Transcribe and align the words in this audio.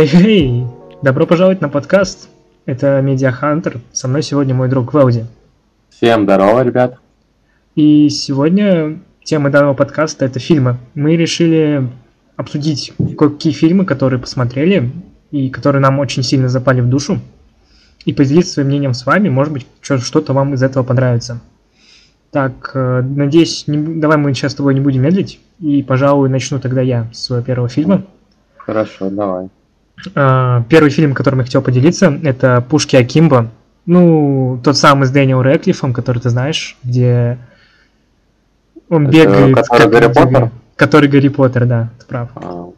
Хей-хей! 0.00 0.64
Добро 1.02 1.26
пожаловать 1.26 1.60
на 1.60 1.68
подкаст. 1.68 2.30
Это 2.64 3.00
Media 3.00 3.34
Hunter. 3.38 3.80
Со 3.92 4.08
мной 4.08 4.22
сегодня 4.22 4.54
мой 4.54 4.70
друг 4.70 4.94
Велди. 4.94 5.26
Всем 5.90 6.22
здорово, 6.22 6.62
ребят. 6.62 6.96
И 7.74 8.08
сегодня 8.08 8.98
тема 9.24 9.50
данного 9.50 9.74
подкаста 9.74 10.24
это 10.24 10.38
фильмы. 10.38 10.78
Мы 10.94 11.16
решили 11.16 11.86
обсудить 12.36 12.94
какие 13.18 13.52
фильмы, 13.52 13.84
которые 13.84 14.18
посмотрели 14.18 14.90
и 15.32 15.50
которые 15.50 15.82
нам 15.82 15.98
очень 15.98 16.22
сильно 16.22 16.48
запали 16.48 16.80
в 16.80 16.88
душу. 16.88 17.18
И 18.06 18.14
поделиться 18.14 18.54
своим 18.54 18.68
мнением 18.68 18.94
с 18.94 19.04
вами. 19.04 19.28
Может 19.28 19.52
быть, 19.52 19.66
что-то 19.82 20.32
вам 20.32 20.54
из 20.54 20.62
этого 20.62 20.82
понравится. 20.82 21.42
Так, 22.30 22.70
э, 22.72 23.02
надеюсь, 23.02 23.64
не, 23.66 24.00
давай 24.00 24.16
мы 24.16 24.32
сейчас 24.32 24.52
с 24.52 24.54
тобой 24.54 24.72
не 24.72 24.80
будем 24.80 25.02
медлить. 25.02 25.40
И, 25.58 25.82
пожалуй, 25.82 26.30
начну 26.30 26.58
тогда 26.58 26.80
я 26.80 27.06
с 27.12 27.24
своего 27.24 27.44
первого 27.44 27.68
фильма. 27.68 28.06
Хорошо, 28.56 29.10
давай. 29.10 29.50
А, 30.14 30.64
первый 30.68 30.90
фильм, 30.90 31.14
которым 31.14 31.40
я 31.40 31.44
хотел 31.44 31.62
поделиться, 31.62 32.18
это 32.22 32.64
«Пушки 32.68 32.96
Акимба». 32.96 33.50
Ну, 33.86 34.60
тот 34.62 34.76
самый 34.76 35.06
с 35.06 35.10
Дэниелом 35.10 35.42
Рэдклиффом, 35.42 35.92
который 35.92 36.20
ты 36.20 36.30
знаешь, 36.30 36.76
где 36.82 37.38
он 38.88 39.08
это 39.08 39.12
бегает. 39.12 39.56
Который 39.56 39.88
Гарри 39.88 40.12
Поттер? 40.12 40.50
Который 40.76 41.08
Гарри 41.08 41.28
Поттер, 41.28 41.66
да, 41.66 41.90
ты 41.98 42.06
прав. 42.06 42.28
А. 42.34 42.70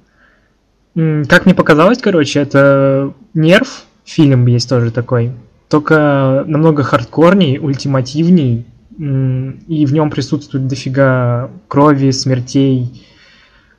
Как 1.29 1.47
мне 1.47 1.55
показалось, 1.55 1.99
короче, 1.99 2.41
это 2.41 3.13
нерв, 3.35 3.85
фильм 4.05 4.47
есть 4.47 4.69
тоже 4.69 4.91
такой, 4.91 5.33
только 5.69 6.45
намного 6.47 6.83
хардкорней, 6.83 7.59
ультимативней, 7.59 8.67
и 8.99 9.87
в 9.87 9.93
нем 9.93 10.11
присутствует 10.11 10.67
дофига 10.67 11.51
крови, 11.67 12.11
смертей, 12.11 13.07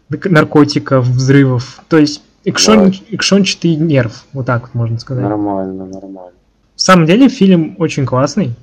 наркотиков, 0.09 1.05
взрывов. 1.05 1.81
То 1.87 1.97
есть 1.97 2.23
экшон, 2.45 2.93
экшончатый 3.09 3.75
нерв, 3.75 4.25
вот 4.33 4.45
так 4.45 4.63
вот 4.63 4.73
можно 4.73 4.99
сказать. 4.99 5.23
Нормально, 5.23 5.85
нормально. 5.85 6.31
В 6.75 6.81
самом 6.81 7.05
деле 7.05 7.29
фильм 7.29 7.75
очень 7.79 8.05
классный. 8.05 8.55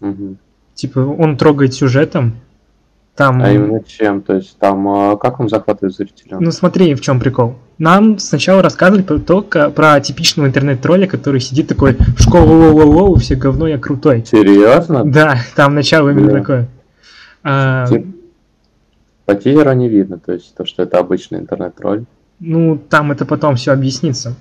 Угу. 0.00 0.36
Типа 0.74 0.98
он 1.00 1.36
трогает 1.36 1.74
сюжетом. 1.74 2.36
Там... 3.14 3.42
А 3.42 3.50
именно 3.52 3.84
чем? 3.84 4.22
То 4.22 4.34
есть 4.36 4.56
там 4.58 4.88
а, 4.88 5.16
как 5.16 5.38
он 5.38 5.48
захватывает 5.48 5.94
зрителя? 5.94 6.38
Ну 6.40 6.50
смотри, 6.50 6.94
в 6.94 7.02
чем 7.02 7.20
прикол. 7.20 7.56
Нам 7.76 8.18
сначала 8.18 8.62
рассказывали 8.62 9.02
про, 9.02 9.18
то, 9.18 9.42
про 9.42 10.00
типичного 10.00 10.46
интернет-тролля, 10.46 11.06
который 11.06 11.40
сидит 11.40 11.68
такой 11.68 11.94
в 11.94 12.22
школу 12.22 12.72
воу 12.72 13.16
все 13.16 13.34
говно, 13.34 13.68
я 13.68 13.78
крутой. 13.78 14.24
Серьезно? 14.24 15.04
Да, 15.04 15.36
там 15.54 15.74
начало 15.74 16.08
именно 16.08 16.32
да. 16.32 16.38
такое. 16.38 16.68
А... 17.42 17.86
По 19.26 19.34
тизеру 19.34 19.72
не 19.72 19.88
видно, 19.88 20.18
то 20.18 20.32
есть 20.32 20.54
то, 20.54 20.64
что 20.64 20.82
это 20.82 20.98
обычный 20.98 21.38
интернет-тролль. 21.38 22.04
Ну, 22.44 22.76
там 22.76 23.12
это 23.12 23.24
потом 23.24 23.54
все 23.54 23.70
объяснится. 23.70 24.34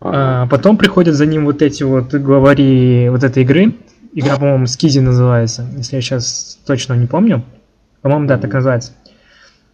А, 0.00 0.46
потом 0.46 0.76
приходят 0.76 1.16
за 1.16 1.26
ним 1.26 1.44
вот 1.44 1.60
эти 1.60 1.82
вот 1.82 2.14
главари 2.14 3.08
вот 3.08 3.24
этой 3.24 3.42
игры. 3.42 3.74
Игра, 4.14 4.36
по-моему, 4.36 4.68
Скизи 4.68 5.00
называется, 5.00 5.66
если 5.76 5.96
я 5.96 6.02
сейчас 6.02 6.60
точно 6.64 6.94
не 6.94 7.06
помню. 7.06 7.42
По-моему, 8.00 8.28
да, 8.28 8.38
так 8.38 8.52
называется. 8.52 8.92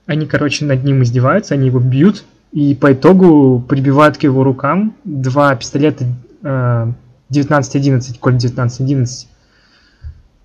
Они, 0.06 0.24
короче, 0.24 0.64
над 0.64 0.82
ним 0.82 1.02
издеваются, 1.02 1.52
они 1.54 1.66
его 1.66 1.78
бьют, 1.78 2.24
и 2.52 2.74
по 2.74 2.94
итогу 2.94 3.62
прибивают 3.68 4.16
к 4.16 4.22
его 4.22 4.44
рукам 4.44 4.96
два 5.04 5.54
пистолета 5.54 6.06
э, 6.42 6.92
1911, 7.28 8.18
Коль 8.18 8.36
1911. 8.36 9.28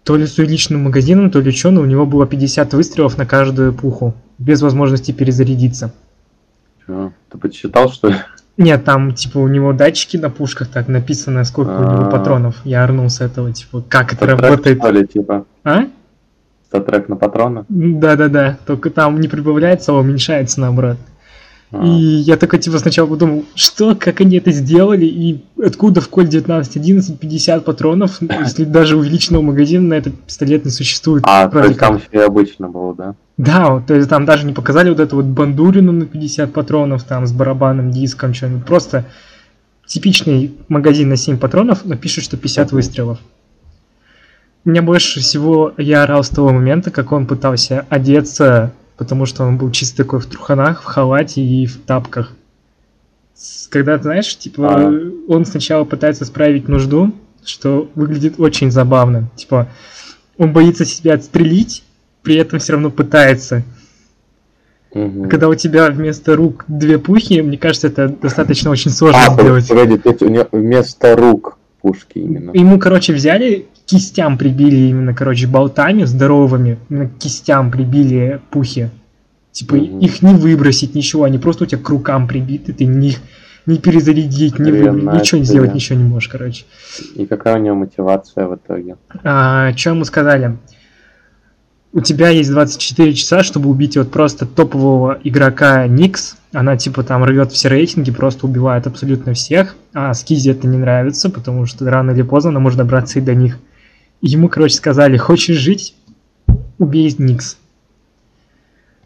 То 0.04 0.18
ли 0.18 0.26
с 0.26 0.38
увеличенным 0.38 0.84
магазином, 0.84 1.32
то 1.32 1.40
ли 1.40 1.52
что, 1.52 1.72
но 1.72 1.80
у 1.80 1.86
него 1.86 2.06
было 2.06 2.28
50 2.28 2.74
выстрелов 2.74 3.18
на 3.18 3.26
каждую 3.26 3.74
пуху, 3.74 4.14
без 4.38 4.62
возможности 4.62 5.14
перезарядиться. 5.14 5.94
Ты 6.88 7.38
подсчитал, 7.38 7.90
что 7.90 8.10
ли? 8.10 8.16
Нет, 8.58 8.86
там, 8.86 9.14
типа, 9.14 9.40
у 9.40 9.48
него 9.48 9.74
датчики 9.74 10.18
на 10.18 10.30
пушках 10.30 10.68
так 10.68 10.88
написано, 10.88 11.44
сколько 11.44 11.72
у 11.72 11.84
него 11.84 12.08
а. 12.08 12.12
патронов. 12.12 12.58
Я 12.64 12.84
орнул 12.84 13.10
с 13.10 13.20
этого, 13.20 13.52
типа, 13.52 13.84
как 13.88 14.14
это 14.14 14.28
работает. 14.28 14.78
Что 14.78 14.92
ли, 14.92 15.08
типа? 15.08 15.46
А? 15.64 15.86
Статрек 16.68 17.10
на 17.10 17.16
патроны? 17.16 17.66
Да-да-да, 17.70 18.58
только 18.66 18.90
там 18.90 19.20
не 19.20 19.28
прибавляется, 19.28 19.92
а 19.92 19.96
уменьшается 19.96 20.60
наоборот. 20.60 20.98
И 21.82 21.88
я 21.88 22.38
такой, 22.38 22.60
типа, 22.60 22.78
сначала 22.78 23.08
подумал, 23.08 23.46
что, 23.56 23.96
как 23.96 24.22
они 24.22 24.38
это 24.38 24.52
сделали, 24.52 25.06
и 25.06 25.44
откуда 25.64 26.02
в 26.02 26.10
Коль 26.10 26.28
1911 26.28 27.20
50 27.20 27.66
патронов, 27.66 28.20
если 28.22 28.64
даже 28.64 28.96
увеличенного 28.96 29.42
магазина 29.42 29.88
на 29.88 29.94
этот 29.96 30.14
пистолет 30.22 30.66
не 30.66 30.72
существует. 30.72 31.24
А, 31.26 31.50
то 31.50 31.64
есть 31.64 31.80
там 31.80 32.00
все 32.00 32.26
обычно 32.26 32.70
было, 32.70 32.94
да? 32.94 33.16
Да, 33.38 33.80
то 33.80 33.96
есть 33.96 34.08
там 34.08 34.26
даже 34.26 34.46
не 34.46 34.54
показали 34.54 34.90
вот 34.90 35.00
эту 35.00 35.16
вот 35.16 35.26
бандурину 35.26 35.92
на 35.92 36.06
50 36.06 36.54
патронов, 36.54 37.04
там, 37.04 37.26
с 37.26 37.32
барабаном, 37.32 37.90
диском, 37.90 38.36
что-нибудь. 38.36 38.66
Просто 38.66 39.06
типичный 39.88 40.54
магазин 40.68 41.10
на 41.10 41.18
7 41.18 41.38
патронов, 41.40 41.86
но 41.86 41.96
пишут, 41.96 42.26
что 42.26 42.38
50 42.38 42.68
uh-huh. 42.68 42.76
выстрелов. 42.76 43.20
Меня 44.64 44.84
больше 44.84 45.20
всего 45.20 45.74
я 45.78 46.04
орал 46.04 46.24
с 46.24 46.30
того 46.30 46.54
момента, 46.54 46.92
как 46.92 47.12
он 47.12 47.26
пытался 47.26 47.86
одеться 47.90 48.72
потому 48.98 49.26
что 49.26 49.44
он 49.44 49.58
был 49.58 49.72
чисто 49.72 49.98
такой 49.98 50.20
в 50.20 50.26
труханах, 50.26 50.82
в 50.82 50.86
халате 50.86 51.42
и 51.42 51.66
в 51.66 51.82
тапках. 51.82 52.34
Когда, 53.70 53.98
знаешь, 53.98 54.38
типа, 54.38 54.88
а. 54.88 55.12
он 55.28 55.46
сначала 55.46 55.84
пытается 55.84 56.26
справить 56.26 56.68
нужду, 56.68 57.12
что 57.44 57.90
выглядит 57.96 58.40
очень 58.40 58.72
забавно. 58.72 59.30
Типа, 59.36 59.68
он 60.38 60.54
боится 60.54 60.86
себя 60.86 61.16
отстрелить, 61.16 61.84
при 62.22 62.36
этом 62.36 62.60
все 62.60 62.74
равно 62.74 62.90
пытается. 62.90 63.64
Угу. 64.92 65.28
Когда 65.30 65.50
у 65.50 65.56
тебя 65.56 65.90
вместо 65.90 66.36
рук 66.36 66.66
две 66.68 67.00
пухи, 67.00 67.42
мне 67.42 67.58
кажется, 67.58 67.88
это 67.88 68.08
достаточно 68.10 68.70
очень 68.70 68.92
сложно 68.92 69.26
а, 69.26 69.34
сделать. 69.34 69.68
Погоди, 69.68 70.00
у 70.22 70.30
него 70.30 70.48
вместо 70.52 71.16
рук 71.16 71.58
пушки 71.82 72.20
именно. 72.20 72.52
Ему, 72.54 72.78
короче, 72.78 73.14
взяли 73.14 73.68
кистям 73.86 74.38
прибили 74.38 74.76
именно, 74.76 75.14
короче, 75.14 75.48
болтами 75.48 76.04
здоровыми, 76.04 76.80
именно 76.90 77.10
кистям 77.10 77.72
прибили 77.72 78.42
пухи. 78.50 78.90
Типа 79.52 79.76
mm-hmm. 79.76 80.00
их 80.00 80.22
не 80.22 80.34
выбросить, 80.34 80.96
ничего, 80.96 81.26
они 81.26 81.38
просто 81.38 81.66
у 81.66 81.68
тебя 81.68 81.82
к 81.82 81.90
рукам 81.90 82.28
прибиты, 82.28 82.74
ты 82.74 82.86
не 82.86 83.10
их 83.10 83.20
не 83.66 83.78
перезарядить, 83.78 84.60
не 84.60 84.72
вы... 84.72 85.20
ничего 85.20 85.40
не 85.40 85.46
сделать, 85.46 85.74
ничего 85.74 85.98
не 85.98 86.04
можешь, 86.04 86.30
короче. 86.30 86.66
И 87.16 87.26
какая 87.26 87.56
у 87.56 87.60
него 87.60 87.76
мотивация 87.76 88.48
в 88.48 88.56
итоге? 88.56 88.98
А, 89.24 89.72
что 89.76 89.92
ему 89.92 90.04
сказали? 90.04 90.58
У 91.94 92.02
тебя 92.02 92.30
есть 92.30 92.50
24 92.50 93.14
часа, 93.14 93.44
чтобы 93.44 93.70
убить 93.70 93.98
вот 93.98 94.12
просто 94.12 94.48
топового 94.48 95.20
игрока 95.24 95.86
Никс. 95.88 96.36
Она 96.52 96.76
типа 96.76 97.04
там 97.04 97.24
рвет 97.24 97.52
все 97.52 97.70
рейтинги, 97.70 98.12
просто 98.12 98.48
убивает 98.48 98.88
абсолютно 98.88 99.34
всех. 99.34 99.76
А 99.94 100.14
Скизи 100.14 100.50
это 100.50 100.68
не 100.68 100.78
нравится, 100.78 101.30
потому 101.30 101.68
что 101.68 101.88
рано 101.90 102.12
или 102.12 102.24
поздно 102.24 102.50
она 102.50 102.60
может 102.60 102.80
добраться 102.80 103.20
и 103.20 103.22
до 103.22 103.36
них. 103.36 103.60
Ему, 104.26 104.48
короче, 104.48 104.76
сказали, 104.76 105.18
хочешь 105.18 105.58
жить, 105.58 105.96
убей 106.80 107.14
Никс. 107.18 107.58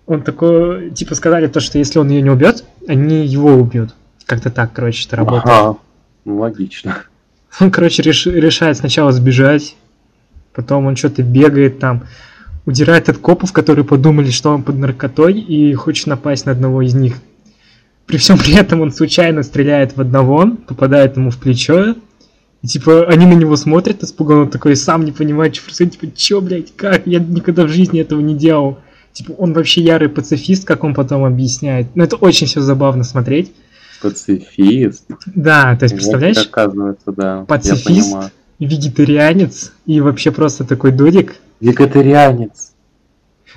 Он 0.05 0.21
такой, 0.21 0.91
типа, 0.91 1.15
сказали 1.15 1.47
то, 1.47 1.59
что 1.59 1.79
если 1.79 1.97
он 1.97 2.09
ее 2.09 2.21
не 2.21 2.29
убьет, 2.29 2.63
они 2.87 3.25
его 3.25 3.55
убьют. 3.55 3.95
Как-то 4.27 4.51
так, 4.51 4.73
короче, 4.73 5.07
это 5.07 5.15
работает. 5.15 5.45
Ага, 5.47 5.79
ну, 6.23 6.37
логично. 6.37 6.97
Он, 7.59 7.71
короче, 7.71 8.03
реш, 8.03 8.27
решает 8.27 8.77
сначала 8.77 9.11
сбежать, 9.11 9.75
потом 10.53 10.85
он 10.85 10.95
что-то 10.95 11.23
бегает 11.23 11.79
там, 11.79 12.03
удирает 12.67 13.09
от 13.09 13.17
копов, 13.17 13.51
которые 13.51 13.83
подумали, 13.83 14.29
что 14.29 14.51
он 14.51 14.61
под 14.61 14.75
наркотой 14.75 15.33
и 15.33 15.73
хочет 15.73 16.05
напасть 16.05 16.45
на 16.45 16.51
одного 16.51 16.83
из 16.83 16.93
них. 16.93 17.15
При 18.05 18.17
всем 18.17 18.37
при 18.37 18.53
этом 18.53 18.81
он 18.81 18.91
случайно 18.91 19.41
стреляет 19.41 19.97
в 19.97 20.01
одного, 20.01 20.51
попадает 20.67 21.17
ему 21.17 21.31
в 21.31 21.37
плечо, 21.37 21.95
и, 22.63 22.67
типа, 22.67 23.05
они 23.07 23.25
на 23.25 23.33
него 23.33 23.55
смотрят 23.55 24.03
испуганно, 24.03 24.47
такой, 24.47 24.75
сам 24.75 25.05
не 25.05 25.11
понимает, 25.11 25.55
что 25.55 25.65
происходит, 25.65 25.99
типа, 25.99 26.15
чё, 26.15 26.41
блядь, 26.41 26.75
как? 26.75 27.05
Я 27.05 27.19
никогда 27.19 27.65
в 27.65 27.69
жизни 27.69 28.01
этого 28.01 28.19
не 28.19 28.35
делал. 28.35 28.79
Типа, 29.13 29.31
он 29.31 29.53
вообще 29.53 29.81
ярый 29.81 30.09
пацифист, 30.09 30.65
как 30.65 30.83
он 30.83 30.93
потом 30.93 31.23
объясняет. 31.23 31.87
Но 31.95 32.03
это 32.03 32.15
очень 32.15 32.47
все 32.47 32.61
забавно 32.61 33.03
смотреть. 33.03 33.51
Пацифист? 34.01 35.05
Да, 35.27 35.75
то 35.75 35.83
есть, 35.83 35.95
представляешь? 35.95 36.37
Оказывается, 36.37 37.11
да. 37.11 37.45
Пацифист, 37.47 38.15
вегетарианец 38.59 39.73
и 39.85 40.01
вообще 40.01 40.31
просто 40.31 40.65
такой 40.65 40.91
додик. 40.91 41.35
Вегетарианец. 41.59 42.73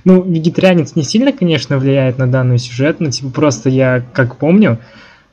Ну, 0.04 0.22
вегетарианец 0.22 0.94
не 0.94 1.02
сильно, 1.02 1.32
конечно, 1.32 1.78
влияет 1.78 2.16
на 2.18 2.26
данный 2.26 2.58
сюжет, 2.58 3.00
но, 3.00 3.10
типа, 3.10 3.30
просто 3.30 3.68
я, 3.68 4.02
как 4.12 4.36
помню, 4.36 4.78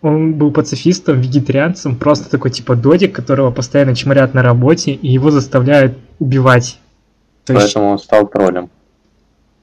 он 0.01 0.35
был 0.35 0.51
пацифистом, 0.51 1.21
вегетарианцем, 1.21 1.95
просто 1.95 2.29
такой 2.29 2.51
типа 2.51 2.75
додик, 2.75 3.15
которого 3.15 3.51
постоянно 3.51 3.95
чморят 3.95 4.33
на 4.33 4.43
работе, 4.43 4.91
и 4.91 5.07
его 5.07 5.31
заставляют 5.31 5.97
убивать. 6.19 6.79
То 7.45 7.53
Поэтому 7.53 7.93
есть... 7.93 7.93
он 7.93 7.99
стал 7.99 8.27
троллем. 8.27 8.69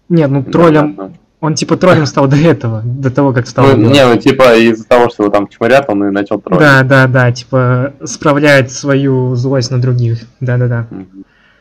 Нет, 0.09 0.31
ну 0.31 0.43
троллем... 0.43 0.97
Да, 0.97 1.05
да, 1.05 1.13
Он 1.41 1.55
типа 1.55 1.77
троллем 1.77 2.07
стал 2.07 2.27
до 2.27 2.37
этого, 2.37 2.83
до 2.85 3.11
того, 3.11 3.33
как 3.33 3.47
стал... 3.47 3.77
Ну, 3.77 3.91
не, 3.91 4.05
ну 4.05 4.17
типа 4.17 4.57
из-за 4.57 4.87
того, 4.87 5.09
что 5.09 5.23
его 5.23 5.33
там 5.33 5.47
чморят, 5.47 5.89
он 5.89 6.09
и 6.09 6.11
начал 6.11 6.41
троллить. 6.41 6.61
Да, 6.61 6.83
да, 6.83 7.07
да, 7.07 7.31
типа 7.31 7.95
справляет 8.05 8.73
свою 8.73 9.37
злость 9.37 9.71
на 9.71 9.81
других. 9.81 10.23
Да-да-да. 10.41 10.89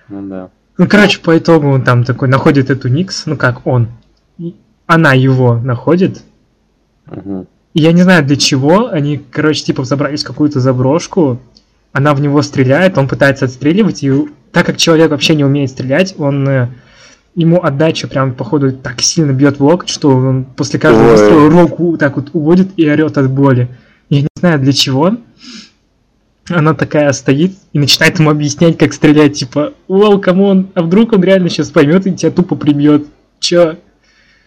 Ну 0.10 0.22
да. 0.28 0.50
Ну, 0.78 0.88
короче, 0.88 1.20
по 1.20 1.38
итогу 1.38 1.68
он 1.70 1.84
там 1.84 2.04
такой 2.04 2.28
находит 2.28 2.72
эту 2.72 2.90
Никс, 2.90 3.28
ну 3.28 3.38
как 3.38 3.68
он. 3.68 3.90
Она 4.88 5.14
его 5.14 5.56
находит. 5.56 6.24
Угу 7.10 7.48
Я 7.74 7.92
не 7.92 8.04
знаю 8.04 8.24
для 8.24 8.36
чего, 8.36 8.90
они, 8.90 9.22
короче, 9.32 9.64
типа 9.64 9.84
забрались 9.84 10.24
в 10.24 10.28
какую-то 10.28 10.60
заброшку, 10.60 11.40
она 11.92 12.14
в 12.14 12.22
него 12.22 12.42
стреляет, 12.42 12.98
он 12.98 13.08
пытается 13.08 13.46
отстреливать, 13.46 14.04
и 14.04 14.12
так 14.52 14.66
как 14.66 14.78
человек 14.78 15.12
вообще 15.12 15.36
не 15.36 15.44
умеет 15.44 15.72
стрелять, 15.72 16.14
он 16.18 16.48
э, 16.48 16.68
ему 17.36 17.64
отдача 17.64 18.08
прям, 18.08 18.34
походу, 18.34 18.72
так 18.72 19.02
сильно 19.02 19.32
бьет 19.32 19.60
в 19.60 19.64
локоть, 19.64 19.90
что 19.90 20.10
он 20.10 20.46
после 20.46 20.80
каждого 20.80 21.12
выстрела 21.12 21.50
руку 21.50 21.98
так 21.98 22.16
вот 22.16 22.30
уводит 22.34 22.70
и 22.78 22.90
орет 22.90 23.18
от 23.18 23.30
боли. 23.32 23.70
Я 24.10 24.22
не 24.22 24.28
знаю 24.36 24.60
для 24.60 24.74
чего. 24.74 25.18
Она 26.50 26.74
такая 26.74 27.12
стоит 27.14 27.54
и 27.72 27.80
начинает 27.80 28.20
ему 28.20 28.30
объяснять, 28.30 28.78
как 28.78 28.94
стрелять, 28.94 29.40
типа, 29.40 29.74
lol, 29.88 30.20
come 30.20 30.49
on, 30.49 30.70
а 30.76 30.82
вдруг 30.82 31.14
он 31.14 31.24
реально 31.24 31.50
сейчас 31.50 31.70
поймет 31.70 32.06
и 32.06 32.14
тебя 32.14 32.32
тупо 32.32 32.56
прибьет. 32.56 33.08
Чё? 33.40 33.78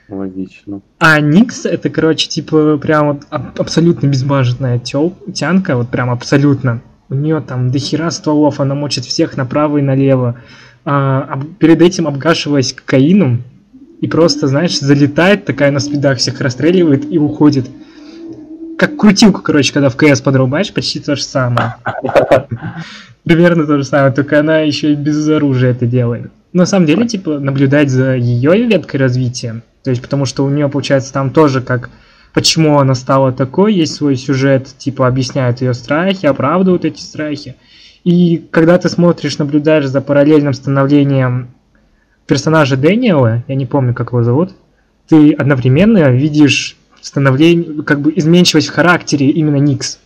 Логично. 0.09 0.81
А 0.99 1.21
Никс 1.21 1.67
это, 1.67 1.91
короче, 1.91 2.29
типа, 2.29 2.79
прям 2.79 3.09
вот 3.09 3.23
аб- 3.31 3.61
абсолютно 3.61 4.07
безбашенная 4.07 4.79
тёл, 4.79 5.15
тянка, 5.35 5.77
вот 5.77 5.89
прям 5.89 6.11
абсолютно. 6.11 6.81
У 7.09 7.15
нее 7.15 7.41
там 7.41 7.71
дохера 7.71 8.11
стволов, 8.11 8.61
она 8.61 8.75
мочит 8.75 9.05
всех 9.05 9.37
направо 9.37 9.79
и 9.79 9.83
налево. 9.83 10.37
А, 10.85 11.41
перед 11.59 11.83
этим 11.83 12.07
обгашиваясь 12.07 12.73
кокаином, 12.73 13.43
и 14.01 14.07
просто, 14.09 14.47
знаешь, 14.47 14.79
залетает, 14.79 15.45
такая 15.45 15.71
на 15.71 15.81
спидах 15.81 16.19
всех 16.19 16.41
расстреливает 16.41 17.11
и 17.11 17.19
уходит. 17.19 17.69
Как 18.79 18.97
крутилку, 18.97 19.41
короче, 19.41 19.73
когда 19.73 19.89
в 19.89 19.97
КС 19.97 20.21
подрубаешь, 20.21 20.73
почти 20.73 21.01
то 21.01 21.17
же 21.17 21.23
самое. 21.23 21.77
Примерно 23.25 23.67
то 23.67 23.79
же 23.79 23.85
самое, 23.85 24.13
только 24.13 24.39
она 24.39 24.59
еще 24.59 24.93
и 24.93 24.97
без 24.97 25.27
оружия 25.29 25.71
это 25.71 25.87
делает. 25.87 26.31
На 26.53 26.67
самом 26.67 26.87
деле, 26.87 27.07
типа, 27.09 27.39
наблюдать 27.39 27.91
за 27.91 28.15
ее 28.15 28.67
веткой 28.67 29.01
развития, 29.01 29.63
то 29.87 29.91
есть 29.91 30.03
потому 30.03 30.25
что 30.25 30.45
у 30.45 30.51
нее, 30.51 30.69
получается, 30.69 31.13
там 31.13 31.31
тоже 31.31 31.61
как 31.61 31.91
почему 32.35 32.81
она 32.81 32.97
стала 32.97 33.31
такой, 33.31 33.73
есть 33.73 33.95
свой 33.95 34.17
сюжет, 34.17 34.67
типа, 34.77 35.07
объясняют 35.07 35.61
ее 35.61 35.75
страхи, 35.75 36.27
оправдывают 36.27 36.85
эти 36.85 37.01
страхи. 37.01 37.55
И 38.03 38.45
когда 38.51 38.79
ты 38.79 38.89
смотришь, 38.89 39.39
наблюдаешь 39.39 39.87
за 39.87 40.01
параллельным 40.01 40.55
становлением 40.55 41.51
персонажа 42.27 42.77
Дэниела, 42.77 43.45
я 43.47 43.55
не 43.55 43.65
помню, 43.65 43.95
как 43.95 44.09
его 44.09 44.25
зовут, 44.25 44.55
ты 45.07 45.33
одновременно 45.35 46.11
видишь 46.11 46.77
становление, 47.01 47.85
как 47.85 48.01
бы 48.01 48.13
изменчивость 48.17 48.67
в 48.67 48.75
характере 48.75 49.31
именно 49.31 49.59
Никс. 49.59 50.01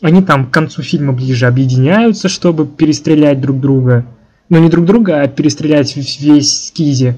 Они 0.00 0.22
там 0.22 0.46
к 0.46 0.54
концу 0.54 0.82
фильма 0.82 1.12
ближе 1.12 1.48
объединяются, 1.48 2.28
чтобы 2.28 2.68
перестрелять 2.68 3.40
друг 3.40 3.58
друга. 3.58 4.06
Ну, 4.48 4.60
не 4.60 4.68
друг 4.68 4.84
друга, 4.84 5.22
а 5.22 5.26
перестрелять 5.26 5.96
весь 5.96 6.68
скизи. 6.68 7.16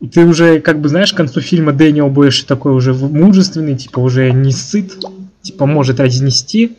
И 0.00 0.08
ты 0.08 0.26
уже, 0.26 0.60
как 0.60 0.80
бы, 0.80 0.88
знаешь, 0.88 1.12
к 1.12 1.16
концу 1.16 1.40
фильма 1.40 1.72
Дэниел 1.72 2.08
больше 2.08 2.46
такой 2.46 2.72
уже 2.74 2.92
мужественный, 2.92 3.76
типа, 3.76 4.00
уже 4.00 4.30
не 4.30 4.52
сыт, 4.52 4.92
типа, 5.42 5.66
может 5.66 6.00
разнести. 6.00 6.76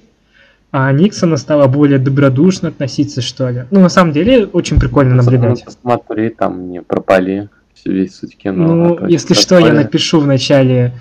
А 0.71 0.91
Никсона 0.91 1.37
стала 1.37 1.67
более 1.67 1.97
добродушно 1.97 2.69
относиться, 2.69 3.21
что 3.21 3.49
ли. 3.49 3.65
Ну, 3.71 3.79
на 3.79 3.89
самом 3.89 4.11
деле, 4.11 4.45
очень 4.45 4.79
прикольно 4.79 5.15
наблюдать. 5.15 5.63
Ну, 5.65 5.65
посмотри, 5.65 6.29
там 6.29 6.69
не 6.69 6.81
пропали 6.81 7.49
весь 7.85 8.15
суть 8.15 8.37
кино. 8.37 8.75
Ну, 8.75 8.97
а 9.01 9.09
если 9.09 9.33
что, 9.33 9.55
я 9.55 9.67
такое. 9.67 9.83
напишу 9.83 10.19
в 10.19 10.27
начале 10.27 10.93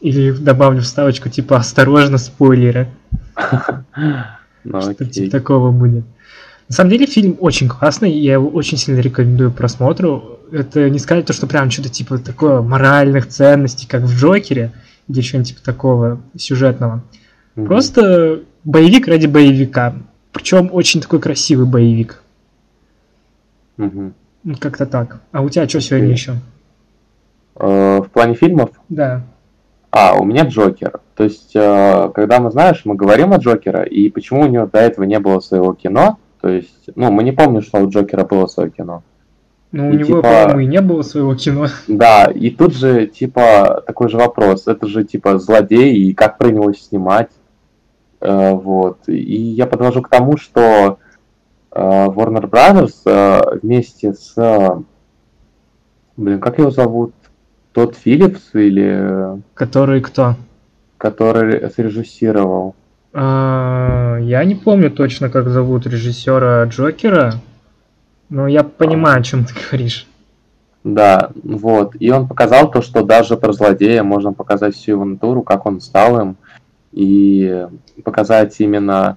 или 0.00 0.30
добавлю 0.30 0.82
вставочку, 0.82 1.28
типа, 1.28 1.56
осторожно, 1.56 2.18
спойлеры. 2.18 2.88
Ну, 4.68 4.80
Что 4.80 5.04
типа 5.04 5.30
такого 5.30 5.70
будет. 5.70 6.04
На 6.68 6.74
самом 6.74 6.90
деле 6.90 7.06
фильм 7.06 7.36
очень 7.38 7.68
классный, 7.68 8.10
я 8.10 8.32
его 8.32 8.48
очень 8.48 8.76
сильно 8.76 8.98
рекомендую 8.98 9.52
просмотру. 9.52 10.35
Это 10.52 10.88
не 10.90 10.98
сказать 10.98 11.26
то, 11.26 11.32
что 11.32 11.46
прям 11.46 11.70
что-то 11.70 11.88
типа 11.88 12.18
такое 12.18 12.60
моральных 12.62 13.28
ценностей, 13.28 13.86
как 13.88 14.02
в 14.02 14.14
Джокере, 14.14 14.72
или 15.08 15.20
что-нибудь 15.20 15.48
типа 15.48 15.62
такого 15.64 16.20
сюжетного. 16.36 17.02
Мгм. 17.54 17.66
Просто 17.66 18.42
боевик 18.64 19.08
ради 19.08 19.26
боевика. 19.26 19.94
Причем 20.32 20.70
очень 20.72 21.00
такой 21.00 21.20
красивый 21.20 21.66
боевик. 21.66 22.22
Ну, 23.76 24.12
Как-то 24.60 24.86
так. 24.86 25.20
А 25.32 25.42
у 25.42 25.48
тебя 25.48 25.68
что 25.68 25.80
сегодня 25.80 26.10
еще? 26.10 26.34
Э, 27.56 28.00
В 28.00 28.08
плане 28.10 28.34
фильмов 28.34 28.70
Да. 28.88 29.22
А, 29.90 30.14
у 30.14 30.24
меня 30.24 30.44
Джокер. 30.44 31.00
То 31.14 31.24
есть, 31.24 31.52
э, 31.54 32.10
когда 32.14 32.38
мы, 32.38 32.50
знаешь, 32.50 32.82
мы 32.84 32.94
говорим 32.94 33.32
о 33.32 33.38
Джокера, 33.38 33.82
и 33.82 34.10
почему 34.10 34.42
у 34.42 34.46
него 34.46 34.66
до 34.66 34.78
этого 34.78 35.04
не 35.04 35.18
было 35.18 35.40
своего 35.40 35.72
кино, 35.72 36.18
то 36.40 36.48
есть, 36.48 36.90
ну, 36.94 37.10
мы 37.10 37.22
не 37.22 37.32
помним, 37.32 37.62
что 37.62 37.78
у 37.78 37.88
Джокера 37.88 38.24
было 38.24 38.46
свое 38.46 38.70
кино. 38.70 39.02
Ну, 39.72 39.88
у 39.88 39.92
И 39.92 39.96
него, 39.96 40.06
типа- 40.06 40.22
по-моему, 40.22 40.60
и 40.60 40.66
не 40.66 40.80
было 40.80 41.02
своего 41.02 41.34
кино. 41.34 41.66
Да, 41.88 42.26
и 42.26 42.50
тут 42.50 42.74
же, 42.74 43.06
типа, 43.06 43.82
такой 43.86 44.08
же 44.08 44.16
вопрос. 44.16 44.66
Это 44.66 44.86
же, 44.86 45.04
типа, 45.04 45.38
злодей, 45.38 45.94
и 45.96 46.14
как 46.14 46.38
про 46.38 46.50
него 46.50 46.72
снимать? 46.72 47.30
Э, 48.20 48.52
вот. 48.52 49.00
И 49.08 49.36
я 49.36 49.66
подвожу 49.66 50.02
к 50.02 50.08
тому, 50.08 50.36
что 50.38 50.98
э, 51.72 51.78
Warner 51.80 52.48
Brothers 52.48 52.94
э, 53.04 53.58
вместе 53.62 54.14
с... 54.14 54.32
э, 54.36 54.80
блин, 56.16 56.40
как 56.40 56.58
его 56.58 56.70
зовут? 56.70 57.12
Тот 57.72 57.94
Филлипс 57.96 58.54
или... 58.54 59.42
Который 59.54 60.00
кто? 60.00 60.36
который 60.98 61.70
срежиссировал. 61.70 62.74
А, 63.12 64.16
Я 64.20 64.42
не 64.44 64.54
помню 64.54 64.90
точно, 64.90 65.28
как 65.28 65.48
зовут 65.50 65.86
режиссера 65.86 66.64
Джокера, 66.64 67.34
но 68.28 68.46
я 68.48 68.64
понимаю, 68.64 69.20
о 69.20 69.22
чем 69.22 69.44
ты 69.44 69.54
говоришь. 69.54 70.06
Да, 70.84 71.30
вот. 71.42 71.96
И 71.98 72.10
он 72.10 72.28
показал 72.28 72.70
то, 72.70 72.80
что 72.80 73.02
даже 73.02 73.36
про 73.36 73.52
злодея 73.52 74.02
можно 74.02 74.32
показать 74.32 74.76
всю 74.76 74.92
его 74.92 75.04
натуру, 75.04 75.42
как 75.42 75.66
он 75.66 75.80
стал 75.80 76.20
им, 76.20 76.36
и 76.92 77.66
показать 78.04 78.54
именно 78.60 79.16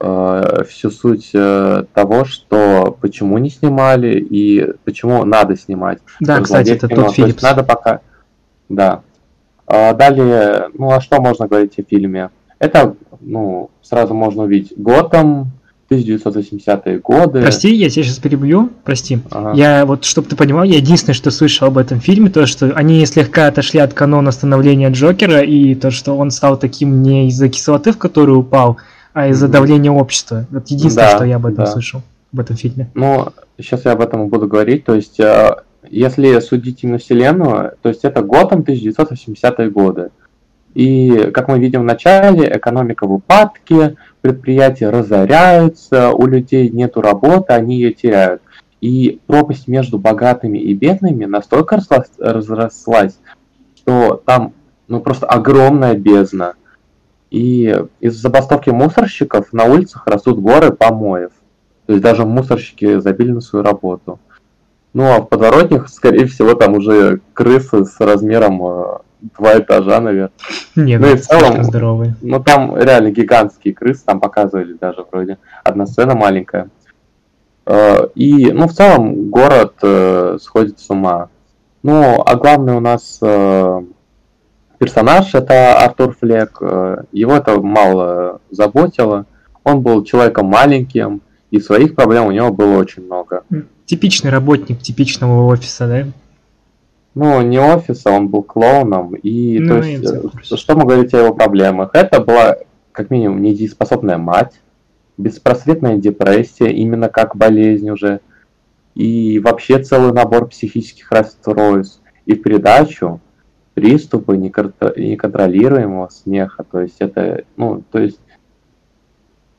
э, 0.00 0.64
всю 0.68 0.90
суть 0.90 1.30
э, 1.34 1.84
того, 1.92 2.24
что 2.24 2.96
почему 3.00 3.36
не 3.38 3.50
снимали 3.50 4.18
и 4.18 4.72
почему 4.84 5.24
надо 5.24 5.56
снимать. 5.56 5.98
Да, 6.20 6.36
Про 6.36 6.44
кстати, 6.44 6.70
это 6.70 6.88
кино. 6.88 6.96
тот 6.96 7.04
То 7.04 7.08
есть 7.08 7.16
Филлипс. 7.16 7.42
надо 7.42 7.62
пока... 7.62 8.00
Да. 8.68 9.02
А 9.66 9.92
далее, 9.92 10.68
ну 10.74 10.90
а 10.90 11.00
что 11.00 11.20
можно 11.20 11.46
говорить 11.46 11.78
о 11.78 11.82
фильме? 11.82 12.30
Это, 12.58 12.96
ну, 13.20 13.70
сразу 13.82 14.14
можно 14.14 14.44
увидеть 14.44 14.72
Готэм, 14.76 15.52
1980-е 15.90 16.98
годы. 16.98 17.42
Прости, 17.42 17.74
я 17.74 17.90
тебя 17.90 18.04
сейчас 18.04 18.18
перебью, 18.18 18.70
прости. 18.84 19.18
Ага. 19.30 19.52
Я 19.54 19.84
вот, 19.86 20.04
чтобы 20.04 20.28
ты 20.28 20.36
понимал, 20.36 20.62
я 20.64 20.76
единственное, 20.76 21.14
что 21.14 21.30
слышал 21.30 21.66
об 21.68 21.78
этом 21.78 22.00
фильме, 22.00 22.30
то, 22.30 22.46
что 22.46 22.72
они 22.74 23.04
слегка 23.06 23.48
отошли 23.48 23.80
от 23.80 23.92
канона 23.92 24.30
становления 24.30 24.90
Джокера, 24.90 25.40
и 25.42 25.74
то, 25.74 25.90
что 25.90 26.16
он 26.16 26.30
стал 26.30 26.56
таким 26.58 27.02
не 27.02 27.28
из-за 27.28 27.48
кислоты, 27.48 27.92
в 27.92 27.98
которую 27.98 28.38
упал, 28.38 28.76
а 29.12 29.28
из-за 29.28 29.46
Мгм. 29.46 29.52
давления 29.52 29.90
общества. 29.90 30.46
Вот 30.50 30.68
единственное, 30.68 31.10
Да, 31.10 31.16
что 31.16 31.24
я 31.24 31.36
об 31.36 31.46
этом 31.46 31.64
да. 31.64 31.66
слышал, 31.66 32.02
об 32.32 32.40
этом 32.40 32.56
фильме. 32.56 32.88
Ну, 32.94 33.26
сейчас 33.58 33.84
я 33.84 33.92
об 33.92 34.00
этом 34.00 34.28
буду 34.28 34.46
говорить. 34.46 34.84
То 34.84 34.94
есть, 34.94 35.18
э, 35.18 35.56
если 35.90 36.38
судить 36.38 36.84
именно 36.84 36.98
вселенную, 36.98 37.72
то 37.82 37.88
есть 37.88 38.04
это 38.04 38.22
Готэм 38.22 38.62
1980-е 38.62 39.70
годы. 39.70 40.10
И, 40.74 41.30
как 41.32 41.48
мы 41.48 41.58
видим 41.58 41.80
в 41.80 41.84
начале, 41.84 42.48
экономика 42.56 43.06
в 43.06 43.12
упадке, 43.12 43.96
предприятия 44.20 44.90
разоряются, 44.90 46.10
у 46.10 46.26
людей 46.26 46.68
нету 46.70 47.00
работы, 47.00 47.52
они 47.52 47.76
ее 47.76 47.92
теряют. 47.92 48.42
И 48.80 49.20
пропасть 49.26 49.68
между 49.68 49.98
богатыми 49.98 50.58
и 50.58 50.72
бедными 50.74 51.24
настолько 51.24 51.76
разрос- 51.76 52.12
разрослась, 52.18 53.18
что 53.76 54.22
там 54.24 54.54
ну, 54.88 55.00
просто 55.00 55.26
огромная 55.26 55.94
бездна. 55.94 56.54
И 57.30 57.84
из 58.00 58.16
забастовки 58.16 58.70
мусорщиков 58.70 59.52
на 59.52 59.64
улицах 59.64 60.06
растут 60.06 60.40
горы 60.40 60.72
помоев. 60.72 61.30
То 61.86 61.92
есть 61.92 62.02
даже 62.02 62.24
мусорщики 62.24 63.00
забили 63.00 63.32
на 63.32 63.40
свою 63.40 63.64
работу. 63.64 64.18
Ну 64.92 65.04
а 65.04 65.20
в 65.20 65.28
подворотнях, 65.28 65.88
скорее 65.88 66.26
всего, 66.26 66.54
там 66.54 66.74
уже 66.74 67.20
крысы 67.32 67.84
с 67.84 68.00
размером 68.00 68.66
э, 68.66 68.98
два 69.38 69.58
этажа, 69.58 70.00
наверное. 70.00 70.30
Нет, 70.76 71.00
Ну 71.00 71.06
и 71.06 71.10
это 71.10 71.22
в 71.22 71.26
целом- 71.26 71.64
здоровые. 71.64 72.14
Ну 72.22 72.42
там 72.42 72.76
реально 72.76 73.10
гигантские 73.10 73.74
крысы, 73.74 74.02
там 74.04 74.20
показывали 74.20 74.74
даже 74.74 75.04
вроде. 75.10 75.38
Одна 75.64 75.86
сцена 75.86 76.14
маленькая. 76.14 76.68
Э, 77.66 78.08
И, 78.14 78.50
ну, 78.52 78.66
в 78.66 78.72
целом, 78.72 79.30
город 79.30 79.74
э, 79.82 80.38
сходит 80.40 80.80
с 80.80 80.90
ума. 80.90 81.28
Ну, 81.82 82.22
а 82.24 82.34
главный 82.36 82.74
у 82.74 82.80
нас 82.80 83.18
э, 83.22 83.80
персонаж 84.78 85.34
это 85.34 85.78
Артур 85.78 86.16
Флек. 86.20 86.58
Э, 86.60 87.02
Его 87.12 87.36
это 87.36 87.60
мало 87.60 88.40
заботило. 88.50 89.26
Он 89.64 89.80
был 89.82 90.04
человеком 90.04 90.46
маленьким, 90.46 91.20
и 91.50 91.60
своих 91.60 91.94
проблем 91.94 92.26
у 92.26 92.30
него 92.30 92.50
было 92.50 92.78
очень 92.78 93.04
много. 93.04 93.42
Типичный 93.84 94.30
работник 94.30 94.80
типичного 94.80 95.44
офиса, 95.46 95.86
да? 95.86 96.04
Ну, 97.14 97.40
не 97.42 97.58
офиса, 97.58 98.10
он 98.10 98.28
был 98.28 98.42
клоуном. 98.42 99.14
И 99.14 99.58
Ну, 99.58 99.68
то 99.68 99.82
есть, 99.82 100.04
э, 100.10 100.20
курсе. 100.20 100.56
что 100.56 100.76
мы 100.76 100.84
говорить 100.84 101.12
о 101.14 101.18
его 101.18 101.34
проблемах? 101.34 101.90
Это 101.94 102.20
была, 102.20 102.58
как 102.92 103.10
минимум, 103.10 103.42
недееспособная 103.42 104.16
мать, 104.16 104.60
беспросветная 105.18 105.96
депрессия, 105.96 106.70
именно 106.70 107.08
как 107.08 107.36
болезнь 107.36 107.90
уже, 107.90 108.20
и 108.94 109.40
вообще 109.40 109.82
целый 109.82 110.12
набор 110.12 110.48
психических 110.48 111.10
расстройств. 111.10 112.00
И 112.26 112.34
в 112.34 112.42
придачу, 112.42 113.20
в 113.70 113.74
приступы 113.74 114.36
неконтролируемого 114.36 116.08
смеха. 116.10 116.64
То 116.70 116.80
есть 116.80 116.96
это, 117.00 117.44
ну, 117.56 117.82
то 117.90 117.98
есть 117.98 118.20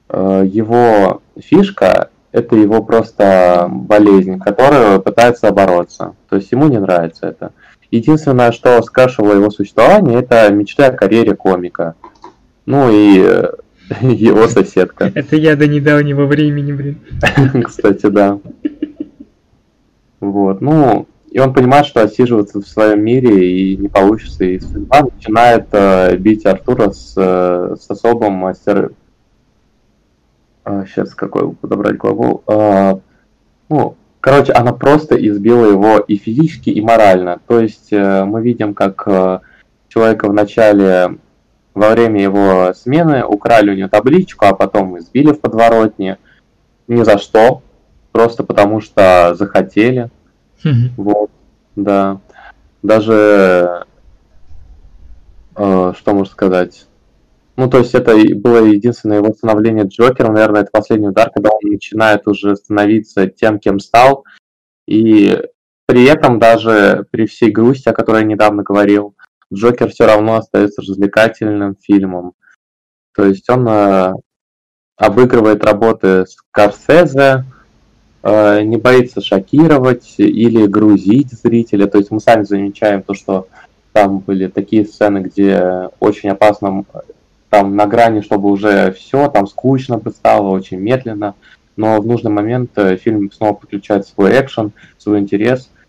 э, 0.10 0.43
его 0.46 1.22
фишка 1.38 2.12
это 2.31 2.55
его 2.55 2.81
просто 2.81 3.67
болезнь, 3.69 4.39
которую 4.39 5.01
пытается 5.01 5.51
бороться. 5.51 6.15
То 6.29 6.38
есть 6.38 6.51
ему 6.51 6.67
не 6.67 6.79
нравится 6.79 7.27
это. 7.27 7.51
Единственное, 7.91 8.51
что 8.51 8.81
скрашивало 8.81 9.33
его 9.33 9.50
существование, 9.50 10.19
это 10.19 10.50
мечта 10.51 10.88
о 10.88 10.91
карьере 10.91 11.35
комика. 11.35 11.95
Ну 12.65 12.89
и 12.89 13.17
его 14.01 14.47
соседка. 14.47 15.05
Это 15.15 15.35
я 15.35 15.55
до 15.55 15.67
недавнего 15.67 16.25
времени, 16.25 16.71
блин. 16.71 17.00
Кстати, 17.65 18.07
да. 18.07 18.39
Вот, 20.21 20.61
ну, 20.61 21.07
и 21.31 21.39
он 21.39 21.53
понимает, 21.53 21.88
что 21.88 22.03
отсиживаться 22.03 22.61
в 22.61 22.67
своем 22.67 23.03
мире 23.03 23.50
и 23.50 23.77
не 23.77 23.88
получится, 23.88 24.45
и 24.45 24.59
судьба 24.59 25.01
начинает 25.01 25.67
э, 25.71 26.15
бить 26.17 26.45
Артура 26.45 26.91
с, 26.91 27.13
э, 27.17 27.75
с 27.79 27.89
особым 27.89 28.33
мастер... 28.33 28.91
А, 30.63 30.86
сейчас 30.86 31.15
какой 31.15 31.53
подобрать 31.53 31.98
главу? 31.98 32.44
А, 32.48 33.00
ну, 33.70 33.96
короче, 34.20 34.53
она 34.53 34.74
просто 34.74 35.15
избила 35.15 35.65
его 35.65 36.00
и 36.00 36.18
физически, 36.18 36.70
и 36.70 36.82
морально. 36.82 37.39
То 37.48 37.60
есть 37.60 37.91
э, 37.91 38.24
мы 38.25 38.41
видим, 38.41 38.74
как 38.74 39.03
э, 39.08 39.39
человека 39.88 40.27
в 40.27 40.34
начале 40.34 41.18
во 41.74 41.89
время 41.89 42.22
его 42.22 42.74
смены 42.75 43.25
украли 43.25 43.72
у 43.72 43.75
него 43.75 43.89
табличку, 43.89 44.46
а 44.46 44.53
потом 44.53 44.98
избили 45.00 45.32
в 45.32 45.39
подворотне. 45.39 46.18
Ни 46.88 47.03
за 47.03 47.18
что. 47.18 47.63
Просто 48.12 48.44
потому 48.44 48.82
что 48.82 49.36
захотели. 49.36 50.10
Вот, 50.98 51.32
да. 51.75 52.20
Даже, 52.84 53.86
э, 55.56 55.94
что 55.98 56.13
можно 56.13 56.32
сказать? 56.32 56.88
Ну, 57.58 57.70
то 57.70 57.79
есть 57.79 57.93
это 57.93 58.15
было 58.36 58.65
единственное 58.65 59.17
его 59.17 59.34
становление 59.34 59.86
Джокером, 59.86 60.34
наверное, 60.34 60.62
это 60.62 60.72
последний 60.72 61.10
удар, 61.10 61.29
когда 61.34 61.50
он 61.50 61.60
начинает 61.63 62.27
уже 62.27 62.55
становиться 62.55 63.27
тем, 63.27 63.60
кем 63.60 63.79
стал. 63.79 64.24
И 64.88 65.38
при 65.86 66.05
этом 66.05 66.39
даже 66.39 67.05
при 67.12 67.25
всей 67.25 67.51
грусти, 67.51 67.89
о 67.89 67.93
которой 67.93 68.22
я 68.22 68.27
недавно 68.27 68.63
говорил, 68.63 69.15
Джокер 69.53 69.89
все 69.89 70.05
равно 70.05 70.36
остается 70.36 70.81
развлекательным 70.81 71.75
фильмом. 71.75 72.34
То 73.13 73.25
есть 73.25 73.50
он 73.50 73.67
э, 73.67 74.13
обыгрывает 74.96 75.65
работы 75.65 76.25
Скорсезе, 76.25 77.43
э, 78.24 78.62
не 78.62 78.77
боится 78.77 79.20
шокировать 79.20 80.15
или 80.17 80.65
грузить 80.65 81.31
зрителя. 81.31 81.88
То 81.88 81.98
есть 81.98 82.12
мы 82.12 82.22
сами 82.22 82.43
замечаем 82.43 83.03
то, 83.03 83.13
что 83.13 83.48
там 83.91 84.20
были 84.20 84.48
такие 84.48 84.86
сцены, 84.86 85.20
где 85.20 85.89
очень 86.00 86.29
опасно, 86.29 86.86
там 87.51 87.75
на 87.75 87.86
грани, 87.86 88.22
чтобы 88.22 88.50
уже 88.50 88.91
все, 88.93 89.29
там 89.29 89.46
скучно 89.46 90.01
стало, 90.10 90.50
очень 90.50 90.79
медленно. 90.79 91.36
Но 91.75 92.01
в 92.01 92.08
нужный 92.08 92.31
момент 92.31 92.72
э, 92.77 92.98
фильм 92.98 93.31
снова 93.31 93.53
подключает 93.53 94.08
свой 94.08 94.31
экшен, 94.31 94.72
свой 94.98 95.20
интерес– 95.20 95.70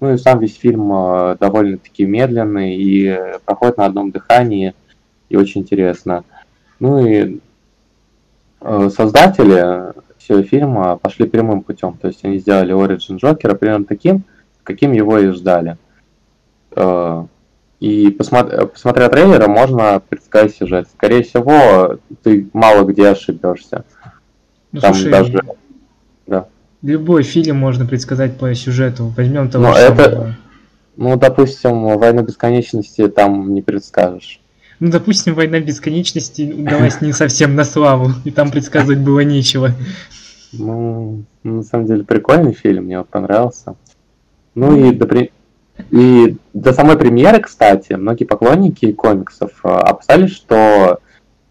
ну 0.00 0.12
и 0.12 0.18
сам 0.18 0.40
весь 0.40 0.56
фильм 0.56 0.92
э, 0.92 1.36
довольно-таки 1.40 2.04
медленный 2.04 2.76
и 2.76 3.18
проходит 3.44 3.78
на 3.78 3.86
одном 3.86 4.10
дыхании, 4.10 4.74
и 5.28 5.36
очень 5.36 5.62
интересно. 5.62 6.24
Ну 6.80 7.06
и 7.06 7.40
э, 8.60 8.90
создатели 8.94 9.94
всего 10.18 10.42
фильма 10.42 10.96
пошли 10.96 11.26
прямым 11.26 11.62
путем, 11.62 11.96
то 12.00 12.08
есть 12.08 12.24
они 12.24 12.38
сделали 12.38 12.74
Origin 12.74 13.16
Джокера 13.16 13.54
примерно 13.54 13.86
таким, 13.86 14.24
каким 14.62 14.92
его 14.92 15.18
и 15.18 15.28
ждали. 15.28 15.78
И 17.80 18.10
посмотря, 18.10 18.66
посмотря 18.66 19.08
трейлеры, 19.08 19.48
можно 19.48 20.00
предсказать 20.00 20.54
сюжет. 20.56 20.88
Скорее 20.96 21.22
всего, 21.22 21.98
ты 22.22 22.48
мало 22.52 22.84
где 22.84 23.08
ошибешься. 23.08 23.84
Ну, 24.72 24.80
Там 24.80 24.94
слушай, 24.94 25.10
даже... 25.10 25.42
Да. 26.26 26.48
Любой 26.82 27.22
фильм 27.22 27.56
можно 27.56 27.86
предсказать 27.86 28.38
по 28.38 28.54
сюжету. 28.54 29.12
Возьмем 29.16 29.50
того 29.50 29.68
Но 29.68 29.74
же 29.74 29.80
это... 29.80 30.10
самого. 30.10 30.36
Ну, 30.96 31.16
допустим, 31.16 31.98
«Войну 31.98 32.22
бесконечности» 32.22 33.08
там 33.08 33.52
не 33.52 33.60
предскажешь. 33.60 34.40
Ну, 34.80 34.90
допустим, 34.90 35.34
«Война 35.34 35.60
бесконечности» 35.60 36.50
удалась 36.52 37.02
не 37.02 37.12
совсем 37.12 37.54
на 37.54 37.64
славу, 37.64 38.12
и 38.24 38.30
там 38.30 38.50
предсказывать 38.50 38.98
было 38.98 39.20
нечего. 39.20 39.72
Ну, 40.52 41.24
на 41.42 41.62
самом 41.62 41.86
деле, 41.86 42.04
прикольный 42.04 42.54
фильм, 42.54 42.84
мне 42.84 42.98
вот 42.98 43.08
понравился. 43.08 43.74
Ну 44.54 44.88
и 44.88 44.92
до, 44.94 45.06
при... 45.06 45.32
и 45.90 46.36
до 46.52 46.72
самой 46.72 46.96
премьеры, 46.96 47.40
кстати, 47.40 47.92
многие 47.94 48.24
поклонники 48.24 48.92
комиксов 48.92 49.50
а, 49.62 49.80
опасались, 49.80 50.32
что 50.34 51.00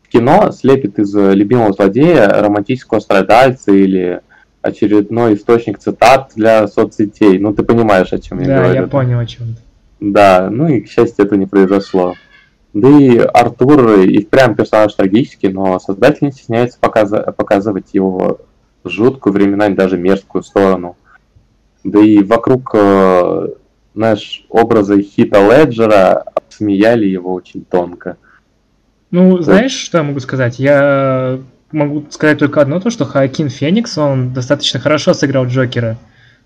кино 0.10 0.52
слепит 0.52 1.00
из 1.00 1.14
любимого 1.14 1.74
злодея 1.74 2.28
романтического 2.30 3.00
страдальца 3.00 3.72
или 3.72 4.22
очередной 4.62 5.36
источник 5.36 5.78
цитат 5.78 6.32
для 6.36 6.68
соцсетей. 6.68 7.38
Ну, 7.38 7.54
ты 7.54 7.64
понимаешь, 7.64 8.12
о 8.14 8.20
чем 8.20 8.40
я 8.40 8.48
да, 8.48 8.58
говорю. 8.58 8.74
Да, 8.74 8.80
я 8.80 8.88
понял, 8.88 9.20
о 9.20 9.26
чем. 9.26 9.56
Да, 10.00 10.50
ну 10.50 10.68
и, 10.68 10.82
к 10.82 10.90
счастью, 10.90 11.26
это 11.26 11.38
не 11.38 11.46
произошло. 11.46 12.16
Да 12.74 12.90
и 12.90 13.18
Артур 13.18 14.00
и 14.02 14.22
впрямь 14.24 14.56
персонаж 14.56 14.94
трагический, 14.94 15.50
но 15.50 15.80
создатель 15.80 16.26
не 16.26 16.32
стесняется 16.32 16.78
показ- 16.82 17.34
показывать 17.34 17.94
его 17.94 18.42
жуткую, 18.84 19.34
временами 19.34 19.76
даже 19.76 19.98
мерзкую 19.98 20.44
сторону. 20.44 20.98
Да 21.84 22.00
и 22.00 22.22
вокруг, 22.24 22.72
э, 22.74 23.48
знаешь, 23.96 24.46
образа 24.50 25.02
Хита 25.02 25.40
Леджера 25.40 26.26
смеяли 26.50 27.06
его 27.06 27.34
очень 27.34 27.64
тонко. 27.66 28.18
Ну, 29.12 29.42
знаешь, 29.42 29.72
что 29.72 30.00
я 30.00 30.04
могу 30.04 30.20
сказать? 30.20 30.60
Я 30.60 31.40
могу 31.72 32.06
сказать 32.10 32.40
только 32.40 32.62
одно, 32.62 32.80
то, 32.80 32.90
что 32.90 33.06
Хакин 33.06 33.50
Феникс, 33.50 33.98
он 33.98 34.34
достаточно 34.34 34.80
хорошо 34.80 35.14
сыграл 35.14 35.46
Джокера. 35.46 35.98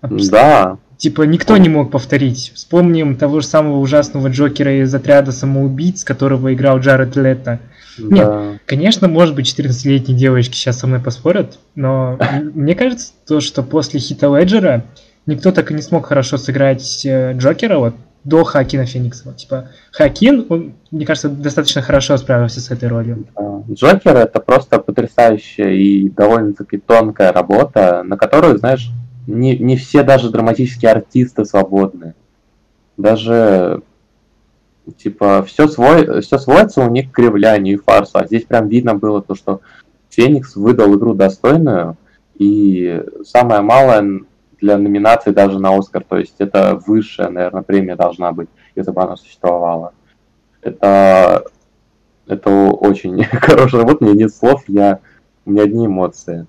Да. 0.02 0.78
Типа 0.96 1.22
никто 1.22 1.56
не 1.56 1.68
мог 1.68 1.90
повторить. 1.90 2.52
Вспомним 2.54 3.16
того 3.16 3.40
же 3.40 3.46
самого 3.46 3.78
ужасного 3.78 4.28
Джокера 4.28 4.82
из 4.82 4.94
отряда 4.94 5.32
самоубийц, 5.32 6.04
которого 6.04 6.52
играл 6.52 6.78
Джаред 6.78 7.16
Лето. 7.16 7.58
Да. 7.98 8.16
Нет, 8.16 8.60
конечно, 8.66 9.08
может 9.08 9.34
быть, 9.34 9.46
14-летние 9.46 10.16
девочки 10.16 10.54
сейчас 10.54 10.78
со 10.78 10.86
мной 10.86 11.00
поспорят, 11.00 11.58
но 11.74 12.18
мне 12.54 12.74
кажется, 12.74 13.12
то, 13.26 13.40
что 13.40 13.62
после 13.62 13.98
Хита 13.98 14.26
Леджера 14.28 14.84
никто 15.26 15.52
так 15.52 15.70
и 15.70 15.74
не 15.74 15.82
смог 15.82 16.06
хорошо 16.06 16.36
сыграть 16.36 17.04
э, 17.04 17.32
Джокера, 17.34 17.78
вот 17.78 17.94
до 18.24 18.44
Хакина 18.44 18.86
Феникса. 18.86 19.32
Типа, 19.32 19.68
Хакин, 19.92 20.46
он, 20.48 20.74
мне 20.90 21.06
кажется, 21.06 21.28
достаточно 21.28 21.82
хорошо 21.82 22.16
справился 22.16 22.60
с 22.60 22.70
этой 22.70 22.88
ролью. 22.88 23.26
Джокер 23.70 24.16
это 24.16 24.40
просто 24.40 24.78
потрясающая 24.78 25.70
и 25.70 26.08
довольно-таки 26.08 26.78
тонкая 26.78 27.32
работа, 27.32 28.02
на 28.04 28.16
которую, 28.16 28.58
знаешь, 28.58 28.90
не, 29.26 29.56
не 29.56 29.76
все 29.76 30.02
даже 30.02 30.30
драматические 30.30 30.92
артисты 30.92 31.44
свободны. 31.44 32.14
Даже 32.96 33.82
типа 34.98 35.42
все 35.46 35.68
свой, 35.68 36.20
все 36.20 36.38
сводится 36.38 36.82
у 36.82 36.90
них 36.90 37.10
к 37.10 37.14
кривлянию 37.14 37.76
и 37.76 37.80
фарсу. 37.80 38.18
А 38.18 38.26
здесь 38.26 38.44
прям 38.44 38.68
видно 38.68 38.94
было 38.94 39.22
то, 39.22 39.34
что 39.34 39.60
Феникс 40.10 40.56
выдал 40.56 40.96
игру 40.96 41.14
достойную, 41.14 41.96
и 42.36 43.02
самое 43.24 43.60
малое 43.60 44.22
для 44.60 44.78
номинации 44.78 45.30
даже 45.30 45.58
на 45.58 45.76
Оскар. 45.76 46.04
То 46.08 46.16
есть 46.18 46.36
это 46.38 46.80
высшая, 46.86 47.30
наверное, 47.30 47.62
премия 47.62 47.96
должна 47.96 48.32
быть, 48.32 48.48
если 48.76 48.90
бы 48.90 49.02
она 49.02 49.16
существовала. 49.16 49.92
Это, 50.62 51.44
это 52.26 52.50
очень 52.50 53.24
хорошая 53.32 53.82
работа, 53.82 54.04
мне 54.04 54.14
нет 54.14 54.34
слов, 54.34 54.64
я, 54.68 55.00
у 55.46 55.50
меня 55.50 55.64
одни 55.64 55.86
эмоции. 55.86 56.46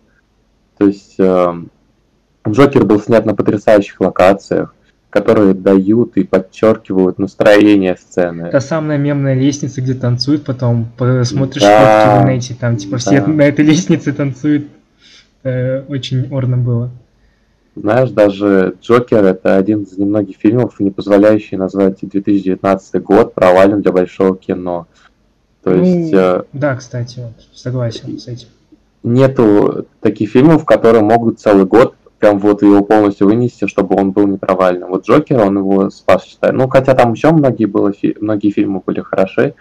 То 0.78 0.88
есть 0.88 1.16
э, 1.20 1.54
Джокер 2.48 2.86
был 2.86 3.00
снят 3.00 3.26
на 3.26 3.36
потрясающих 3.36 4.00
локациях, 4.02 4.76
которые 5.10 5.54
дают 5.54 6.18
и 6.18 6.24
подчеркивают 6.24 7.20
настроение 7.20 7.98
сцены. 7.98 8.50
Та 8.50 8.62
самая 8.62 8.98
мемная 8.98 9.36
лестница, 9.36 9.82
где 9.82 9.94
танцуют, 9.94 10.46
потом 10.46 10.88
посмотришь 10.98 11.62
да, 11.62 11.78
фотки 11.78 12.08
в 12.08 12.14
интернете, 12.14 12.56
там 12.60 12.78
типа 12.78 12.98
все 12.98 13.22
да. 13.22 13.28
на 13.28 13.42
этой 13.44 13.66
лестнице 13.66 14.14
танцуют. 14.14 14.68
Э, 15.44 15.84
очень 15.88 16.28
орно 16.34 16.58
было. 16.58 16.92
Знаешь, 17.76 18.10
даже 18.10 18.76
Джокер 18.82 19.24
это 19.24 19.56
один 19.56 19.84
из 19.84 19.98
немногих 19.98 20.38
фильмов, 20.38 20.80
не 20.80 20.92
позволяющий 20.92 21.56
назвать 21.56 22.00
2019 22.02 23.02
год 23.02 23.34
провален 23.34 23.82
для 23.82 23.92
большого 23.92 24.36
кино. 24.36 24.88
То 25.64 25.70
ну, 25.72 25.84
есть... 25.84 26.14
Э, 26.14 26.44
да, 26.52 26.76
кстати, 26.76 27.20
вот, 27.20 27.34
согласен 27.54 28.20
с 28.20 28.28
этим. 28.28 28.50
Нету 29.04 29.88
таких 30.02 30.32
фильмов, 30.32 30.66
которые 30.66 31.02
могут 31.02 31.40
целый 31.40 31.66
год 31.66 31.96
прям 32.20 32.38
вот 32.40 32.62
его 32.62 32.84
полностью 32.84 33.28
вынести, 33.28 33.68
чтобы 33.68 33.96
он 33.96 34.12
был 34.12 34.28
не 34.28 34.38
провальным. 34.38 34.90
Вот 34.90 35.08
Джокер, 35.08 35.42
он 35.42 35.58
его 35.58 35.90
спас, 35.90 36.24
считаю. 36.24 36.54
Ну, 36.54 36.68
хотя 36.68 36.94
там 36.94 37.14
еще 37.14 37.32
многие, 37.32 37.66
было, 37.66 37.92
фи- 37.92 38.16
многие 38.22 38.52
фильмы 38.52 38.82
были 38.86 39.02
хороши, 39.02 39.56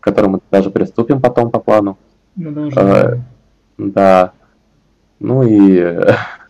к 0.00 0.04
которым 0.04 0.32
мы 0.32 0.40
даже 0.50 0.70
приступим 0.70 1.20
потом 1.20 1.50
по 1.50 1.60
плану. 1.60 1.96
Ну, 2.34 2.50
да, 2.50 2.60
уже. 2.62 2.80
Э, 2.80 3.16
да. 3.78 4.32
Ну 5.20 5.42
и 5.44 5.96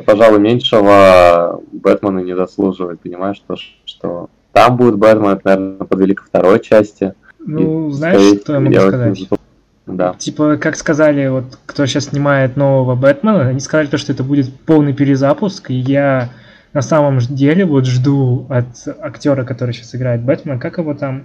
пожалуй, 0.00 0.38
меньшего 0.38 1.60
Бэтмена 1.72 2.20
не 2.20 2.34
заслуживает, 2.34 3.00
понимаешь, 3.00 3.42
то, 3.46 3.56
что 3.84 4.30
там 4.52 4.76
будет 4.76 4.96
Бэтмен, 4.96 5.30
это, 5.30 5.40
наверное, 5.44 5.86
подвели 5.86 6.14
ко 6.14 6.24
второй 6.24 6.60
части. 6.60 7.14
Ну, 7.38 7.88
и, 7.88 7.92
знаешь, 7.92 8.40
что 8.40 8.54
я 8.54 8.60
могу 8.60 8.74
сказать? 8.74 9.28
Да. 9.86 10.14
Типа, 10.14 10.56
как 10.58 10.76
сказали, 10.76 11.26
вот 11.28 11.58
кто 11.66 11.86
сейчас 11.86 12.06
снимает 12.06 12.56
нового 12.56 12.94
Бэтмена, 12.94 13.48
они 13.48 13.60
сказали 13.60 13.88
то, 13.88 13.98
что 13.98 14.12
это 14.12 14.22
будет 14.22 14.54
полный 14.60 14.92
перезапуск, 14.92 15.70
и 15.70 15.74
я 15.74 16.30
на 16.72 16.82
самом 16.82 17.18
деле 17.18 17.64
вот 17.64 17.86
жду 17.86 18.46
от 18.48 18.66
актера, 19.00 19.44
который 19.44 19.74
сейчас 19.74 19.94
играет 19.94 20.22
Бэтмена, 20.22 20.58
как 20.60 20.78
его 20.78 20.94
там? 20.94 21.24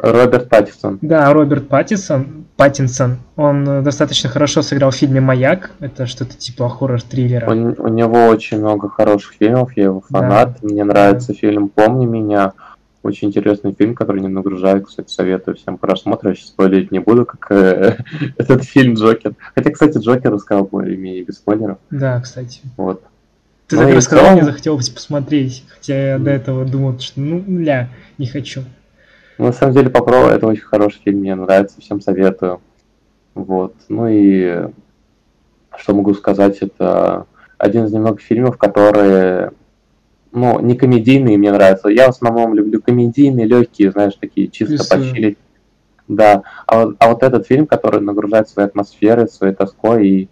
Роберт 0.00 0.48
Паттинсон. 0.48 0.98
Да, 1.02 1.32
Роберт 1.32 1.68
Паттинсон. 1.68 2.46
Паттинсон. 2.56 3.18
Он 3.36 3.68
э, 3.68 3.82
достаточно 3.82 4.28
хорошо 4.28 4.62
сыграл 4.62 4.90
в 4.90 4.96
фильме 4.96 5.20
«Маяк». 5.20 5.70
Это 5.80 6.06
что-то 6.06 6.36
типа 6.36 6.68
хоррор-триллера. 6.68 7.48
У, 7.48 7.82
у 7.82 7.88
него 7.88 8.26
очень 8.26 8.58
много 8.58 8.88
хороших 8.88 9.34
фильмов, 9.34 9.76
я 9.76 9.84
его 9.84 10.00
фанат. 10.00 10.58
Да. 10.60 10.68
Мне 10.68 10.84
нравится 10.84 11.28
да. 11.28 11.34
фильм 11.34 11.68
«Помни 11.68 12.06
меня». 12.06 12.52
Очень 13.02 13.28
интересный 13.28 13.72
фильм, 13.72 13.94
который 13.94 14.20
не 14.20 14.28
нагружает, 14.28 14.86
кстати, 14.86 15.10
советую 15.10 15.56
всем 15.56 15.78
просмотру. 15.78 16.30
Я 16.30 16.34
сейчас 16.34 16.48
спойлерить 16.48 16.90
не 16.90 16.98
буду, 16.98 17.24
как 17.24 17.50
э, 17.50 17.98
этот 18.38 18.64
фильм 18.64 18.94
«Джокер». 18.94 19.34
Хотя, 19.54 19.70
кстати, 19.70 19.98
«Джокер» 19.98 20.32
рассказал 20.32 20.64
более-менее 20.64 21.24
без 21.24 21.36
спойлеров. 21.36 21.78
Да, 21.90 22.20
кстати. 22.20 22.60
Вот. 22.76 23.02
Ты 23.68 23.76
ну 23.76 23.82
так 23.82 23.94
рассказал, 23.94 24.24
целом... 24.24 24.36
мне 24.38 24.44
захотелось 24.44 24.88
посмотреть. 24.88 25.64
Хотя 25.68 26.12
я 26.12 26.18
до 26.18 26.30
этого 26.30 26.64
думал, 26.64 26.98
что 26.98 27.20
ну, 27.20 27.44
ля, 27.46 27.88
не 28.16 28.26
хочу. 28.26 28.62
Ну, 29.38 29.46
на 29.46 29.52
самом 29.52 29.72
деле, 29.72 29.88
попробуй, 29.88 30.32
это 30.32 30.46
очень 30.46 30.64
хороший 30.64 31.00
фильм, 31.04 31.20
мне 31.20 31.34
нравится, 31.34 31.80
всем 31.80 32.00
советую. 32.00 32.60
Вот. 33.34 33.74
Ну 33.88 34.08
и 34.08 34.68
что 35.76 35.94
могу 35.94 36.12
сказать, 36.14 36.58
это 36.58 37.26
один 37.56 37.84
из 37.84 37.92
немногих 37.92 38.20
фильмов, 38.20 38.58
которые, 38.58 39.52
ну, 40.32 40.58
не 40.58 40.76
комедийные 40.76 41.38
мне 41.38 41.52
нравятся. 41.52 41.88
Я 41.88 42.06
в 42.06 42.10
основном 42.10 42.52
люблю 42.54 42.82
комедийные, 42.82 43.46
легкие, 43.46 43.92
знаешь, 43.92 44.14
такие 44.20 44.48
чисто 44.48 44.84
почилить. 44.96 45.38
Да, 46.08 46.42
а 46.66 46.86
вот, 46.86 46.96
а 46.98 47.08
вот 47.10 47.22
этот 47.22 47.46
фильм, 47.46 47.66
который 47.66 48.00
нагружает 48.00 48.48
своей 48.48 48.66
атмосферой, 48.68 49.28
своей 49.28 49.54
тоской 49.54 50.08
и 50.08 50.28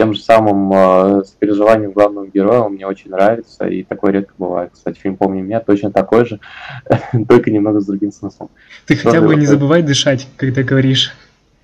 тем 0.00 0.14
же 0.14 0.20
самым 0.22 0.72
э, 0.72 1.24
с 1.26 1.32
переживанием 1.38 1.92
главного 1.92 2.26
героя 2.26 2.60
он 2.60 2.72
мне 2.72 2.86
очень 2.86 3.10
нравится, 3.10 3.66
и 3.66 3.82
такое 3.82 4.12
редко 4.12 4.32
бывает. 4.38 4.70
Кстати, 4.72 4.98
фильм 4.98 5.18
«Помни 5.18 5.42
меня» 5.42 5.60
точно 5.60 5.92
такой 5.92 6.24
же, 6.24 6.40
только 7.28 7.50
немного 7.50 7.80
с 7.80 7.86
другим 7.86 8.10
смыслом. 8.10 8.48
Ты 8.86 8.96
хотя 8.96 9.20
бы 9.20 9.36
не 9.36 9.44
забывай 9.44 9.82
дышать, 9.82 10.26
когда 10.38 10.62
говоришь. 10.62 11.12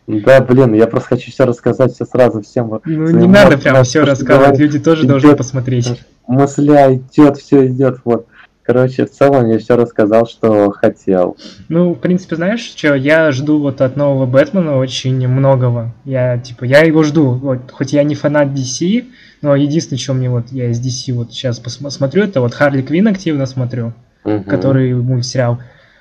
Да, 0.06 0.42
блин, 0.42 0.74
я 0.74 0.86
просто 0.86 1.08
хочу 1.08 1.30
все 1.30 1.46
рассказать 1.46 1.94
все 1.94 2.04
сразу 2.04 2.42
всем. 2.42 2.78
Ну 2.84 3.10
не 3.10 3.26
надо 3.26 3.56
прям 3.56 3.82
все 3.84 4.04
рассказывать, 4.04 4.58
люди 4.58 4.80
тоже 4.80 5.06
должны 5.06 5.34
посмотреть. 5.34 6.04
Мысля 6.28 6.94
идет, 6.94 7.38
все 7.38 7.66
идет, 7.68 8.00
вот. 8.04 8.26
Короче, 8.66 9.06
в 9.06 9.10
целом 9.12 9.48
я 9.48 9.60
все 9.60 9.76
рассказал, 9.76 10.26
что 10.26 10.72
хотел. 10.72 11.36
Ну, 11.68 11.92
в 11.94 12.00
принципе, 12.00 12.34
знаешь, 12.34 12.60
что 12.60 12.96
я 12.96 13.30
жду 13.30 13.60
вот 13.60 13.80
от 13.80 13.96
нового 13.96 14.26
Бэтмена 14.26 14.76
очень 14.76 15.28
многого. 15.28 15.94
Я, 16.04 16.36
типа, 16.38 16.64
я 16.64 16.80
его 16.80 17.04
жду. 17.04 17.30
Вот, 17.30 17.70
хоть 17.70 17.92
я 17.92 18.02
не 18.02 18.16
фанат 18.16 18.48
DC, 18.48 19.06
но 19.40 19.54
единственное, 19.54 20.00
что 20.00 20.14
мне 20.14 20.28
вот 20.28 20.46
я 20.50 20.70
из 20.70 20.80
DC 20.80 21.14
вот 21.14 21.30
сейчас 21.30 21.60
посмотрю, 21.60 22.24
это 22.24 22.40
вот 22.40 22.54
Харли 22.54 22.82
Квин 22.82 23.06
активно 23.06 23.46
смотрю, 23.46 23.92
угу. 24.24 24.42
который 24.42 24.92
мультсериал. 24.94 25.60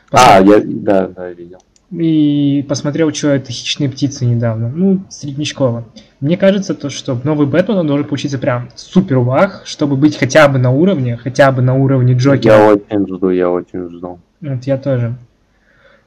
Посмотр... 0.09 0.33
А, 0.33 0.41
я, 0.41 0.61
да, 0.65 1.07
да, 1.07 1.29
видел. 1.29 1.59
И 1.97 2.65
посмотрел, 2.67 3.09
это 3.09 3.51
«Хищные 3.51 3.89
птицы» 3.89 4.25
недавно. 4.25 4.69
Ну, 4.69 5.03
среднячково. 5.09 5.85
Мне 6.19 6.35
кажется, 6.35 6.73
то, 6.73 6.89
что 6.89 7.17
новый 7.23 7.47
Бэтмен 7.47 7.77
он 7.77 7.87
должен 7.87 8.05
получиться 8.05 8.37
прям 8.37 8.69
супер 8.75 9.19
вах, 9.19 9.61
чтобы 9.65 9.95
быть 9.95 10.17
хотя 10.17 10.49
бы 10.49 10.57
на 10.57 10.71
уровне, 10.71 11.15
хотя 11.15 11.51
бы 11.51 11.61
на 11.61 11.75
уровне 11.75 12.13
Джокера. 12.13 12.53
Я 12.53 12.67
очень 12.73 13.07
жду, 13.07 13.29
я 13.29 13.49
очень 13.49 13.89
жду. 13.89 14.19
Вот 14.41 14.63
я 14.63 14.77
тоже. 14.77 15.15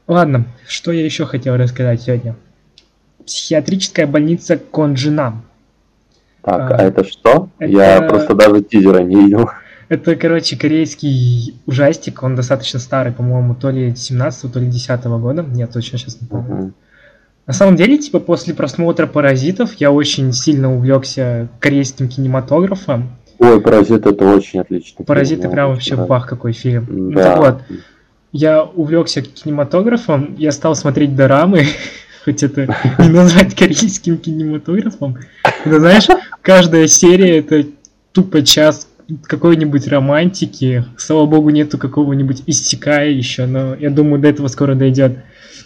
Ладно, 0.07 0.45
что 0.67 0.93
я 0.93 1.05
еще 1.05 1.25
хотел 1.25 1.57
рассказать 1.57 2.03
сегодня. 2.03 2.37
Психиатрическая 3.25 4.07
больница 4.07 4.59
Конджинам. 4.59 5.43
Так, 6.43 6.71
а, 6.71 6.77
а 6.77 6.83
это 6.83 7.05
что? 7.05 7.49
Это... 7.59 7.71
Я 7.71 8.03
просто 8.03 8.35
даже 8.35 8.63
тизера 8.63 9.01
не 9.01 9.17
видел. 9.17 9.51
Это, 9.89 10.17
короче, 10.17 10.57
корейский 10.57 11.55
ужастик, 11.67 12.23
он 12.23 12.37
достаточно 12.37 12.79
старый, 12.79 13.13
по-моему, 13.13 13.55
то 13.55 13.71
ли 13.71 13.95
17 13.97 14.53
то 14.53 14.59
ли 14.59 14.67
10 14.67 15.05
года, 15.05 15.43
нет, 15.43 15.73
точно 15.73 15.99
сейчас 15.99 16.21
не 16.21 16.27
помню. 16.27 16.75
На 17.47 17.55
самом 17.55 17.77
деле, 17.77 17.97
типа, 17.97 18.21
после 18.21 18.53
просмотра 18.53 19.07
«Паразитов» 19.07 19.73
я 19.77 19.91
очень 19.91 20.35
сильно 20.35 20.75
увлекся 20.75 21.49
корейским 21.61 22.09
кинематографом. 22.09 23.17
Ой, 23.39 23.59
«Паразит»— 23.63 24.05
это 24.07 24.27
очень 24.27 24.61
отлично. 24.61 25.03
«Паразиты» 25.07 25.49
прям 25.49 25.71
вообще 25.71 25.97
бах 25.97 26.27
какой 26.27 26.53
фильм. 26.53 26.85
Да. 26.89 26.91
Ну 26.91 27.13
так 27.15 27.39
вот, 27.39 27.79
я 28.33 28.63
увлекся 28.65 29.23
кинематографом, 29.23 30.35
я 30.37 30.53
стал 30.53 30.75
смотреть 30.75 31.17
дорамы, 31.17 31.65
хоть 32.27 32.43
это 32.43 32.67
не 32.99 33.09
назвать 33.09 33.55
корейским 33.55 34.19
кинематографом. 34.19 35.17
Но 35.65 35.79
знаешь, 35.79 36.07
каждая 36.43 36.87
серия 36.87 37.39
это 37.39 37.65
тупо 38.13 38.43
час 38.43 38.88
какой-нибудь 39.25 39.89
романтики. 39.89 40.85
Слава 40.97 41.27
богу, 41.27 41.51
нету 41.51 41.79
какого-нибудь 41.79 42.43
истекая 42.47 43.11
еще, 43.11 43.47
но 43.47 43.75
я 43.75 43.91
думаю, 43.91 44.21
до 44.21 44.29
этого 44.29 44.49
скоро 44.49 44.75
дойдет. 44.75 45.19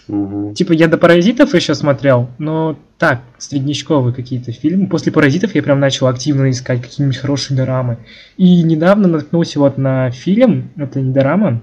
Угу. 0.09 0.55
Типа 0.55 0.73
я 0.73 0.89
до 0.89 0.99
паразитов 0.99 1.55
еще 1.55 1.75
смотрел, 1.75 2.29
но 2.39 2.79
так, 2.99 3.21
среднячковые 3.39 4.15
какие-то 4.15 4.53
фильмы. 4.53 4.89
После 4.89 5.13
паразитов 5.13 5.55
я 5.55 5.63
прям 5.63 5.81
начал 5.81 6.07
активно 6.07 6.51
искать 6.51 6.83
какие-нибудь 6.83 7.19
хорошие 7.19 7.57
дорамы. 7.57 7.99
И 8.37 8.63
недавно 8.63 9.09
наткнулся 9.09 9.59
вот 9.59 9.79
на 9.79 10.11
фильм, 10.11 10.71
это 10.77 11.01
не 11.01 11.13
дорама, 11.13 11.61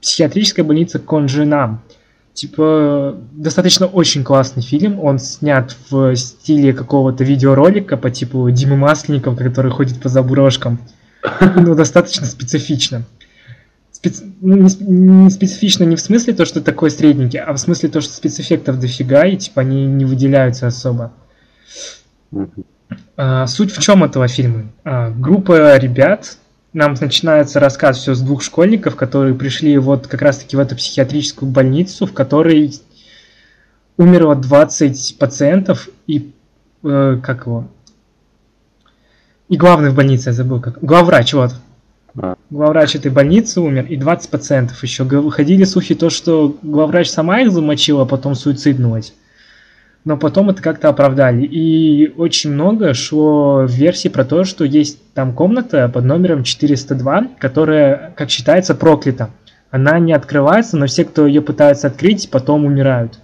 «Психиатрическая 0.00 0.64
больница 0.64 0.98
Конжена». 0.98 1.82
Типа, 2.32 3.16
достаточно 3.32 3.86
очень 3.86 4.22
классный 4.22 4.62
фильм. 4.62 5.00
Он 5.00 5.18
снят 5.18 5.74
в 5.90 6.14
стиле 6.14 6.72
какого-то 6.72 7.24
видеоролика 7.24 7.96
по 7.96 8.10
типу 8.10 8.48
Димы 8.50 8.76
Масленникова, 8.76 9.34
который 9.34 9.72
ходит 9.72 10.00
по 10.00 10.08
заброшкам. 10.08 10.78
Ну, 11.56 11.74
достаточно 11.74 12.26
специфично 12.26 13.04
специ... 13.98 14.24
ну, 14.40 14.56
не, 14.56 15.24
не 15.24 15.30
специфично 15.30 15.84
не 15.84 15.96
в 15.96 16.00
смысле 16.00 16.34
то, 16.34 16.44
что 16.44 16.60
такой 16.60 16.90
средненький, 16.90 17.40
а 17.40 17.52
в 17.52 17.58
смысле 17.58 17.88
то, 17.88 18.00
что 18.00 18.12
спецэффектов 18.12 18.78
дофига, 18.78 19.26
и 19.26 19.36
типа 19.36 19.62
они 19.62 19.86
не 19.86 20.04
выделяются 20.04 20.66
особо. 20.66 21.12
А, 23.16 23.46
суть 23.46 23.72
в 23.72 23.80
чем 23.80 24.04
этого 24.04 24.28
фильма? 24.28 24.66
А, 24.84 25.10
группа 25.10 25.76
ребят, 25.76 26.38
нам 26.72 26.94
начинается 27.00 27.60
рассказ 27.60 27.98
все 27.98 28.14
с 28.14 28.20
двух 28.20 28.42
школьников, 28.42 28.96
которые 28.96 29.34
пришли 29.34 29.76
вот 29.78 30.06
как 30.06 30.22
раз-таки 30.22 30.56
в 30.56 30.60
эту 30.60 30.76
психиатрическую 30.76 31.50
больницу, 31.50 32.06
в 32.06 32.12
которой 32.12 32.72
умерло 33.96 34.36
20 34.36 35.16
пациентов, 35.18 35.88
и 36.06 36.32
э, 36.84 37.18
как 37.20 37.46
его? 37.46 37.68
И 39.48 39.56
главный 39.56 39.90
в 39.90 39.94
больнице, 39.94 40.30
я 40.30 40.32
забыл 40.32 40.60
как. 40.60 40.78
Главврач, 40.82 41.32
вот. 41.32 41.54
Главврач 42.50 42.96
этой 42.96 43.10
больницы 43.10 43.60
умер, 43.60 43.86
и 43.86 43.96
20 43.96 44.30
пациентов 44.30 44.82
еще. 44.82 45.04
Выходили 45.04 45.64
слухи 45.64 45.94
то, 45.94 46.10
что 46.10 46.56
главврач 46.62 47.08
сама 47.08 47.40
их 47.40 47.52
замочила, 47.52 48.02
а 48.02 48.06
потом 48.06 48.34
суициднулась. 48.34 49.14
Но 50.04 50.16
потом 50.16 50.50
это 50.50 50.62
как-то 50.62 50.88
оправдали. 50.88 51.44
И 51.44 52.12
очень 52.16 52.52
много 52.52 52.94
шло 52.94 53.64
версий 53.64 54.08
про 54.08 54.24
то, 54.24 54.44
что 54.44 54.64
есть 54.64 55.12
там 55.12 55.32
комната 55.32 55.88
под 55.88 56.04
номером 56.04 56.44
402, 56.44 57.28
которая, 57.38 58.12
как 58.16 58.30
считается, 58.30 58.74
проклята. 58.74 59.30
Она 59.70 59.98
не 59.98 60.12
открывается, 60.12 60.76
но 60.76 60.86
все, 60.86 61.04
кто 61.04 61.26
ее 61.26 61.42
пытаются 61.42 61.88
открыть, 61.88 62.30
потом 62.30 62.64
умирают. 62.64 63.18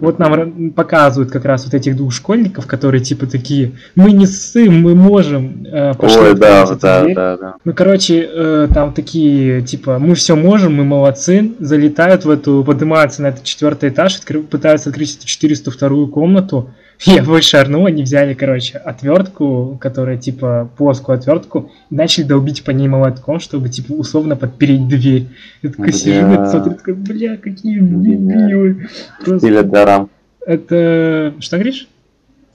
Вот 0.00 0.18
нам 0.18 0.70
показывают 0.70 1.30
как 1.30 1.44
раз 1.44 1.64
вот 1.64 1.74
этих 1.74 1.96
двух 1.96 2.12
школьников, 2.12 2.66
которые 2.66 3.02
типа 3.02 3.26
такие, 3.26 3.72
мы 3.94 4.12
не 4.12 4.26
ссым, 4.26 4.80
мы 4.80 4.94
можем. 4.94 5.66
Э, 5.66 5.92
Ой, 5.98 6.34
да, 6.34 6.66
да, 6.66 7.04
да, 7.14 7.36
да. 7.36 7.54
Ну, 7.64 7.72
короче, 7.74 8.28
э, 8.32 8.68
там 8.72 8.92
такие, 8.92 9.62
типа, 9.62 9.98
мы 9.98 10.14
все 10.14 10.36
можем, 10.36 10.74
мы 10.74 10.84
молодцы, 10.84 11.52
залетают 11.58 12.24
в 12.24 12.30
эту, 12.30 12.64
поднимаются 12.64 13.22
на 13.22 13.28
этот 13.28 13.44
четвертый 13.44 13.90
этаж, 13.90 14.18
откры, 14.18 14.42
пытаются 14.42 14.90
открыть 14.90 15.16
эту 15.16 15.26
402 15.26 16.06
комнату, 16.08 16.70
Я 17.02 17.22
больше 17.22 17.56
орнул, 17.56 17.86
они 17.86 18.02
взяли, 18.02 18.34
короче, 18.34 18.76
отвертку, 18.76 19.78
которая 19.80 20.18
типа 20.18 20.70
плоскую 20.76 21.16
отвертку, 21.16 21.70
и 21.90 21.94
начали 21.94 22.24
долбить 22.24 22.62
по 22.62 22.72
ней 22.72 22.88
молотком, 22.88 23.40
чтобы 23.40 23.68
типа 23.70 23.92
условно 23.92 24.36
подпереть 24.36 24.86
дверь. 24.86 25.28
Я 25.62 25.70
такой 25.70 25.92
сижу, 25.92 26.46
смотрю, 26.46 26.74
такой, 26.74 26.94
бля, 26.94 27.36
какие 27.36 27.78
дебилы. 27.78 28.88
Стиля 29.22 29.62
дарам. 29.62 30.10
Это... 30.44 31.34
Что 31.40 31.56
говоришь? 31.56 31.88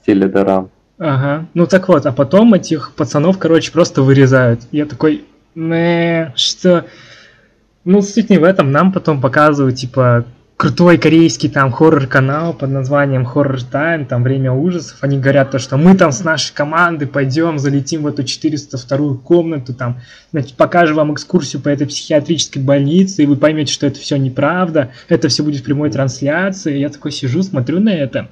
Стиля 0.02 0.28
дарам. 0.28 0.70
Ага. 0.98 1.46
Ну 1.54 1.66
так 1.66 1.88
вот, 1.88 2.06
а 2.06 2.12
потом 2.12 2.54
этих 2.54 2.92
пацанов, 2.94 3.38
короче, 3.38 3.72
просто 3.72 4.02
вырезают. 4.02 4.60
Я 4.70 4.86
такой, 4.86 5.24
не, 5.54 6.32
что... 6.36 6.84
Ну, 7.84 8.02
суть 8.02 8.30
не 8.30 8.38
в 8.38 8.44
этом, 8.44 8.72
нам 8.72 8.92
потом 8.92 9.20
показывают, 9.20 9.76
типа, 9.76 10.24
крутой 10.56 10.96
корейский 10.96 11.50
там 11.50 11.70
хоррор-канал 11.70 12.54
под 12.54 12.70
названием 12.70 13.26
Horror 13.26 13.60
Time, 13.70 14.06
там 14.06 14.22
Время 14.22 14.52
ужасов, 14.52 14.98
они 15.02 15.18
говорят 15.18 15.50
то, 15.50 15.58
что 15.58 15.76
мы 15.76 15.94
там 15.94 16.12
с 16.12 16.24
нашей 16.24 16.54
командой 16.54 17.06
пойдем, 17.06 17.58
залетим 17.58 18.02
в 18.02 18.06
эту 18.06 18.24
402 18.24 19.16
комнату, 19.16 19.74
там, 19.74 20.00
значит, 20.32 20.54
покажем 20.54 20.96
вам 20.96 21.12
экскурсию 21.12 21.60
по 21.60 21.68
этой 21.68 21.86
психиатрической 21.86 22.62
больнице, 22.62 23.22
и 23.22 23.26
вы 23.26 23.36
поймете, 23.36 23.72
что 23.72 23.86
это 23.86 24.00
все 24.00 24.16
неправда, 24.16 24.92
это 25.08 25.28
все 25.28 25.44
будет 25.44 25.60
в 25.60 25.64
прямой 25.64 25.90
трансляции. 25.90 26.78
Я 26.78 26.88
такой 26.88 27.12
сижу, 27.12 27.42
смотрю 27.42 27.80
на 27.80 27.90
это, 27.90 28.28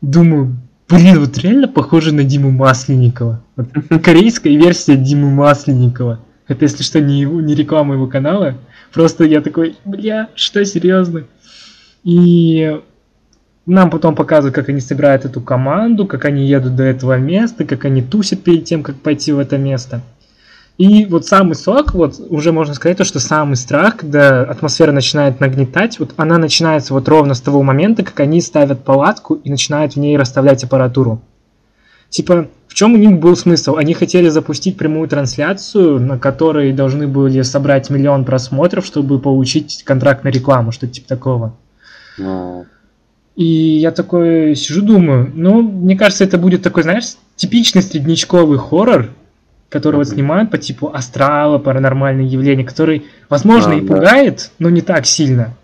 думаю, 0.00 0.56
блин, 0.88 1.18
вот 1.18 1.36
реально 1.38 1.66
похоже 1.66 2.14
на 2.14 2.22
Диму 2.22 2.50
Масленникова. 2.50 3.42
Вот, 3.56 3.68
корейская 4.04 4.56
версия 4.56 4.96
Димы 4.96 5.30
Масленникова. 5.30 6.20
Это, 6.46 6.64
если 6.64 6.82
что, 6.82 7.00
не, 7.00 7.20
его, 7.20 7.40
не 7.40 7.54
реклама 7.54 7.94
его 7.94 8.06
канала, 8.06 8.56
Просто 8.94 9.24
я 9.24 9.40
такой, 9.40 9.76
бля, 9.84 10.28
что 10.36 10.64
серьезно? 10.64 11.24
И 12.04 12.80
нам 13.66 13.90
потом 13.90 14.14
показывают, 14.14 14.54
как 14.54 14.68
они 14.68 14.80
собирают 14.80 15.24
эту 15.24 15.40
команду, 15.40 16.06
как 16.06 16.24
они 16.24 16.46
едут 16.46 16.76
до 16.76 16.84
этого 16.84 17.18
места, 17.18 17.64
как 17.64 17.84
они 17.86 18.02
тусят 18.02 18.44
перед 18.44 18.64
тем, 18.64 18.84
как 18.84 18.94
пойти 18.96 19.32
в 19.32 19.40
это 19.40 19.58
место. 19.58 20.00
И 20.78 21.06
вот 21.06 21.26
самый 21.26 21.54
сок, 21.54 21.94
вот 21.94 22.20
уже 22.28 22.52
можно 22.52 22.74
сказать, 22.74 22.98
то, 22.98 23.04
что 23.04 23.18
самый 23.18 23.56
страх, 23.56 23.96
когда 23.96 24.42
атмосфера 24.42 24.92
начинает 24.92 25.40
нагнетать, 25.40 25.98
вот 25.98 26.14
она 26.16 26.38
начинается 26.38 26.94
вот 26.94 27.08
ровно 27.08 27.34
с 27.34 27.40
того 27.40 27.62
момента, 27.62 28.04
как 28.04 28.20
они 28.20 28.40
ставят 28.40 28.84
палатку 28.84 29.34
и 29.34 29.50
начинают 29.50 29.94
в 29.94 29.96
ней 29.96 30.16
расставлять 30.16 30.62
аппаратуру. 30.62 31.20
Типа, 32.14 32.46
в 32.68 32.74
чем 32.74 32.94
у 32.94 32.96
них 32.96 33.18
был 33.18 33.36
смысл? 33.36 33.74
Они 33.74 33.92
хотели 33.92 34.28
запустить 34.28 34.76
прямую 34.76 35.08
трансляцию, 35.08 35.98
на 35.98 36.16
которой 36.16 36.72
должны 36.72 37.08
были 37.08 37.42
собрать 37.42 37.90
миллион 37.90 38.24
просмотров, 38.24 38.86
чтобы 38.86 39.18
получить 39.18 39.82
контракт 39.84 40.22
на 40.22 40.28
рекламу, 40.28 40.70
что-то 40.70 40.92
типа 40.92 41.08
такого. 41.08 41.56
Ну, 42.16 42.66
И 43.34 43.44
я 43.44 43.90
такой 43.90 44.54
сижу, 44.54 44.82
думаю, 44.82 45.28
ну, 45.34 45.60
мне 45.60 45.96
кажется, 45.96 46.22
это 46.22 46.38
будет 46.38 46.62
такой, 46.62 46.84
знаешь, 46.84 47.16
типичный 47.34 47.82
среднячковый 47.82 48.58
хоррор, 48.58 49.08
который 49.68 49.96
вот 49.96 50.06
Мгм. 50.06 50.14
снимают 50.14 50.50
по 50.52 50.58
типу 50.58 50.92
астрала, 50.94 51.58
паранормальные 51.58 52.28
явления, 52.28 52.62
который, 52.62 53.06
возможно, 53.28 53.72
А, 53.72 53.74
и 53.74 53.80
да. 53.80 53.92
пугает, 53.92 54.52
но 54.60 54.70
не 54.70 54.82
так 54.82 55.06
сильно. 55.06 55.56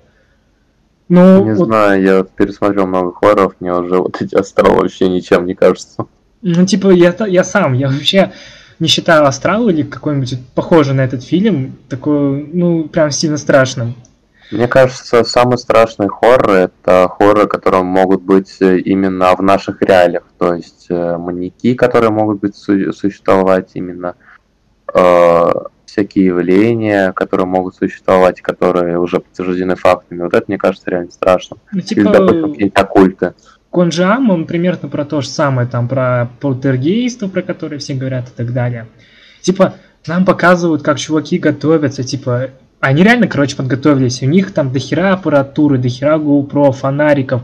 Ну, 1.08 1.44
не 1.44 1.54
вот 1.54 1.66
знаю, 1.66 2.02
я 2.02 2.24
пересмотрел 2.24 2.88
много 2.88 3.12
хорроров, 3.12 3.54
мне 3.60 3.72
уже 3.72 3.98
вот 3.98 4.20
эти 4.20 4.34
астралы 4.34 4.80
вообще 4.80 5.08
ничем 5.08 5.46
не 5.46 5.54
кажутся. 5.54 6.06
Ну, 6.42 6.66
типа, 6.66 6.90
я, 6.90 7.14
я 7.26 7.44
сам, 7.44 7.74
я 7.74 7.88
вообще 7.88 8.32
не 8.78 8.88
считаю 8.88 9.26
«Астрал» 9.26 9.68
или 9.68 9.82
какой-нибудь 9.82 10.38
похожий 10.54 10.94
на 10.94 11.02
этот 11.02 11.22
фильм, 11.22 11.76
такой, 11.88 12.48
ну, 12.52 12.88
прям 12.88 13.10
сильно 13.10 13.36
страшным. 13.36 13.94
Мне 14.50 14.66
кажется, 14.66 15.22
самый 15.22 15.58
страшный 15.58 16.08
хоррор 16.08 16.50
это 16.50 17.08
хорроры, 17.08 17.46
которые 17.46 17.84
могут 17.84 18.22
быть 18.22 18.56
э, 18.60 18.78
именно 18.78 19.36
в 19.36 19.42
наших 19.42 19.80
реалиях. 19.80 20.24
То 20.38 20.54
есть 20.54 20.86
э, 20.88 21.16
маньяки, 21.16 21.74
которые 21.74 22.10
могут 22.10 22.40
быть 22.40 22.56
су- 22.56 22.92
существовать 22.92 23.70
именно 23.74 24.16
э, 24.92 25.52
всякие 25.84 26.26
явления, 26.26 27.12
которые 27.12 27.46
могут 27.46 27.76
существовать, 27.76 28.40
которые 28.40 28.98
уже 28.98 29.20
подтверждены 29.20 29.76
фактами. 29.76 30.22
Вот 30.22 30.34
это, 30.34 30.44
мне 30.48 30.58
кажется, 30.58 30.90
реально 30.90 31.12
страшно. 31.12 31.58
Ну, 31.70 31.78
Или, 31.78 31.86
типа, 31.86 32.10
допустим, 32.10 32.50
какие-нибудь 32.50 32.78
оккульты. 32.78 33.34
Конджам, 33.70 34.30
он 34.30 34.46
примерно 34.46 34.88
про 34.88 35.04
то 35.04 35.20
же 35.20 35.28
самое, 35.28 35.68
там, 35.68 35.88
про 35.88 36.30
полтергейство, 36.40 37.28
про 37.28 37.42
которые 37.42 37.78
все 37.78 37.94
говорят 37.94 38.28
и 38.28 38.32
так 38.36 38.52
далее. 38.52 38.88
Типа, 39.42 39.74
нам 40.06 40.24
показывают, 40.24 40.82
как 40.82 40.98
чуваки 40.98 41.38
готовятся, 41.38 42.02
типа, 42.02 42.50
они 42.80 43.04
реально, 43.04 43.28
короче, 43.28 43.56
подготовились. 43.56 44.22
У 44.22 44.26
них 44.26 44.52
там 44.52 44.72
дохера 44.72 45.12
аппаратуры, 45.12 45.78
дохера 45.78 46.16
GoPro, 46.16 46.72
фонариков, 46.72 47.42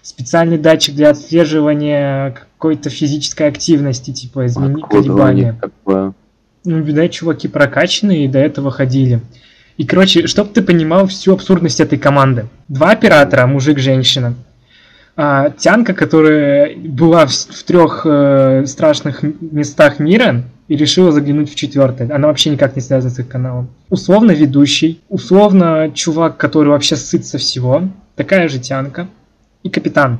специальный 0.00 0.58
датчик 0.58 0.94
для 0.94 1.10
отслеживания 1.10 2.30
какой-то 2.30 2.88
физической 2.88 3.48
активности, 3.48 4.12
типа, 4.12 4.46
изменить 4.46 4.84
Откуда 4.84 5.02
колебания. 5.02 5.58
такое? 5.60 6.12
Ну, 6.64 6.80
видать, 6.80 7.12
чуваки 7.12 7.48
прокачанные 7.48 8.24
и 8.24 8.28
до 8.28 8.38
этого 8.38 8.70
ходили. 8.70 9.20
И, 9.76 9.84
короче, 9.84 10.26
чтоб 10.26 10.52
ты 10.52 10.62
понимал 10.62 11.06
всю 11.06 11.34
абсурдность 11.34 11.80
этой 11.80 11.98
команды. 11.98 12.46
Два 12.68 12.92
оператора, 12.92 13.46
мужик, 13.46 13.78
женщина. 13.78 14.34
А, 15.18 15.48
тянка, 15.48 15.94
которая 15.94 16.76
была 16.76 17.24
в, 17.24 17.32
в 17.32 17.62
трех 17.64 18.02
э, 18.04 18.64
страшных 18.66 19.22
местах 19.22 19.98
мира 19.98 20.44
и 20.68 20.76
решила 20.76 21.10
заглянуть 21.10 21.50
в 21.50 21.54
четвертое. 21.54 22.14
Она 22.14 22.28
вообще 22.28 22.50
никак 22.50 22.76
не 22.76 22.82
связана 22.82 23.10
с 23.10 23.18
их 23.18 23.26
каналом. 23.26 23.70
Условно 23.88 24.32
ведущий, 24.32 25.00
условно 25.08 25.90
чувак, 25.94 26.36
который 26.36 26.68
вообще 26.68 26.96
сыт 26.96 27.24
со 27.24 27.38
всего. 27.38 27.84
Такая 28.14 28.48
же 28.48 28.58
тянка. 28.58 29.08
И 29.62 29.70
капитан. 29.70 30.18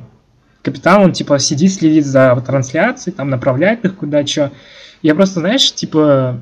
Капитан, 0.63 1.03
он 1.03 1.11
типа 1.13 1.37
сидит, 1.37 1.73
следит 1.73 2.05
за 2.05 2.35
трансляцией, 2.45 3.15
там 3.15 3.29
направляет 3.29 3.85
их 3.85 3.95
куда 3.97 4.25
что. 4.25 4.51
Я 5.03 5.13
просто, 5.13 5.41
знаешь, 5.41 5.71
типа 5.73 6.39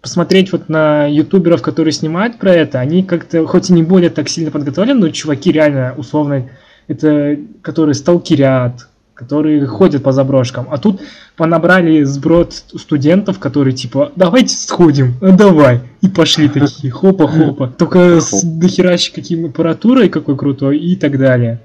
посмотреть 0.00 0.52
вот 0.52 0.70
на 0.70 1.06
ютуберов, 1.06 1.60
которые 1.60 1.92
снимают 1.92 2.38
про 2.38 2.52
это, 2.52 2.80
они 2.80 3.02
как-то, 3.02 3.46
хоть 3.46 3.68
и 3.68 3.74
не 3.74 3.82
более 3.82 4.08
так 4.08 4.30
сильно 4.30 4.50
подготовлены, 4.50 4.98
но 4.98 5.08
чуваки 5.10 5.52
реально 5.52 5.94
условно, 5.96 6.48
это 6.90 7.38
которые 7.62 7.94
сталкерят, 7.94 8.88
которые 9.14 9.64
ходят 9.66 10.02
по 10.02 10.10
заброшкам. 10.10 10.66
А 10.70 10.78
тут 10.78 11.00
понабрали 11.36 12.02
сброд 12.02 12.52
студентов, 12.52 13.38
которые 13.38 13.74
типа, 13.74 14.10
давайте 14.16 14.56
сходим, 14.56 15.14
а 15.20 15.30
давай. 15.30 15.82
И 16.00 16.08
пошли 16.08 16.48
такие, 16.48 16.90
хопа-хопа. 16.90 17.68
Только 17.68 18.20
с 18.20 18.42
дохеращей 18.42 19.12
каким 19.14 19.46
аппаратурой 19.46 20.08
какой 20.08 20.36
крутой 20.36 20.78
и 20.78 20.96
так 20.96 21.16
далее. 21.16 21.60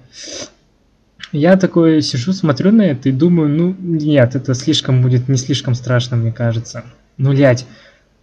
Я 1.32 1.58
такой 1.58 2.04
сижу, 2.04 2.32
смотрю 2.32 2.72
на 2.72 2.84
это 2.84 3.10
и 3.10 3.12
думаю, 3.12 3.50
ну 3.50 3.76
нет, 3.80 4.36
это 4.36 4.54
слишком 4.54 5.02
будет 5.02 5.28
не 5.28 5.38
слишком 5.38 5.74
страшно, 5.74 6.18
мне 6.18 6.32
кажется. 6.32 6.84
Ну, 7.18 7.32
лять, 7.32 7.66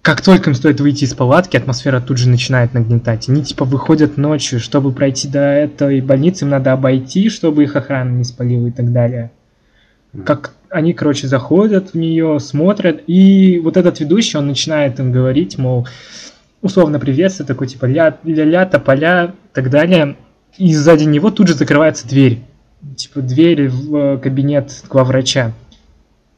как 0.03 0.21
только 0.21 0.51
им 0.51 0.55
стоит 0.57 0.81
выйти 0.81 1.05
из 1.05 1.15
палатки, 1.15 1.57
атмосфера 1.57 2.01
тут 2.01 2.19
же 2.19 2.29
начинает 2.29 2.75
нагнетать. 2.75 3.29
Они 3.29 3.45
типа 3.45 3.65
выходят 3.65 4.17
ночью, 4.17 4.59
чтобы 4.59 4.91
пройти 4.91 5.29
до 5.29 5.39
этой 5.39 6.01
больницы, 6.01 6.45
им 6.45 6.51
надо 6.51 6.73
обойти, 6.73 7.29
чтобы 7.29 7.63
их 7.63 7.77
охрана 7.77 8.11
не 8.11 8.25
спалила 8.25 8.67
и 8.67 8.73
так 8.73 8.93
далее. 8.93 9.31
Как 10.27 10.55
они, 10.71 10.93
короче, 10.93 11.29
заходят 11.29 11.91
в 11.91 11.95
нее, 11.95 12.41
смотрят, 12.41 13.03
и 13.07 13.61
вот 13.63 13.77
этот 13.77 14.01
ведущий, 14.01 14.37
он 14.39 14.49
начинает 14.49 14.99
им 14.99 15.13
говорить, 15.13 15.57
мол, 15.57 15.87
условно 16.63 16.99
приветствие, 16.99 17.47
такой 17.47 17.69
типа 17.69 17.85
ля, 17.85 18.19
ля-ля, 18.25 18.67
тополя, 18.67 19.27
и 19.27 19.55
так 19.55 19.71
далее. 19.71 20.17
И 20.59 20.75
сзади 20.75 21.05
него 21.05 21.31
тут 21.31 21.49
же 21.49 21.55
закрывается 21.55 22.09
дверь. 22.09 22.41
Типа 22.97 23.21
дверь 23.21 23.69
в 23.69 23.97
э, 23.97 24.19
кабинет 24.19 24.83
главврача. 24.91 25.53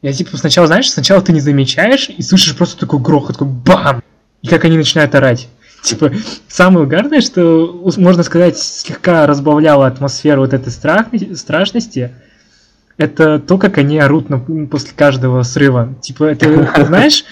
Я 0.01 0.13
типа 0.13 0.37
сначала, 0.37 0.67
знаешь, 0.67 0.89
сначала 0.89 1.21
ты 1.21 1.31
не 1.31 1.39
замечаешь 1.39 2.09
и 2.09 2.21
слышишь 2.21 2.55
просто 2.55 2.79
такой 2.79 2.99
грохот, 2.99 3.33
такой 3.37 3.47
бам! 3.47 4.03
И 4.41 4.47
как 4.47 4.65
они 4.65 4.77
начинают 4.77 5.15
орать. 5.15 5.47
Типа, 5.81 6.11
самое 6.47 6.85
угарное, 6.85 7.21
что, 7.21 7.81
можно 7.97 8.23
сказать, 8.23 8.57
слегка 8.57 9.27
разбавляло 9.27 9.85
атмосферу 9.87 10.41
вот 10.41 10.53
этой 10.53 10.71
страх- 10.71 11.07
страшности, 11.35 12.11
это 12.97 13.39
то, 13.39 13.57
как 13.57 13.77
они 13.77 13.99
орут 13.99 14.29
на- 14.29 14.39
после 14.67 14.91
каждого 14.95 15.43
срыва. 15.43 15.95
Типа, 16.01 16.23
это, 16.25 16.85
знаешь, 16.85 17.23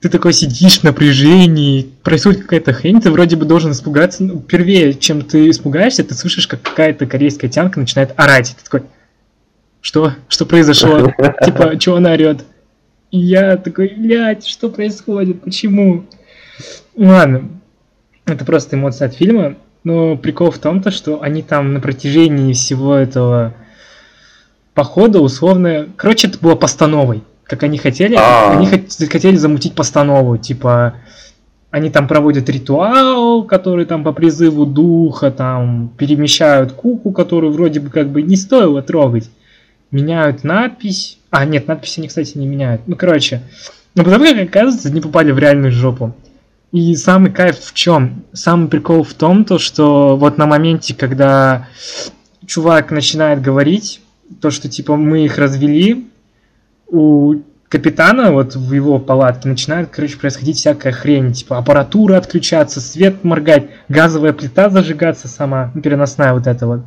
ты 0.00 0.08
такой 0.08 0.32
сидишь 0.32 0.80
в 0.80 0.84
напряжении, 0.84 1.90
происходит 2.02 2.42
какая-то 2.42 2.72
хрень, 2.72 3.00
ты 3.00 3.10
вроде 3.10 3.36
бы 3.36 3.44
должен 3.44 3.72
испугаться. 3.72 4.24
Ну, 4.24 4.40
Первее, 4.40 4.94
чем 4.94 5.22
ты 5.22 5.48
испугаешься, 5.48 6.04
ты 6.04 6.14
слышишь, 6.14 6.46
как 6.46 6.62
какая-то 6.62 7.06
корейская 7.06 7.48
тянка 7.48 7.80
начинает 7.80 8.12
орать. 8.16 8.56
Ты 8.58 8.64
такой, 8.64 8.88
что? 9.84 10.14
Что 10.28 10.46
произошло? 10.46 11.12
Типа, 11.44 11.78
что 11.78 11.96
она 11.96 12.12
орет? 12.12 12.46
И 13.10 13.18
я 13.18 13.58
такой, 13.58 13.92
блядь, 13.94 14.46
что 14.46 14.70
происходит? 14.70 15.42
Почему? 15.42 16.06
Ладно, 16.96 17.50
это 18.24 18.46
просто 18.46 18.76
эмоции 18.76 19.04
от 19.04 19.14
фильма. 19.14 19.56
Но 19.84 20.16
прикол 20.16 20.50
в 20.50 20.56
том, 20.56 20.80
то, 20.80 20.90
что 20.90 21.20
они 21.20 21.42
там 21.42 21.74
на 21.74 21.80
протяжении 21.80 22.54
всего 22.54 22.94
этого 22.94 23.52
похода 24.72 25.20
условно... 25.20 25.86
Короче, 25.96 26.28
это 26.28 26.38
было 26.38 26.54
постановой. 26.54 27.22
Как 27.42 27.62
они 27.62 27.76
хотели. 27.76 28.16
А. 28.18 28.56
Они 28.56 28.66
хот- 28.66 29.06
хотели 29.06 29.36
замутить 29.36 29.74
постанову. 29.74 30.38
Типа, 30.38 30.94
они 31.70 31.90
там 31.90 32.08
проводят 32.08 32.48
ритуал, 32.48 33.44
который 33.44 33.84
там 33.84 34.02
по 34.02 34.14
призыву 34.14 34.64
духа, 34.64 35.30
там 35.30 35.90
перемещают 35.98 36.72
куку, 36.72 37.12
которую 37.12 37.52
вроде 37.52 37.80
бы 37.80 37.90
как 37.90 38.08
бы 38.08 38.22
не 38.22 38.36
стоило 38.36 38.80
трогать. 38.80 39.28
Меняют 39.94 40.42
надпись. 40.42 41.18
А, 41.30 41.44
нет, 41.44 41.68
надпись 41.68 41.98
они, 41.98 42.08
кстати, 42.08 42.36
не 42.36 42.48
меняют. 42.48 42.80
Ну, 42.88 42.96
короче. 42.96 43.42
Но 43.94 44.02
потом, 44.02 44.24
как 44.24 44.48
оказывается, 44.48 44.88
они 44.88 45.00
попали 45.00 45.30
в 45.30 45.38
реальную 45.38 45.70
жопу. 45.70 46.12
И 46.72 46.96
самый 46.96 47.30
кайф 47.30 47.60
в 47.60 47.72
чем? 47.74 48.24
Самый 48.32 48.68
прикол 48.68 49.04
в 49.04 49.14
том, 49.14 49.44
то, 49.44 49.60
что 49.60 50.16
вот 50.16 50.36
на 50.36 50.46
моменте, 50.46 50.96
когда 50.96 51.68
чувак 52.44 52.90
начинает 52.90 53.40
говорить, 53.40 54.00
то, 54.40 54.50
что 54.50 54.68
типа 54.68 54.96
мы 54.96 55.26
их 55.26 55.38
развели, 55.38 56.08
у 56.88 57.36
капитана 57.68 58.32
вот 58.32 58.56
в 58.56 58.72
его 58.72 58.98
палатке 58.98 59.48
начинает, 59.48 59.90
короче, 59.90 60.18
происходить 60.18 60.56
всякая 60.56 60.92
хрень. 60.92 61.34
Типа 61.34 61.58
аппаратура 61.58 62.16
отключаться, 62.16 62.80
свет 62.80 63.22
моргать, 63.22 63.68
газовая 63.88 64.32
плита 64.32 64.70
зажигаться 64.70 65.28
сама, 65.28 65.70
ну, 65.72 65.82
переносная 65.82 66.32
вот 66.32 66.48
эта 66.48 66.66
вот. 66.66 66.80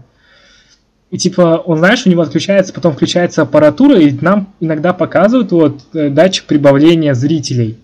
И 1.09 1.17
типа, 1.17 1.63
он, 1.65 1.77
знаешь, 1.77 2.05
у 2.05 2.09
него 2.09 2.21
отключается, 2.21 2.73
потом 2.73 2.93
включается 2.93 3.41
аппаратура, 3.41 3.97
и 3.97 4.11
нам 4.19 4.53
иногда 4.59 4.91
показывают 4.91 5.51
вот 5.51 5.81
э, 5.93 6.09
датчик 6.09 6.45
прибавления 6.45 7.13
зрителей. 7.13 7.77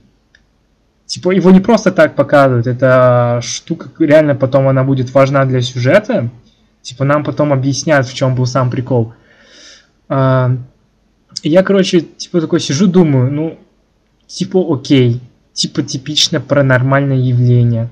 Типа, 1.06 1.32
его 1.32 1.52
не 1.52 1.62
просто 1.62 1.92
так 1.92 2.16
показывают, 2.16 2.68
это 2.68 3.40
штука, 3.42 3.90
реально 4.00 4.36
потом 4.36 4.68
она 4.68 4.84
будет 4.84 5.14
важна 5.14 5.46
для 5.46 5.62
сюжета. 5.62 6.30
Типа, 6.82 7.06
нам 7.06 7.24
потом 7.24 7.54
объяснят, 7.54 8.06
в 8.06 8.14
чем 8.14 8.36
был 8.36 8.46
сам 8.46 8.70
прикол. 8.70 9.14
А, 10.10 10.58
я, 11.44 11.64
короче, 11.64 12.02
типа 12.02 12.42
такой 12.42 12.60
сижу, 12.60 12.88
думаю, 12.88 13.32
ну, 13.32 13.58
типа 14.28 14.60
окей, 14.74 15.22
типа 15.54 15.82
типично 15.84 16.42
паранормальное 16.42 17.18
явление. 17.18 17.90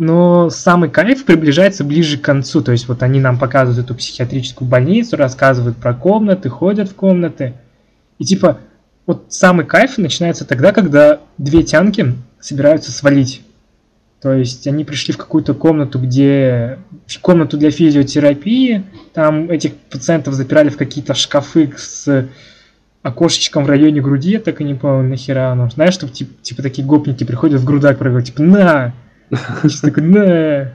Но 0.00 0.48
самый 0.48 0.88
кайф 0.88 1.26
приближается 1.26 1.84
ближе 1.84 2.16
к 2.16 2.22
концу. 2.22 2.62
То 2.62 2.72
есть 2.72 2.88
вот 2.88 3.02
они 3.02 3.20
нам 3.20 3.38
показывают 3.38 3.84
эту 3.84 3.94
психиатрическую 3.94 4.66
больницу, 4.66 5.18
рассказывают 5.18 5.76
про 5.76 5.92
комнаты, 5.92 6.48
ходят 6.48 6.88
в 6.88 6.94
комнаты. 6.94 7.52
И 8.18 8.24
типа 8.24 8.60
вот 9.04 9.26
самый 9.28 9.66
кайф 9.66 9.98
начинается 9.98 10.46
тогда, 10.46 10.72
когда 10.72 11.20
две 11.36 11.64
тянки 11.64 12.14
собираются 12.40 12.92
свалить. 12.92 13.42
То 14.22 14.32
есть 14.32 14.66
они 14.66 14.86
пришли 14.86 15.12
в 15.12 15.18
какую-то 15.18 15.52
комнату, 15.52 15.98
где... 15.98 16.78
Комнату 17.20 17.58
для 17.58 17.70
физиотерапии. 17.70 18.84
Там 19.12 19.50
этих 19.50 19.74
пациентов 19.74 20.32
запирали 20.32 20.70
в 20.70 20.78
какие-то 20.78 21.12
шкафы 21.12 21.74
с 21.76 22.26
окошечком 23.02 23.64
в 23.64 23.68
районе 23.68 24.00
груди. 24.00 24.30
Я 24.30 24.40
так 24.40 24.62
и 24.62 24.64
не 24.64 24.72
понял, 24.72 25.02
нахера 25.02 25.52
оно. 25.52 25.68
Знаешь, 25.68 25.92
что 25.92 26.08
типа, 26.08 26.32
типа 26.40 26.62
такие 26.62 26.86
гопники 26.86 27.24
приходят 27.24 27.60
в 27.60 27.66
грудак, 27.66 27.98
проговорят, 27.98 28.28
типа, 28.28 28.42
на! 28.42 28.94
Сейчас 29.62 29.80
такой, 29.80 30.02
на! 30.02 30.72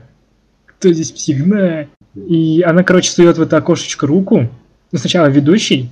Кто 0.66 0.92
здесь 0.92 1.12
псих, 1.12 1.44
на! 1.44 1.86
И 2.14 2.62
она, 2.62 2.82
короче, 2.82 3.10
сует 3.10 3.38
в 3.38 3.42
это 3.42 3.58
окошечко 3.58 4.06
руку. 4.06 4.48
Ну, 4.92 4.98
сначала 4.98 5.26
ведущий, 5.26 5.90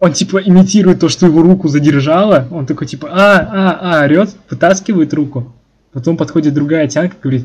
он 0.00 0.14
типа 0.14 0.38
имитирует 0.38 1.00
то, 1.00 1.08
что 1.08 1.26
его 1.26 1.42
руку 1.42 1.68
задержало. 1.68 2.48
Он 2.50 2.64
такой 2.64 2.86
типа, 2.86 3.08
а, 3.12 3.38
а, 3.40 3.78
а, 3.80 4.04
орет, 4.04 4.30
вытаскивает 4.48 5.12
руку. 5.12 5.52
Потом 5.92 6.16
подходит 6.16 6.54
другая 6.54 6.88
тянка 6.88 7.16
говорит, 7.22 7.44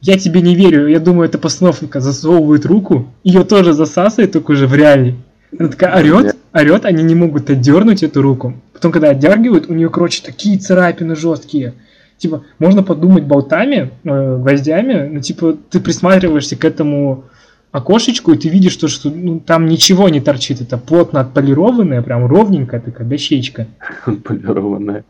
я 0.00 0.18
тебе 0.18 0.40
не 0.40 0.56
верю, 0.56 0.88
я 0.88 0.98
думаю, 0.98 1.28
это 1.28 1.38
постановка. 1.38 2.00
Засовывает 2.00 2.66
руку, 2.66 3.12
ее 3.22 3.44
тоже 3.44 3.72
засасывает, 3.72 4.32
только 4.32 4.50
уже 4.50 4.66
в 4.66 4.74
реале. 4.74 5.14
Она 5.56 5.68
такая 5.68 5.96
орет, 5.96 6.36
орет, 6.52 6.84
они 6.84 7.04
не 7.04 7.14
могут 7.14 7.48
отдернуть 7.48 8.02
эту 8.02 8.22
руку. 8.22 8.54
Потом, 8.72 8.90
когда 8.90 9.10
отдергивают, 9.10 9.70
у 9.70 9.74
нее, 9.74 9.88
короче, 9.88 10.22
такие 10.22 10.58
царапины 10.58 11.14
жесткие. 11.14 11.74
Типа, 12.24 12.42
можно 12.58 12.82
подумать 12.82 13.24
болтами, 13.24 13.90
э, 14.02 14.38
гвоздями, 14.38 15.10
но 15.12 15.20
типа 15.20 15.58
ты 15.68 15.78
присматриваешься 15.78 16.56
к 16.56 16.64
этому 16.64 17.24
окошечку, 17.70 18.32
и 18.32 18.38
ты 18.38 18.48
видишь, 18.48 18.72
что, 18.72 18.88
что 18.88 19.10
ну, 19.10 19.40
там 19.40 19.66
ничего 19.66 20.08
не 20.08 20.22
торчит. 20.22 20.62
Это 20.62 20.78
плотно 20.78 21.20
отполированная, 21.20 22.00
прям 22.00 22.24
ровненькая 22.24 22.80
такая 22.80 23.06
дощечка. 23.06 23.66
Отполированная. 24.06 25.04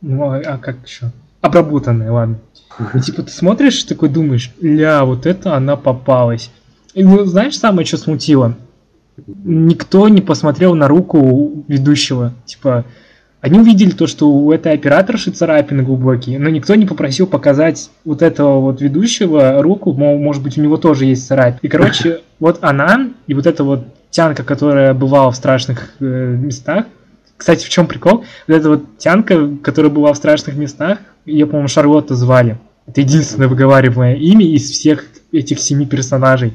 Ну, 0.00 0.24
а, 0.24 0.38
а 0.44 0.58
как 0.58 0.78
еще? 0.84 1.12
Обработанная, 1.40 2.10
ладно. 2.10 2.38
И 2.94 3.00
типа 3.00 3.22
ты 3.22 3.30
смотришь, 3.30 3.84
такой 3.84 4.08
думаешь, 4.08 4.52
ля, 4.60 5.04
вот 5.04 5.26
это 5.26 5.54
она 5.54 5.76
попалась. 5.76 6.50
И 6.94 7.04
ну, 7.04 7.26
знаешь, 7.26 7.56
самое, 7.56 7.86
что 7.86 7.96
смутило? 7.96 8.56
Никто 9.44 10.08
не 10.08 10.20
посмотрел 10.20 10.74
на 10.74 10.88
руку 10.88 11.64
ведущего. 11.68 12.34
Типа, 12.44 12.86
они 13.40 13.58
увидели 13.58 13.90
то, 13.90 14.06
что 14.06 14.30
у 14.30 14.52
этой 14.52 14.72
операторши 14.72 15.30
царапины 15.30 15.82
глубокие, 15.82 16.38
но 16.38 16.50
никто 16.50 16.74
не 16.74 16.86
попросил 16.86 17.26
показать 17.26 17.90
вот 18.04 18.22
этого 18.22 18.60
вот 18.60 18.80
ведущего 18.80 19.62
руку, 19.62 19.92
мол, 19.92 20.18
может 20.18 20.42
быть, 20.42 20.58
у 20.58 20.62
него 20.62 20.76
тоже 20.76 21.06
есть 21.06 21.26
царапины. 21.26 21.60
И, 21.62 21.68
короче, 21.68 22.20
вот 22.38 22.58
она 22.60 23.08
и 23.26 23.34
вот 23.34 23.46
эта 23.46 23.64
вот 23.64 23.86
тянка, 24.10 24.42
которая 24.42 24.92
бывала 24.92 25.30
в 25.30 25.36
страшных 25.36 25.90
э, 26.00 26.04
местах, 26.04 26.86
кстати, 27.36 27.64
в 27.64 27.70
чем 27.70 27.86
прикол? 27.86 28.24
Вот 28.46 28.54
эта 28.54 28.68
вот 28.68 28.98
тянка, 28.98 29.48
которая 29.62 29.90
была 29.90 30.12
в 30.12 30.16
страшных 30.16 30.56
местах, 30.56 30.98
ее, 31.24 31.46
по-моему, 31.46 31.68
Шарлотта 31.68 32.14
звали. 32.14 32.58
Это 32.86 33.00
единственное 33.00 33.48
выговариваемое 33.48 34.16
имя 34.16 34.44
из 34.44 34.68
всех 34.68 35.06
этих 35.32 35.58
семи 35.60 35.86
персонажей. 35.86 36.52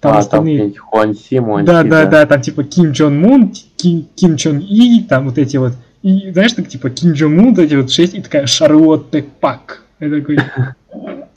Там 0.00 0.14
а, 0.14 0.18
остальные... 0.18 0.72
там 0.72 0.74
Хуан 0.82 1.14
Си, 1.14 1.40
Муан 1.40 1.64
да, 1.64 1.82
да, 1.82 1.88
да, 1.88 2.06
да, 2.06 2.26
там 2.26 2.42
типа 2.42 2.64
Ким 2.64 2.92
Чон 2.92 3.18
Мун, 3.18 3.52
Ким, 3.76 4.06
Ким 4.14 4.36
Чон 4.36 4.58
И, 4.58 5.00
там 5.08 5.26
вот 5.26 5.38
эти 5.38 5.56
вот 5.56 5.72
и 6.06 6.30
знаешь, 6.30 6.52
так 6.52 6.68
типа 6.68 6.88
Ким 6.88 7.14
Джон 7.14 7.36
Ун, 7.40 7.58
эти 7.58 7.74
вот 7.74 7.90
шесть, 7.90 8.14
и 8.14 8.22
такая 8.22 8.46
Шарлотта 8.46 9.24
Пак. 9.40 9.82
Я 9.98 10.08
такой, 10.08 10.38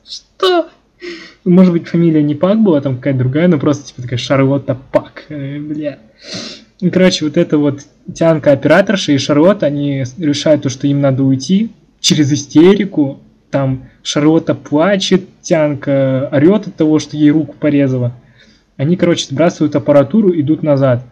что? 0.08 0.70
Может 1.44 1.74
быть, 1.74 1.88
фамилия 1.88 2.22
не 2.22 2.36
Пак 2.36 2.60
была, 2.60 2.80
там 2.80 2.98
какая-то 2.98 3.18
другая, 3.18 3.48
но 3.48 3.58
просто 3.58 3.88
типа 3.88 4.04
такая 4.04 4.20
Шарлотта 4.20 4.78
Пак. 4.92 5.24
Э, 5.30 5.58
бля. 5.58 5.98
И, 6.82 6.90
короче, 6.92 7.26
вот 7.26 7.36
эта 7.36 7.58
вот 7.58 7.80
тянка 8.14 8.52
операторша 8.52 9.12
и 9.12 9.18
Шарлотта, 9.18 9.66
они 9.66 10.04
решают 10.20 10.62
то, 10.62 10.70
что 10.70 10.86
им 10.86 11.02
надо 11.02 11.24
уйти 11.24 11.72
через 12.00 12.32
истерику. 12.32 13.22
Там 13.50 13.90
Шарлотта 14.04 14.54
плачет, 14.54 15.24
тянка 15.42 16.30
орет 16.32 16.68
от 16.68 16.76
того, 16.76 17.00
что 17.00 17.18
ей 17.18 17.32
руку 17.32 17.56
порезала. 17.60 18.14
Они, 18.78 18.98
короче, 18.98 19.26
сбрасывают 19.26 19.76
аппаратуру, 19.76 20.40
идут 20.40 20.62
назад. 20.62 21.04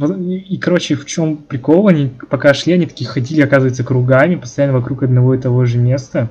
И, 0.00 0.56
короче, 0.56 0.94
в 0.94 1.04
чем 1.04 1.36
прикол, 1.36 1.88
они 1.88 2.12
пока 2.30 2.54
шли, 2.54 2.72
они 2.72 2.86
такие 2.86 3.08
ходили, 3.08 3.42
оказывается, 3.42 3.84
кругами, 3.84 4.36
постоянно 4.36 4.72
вокруг 4.72 5.02
одного 5.02 5.34
и 5.34 5.38
того 5.38 5.66
же 5.66 5.76
места. 5.76 6.30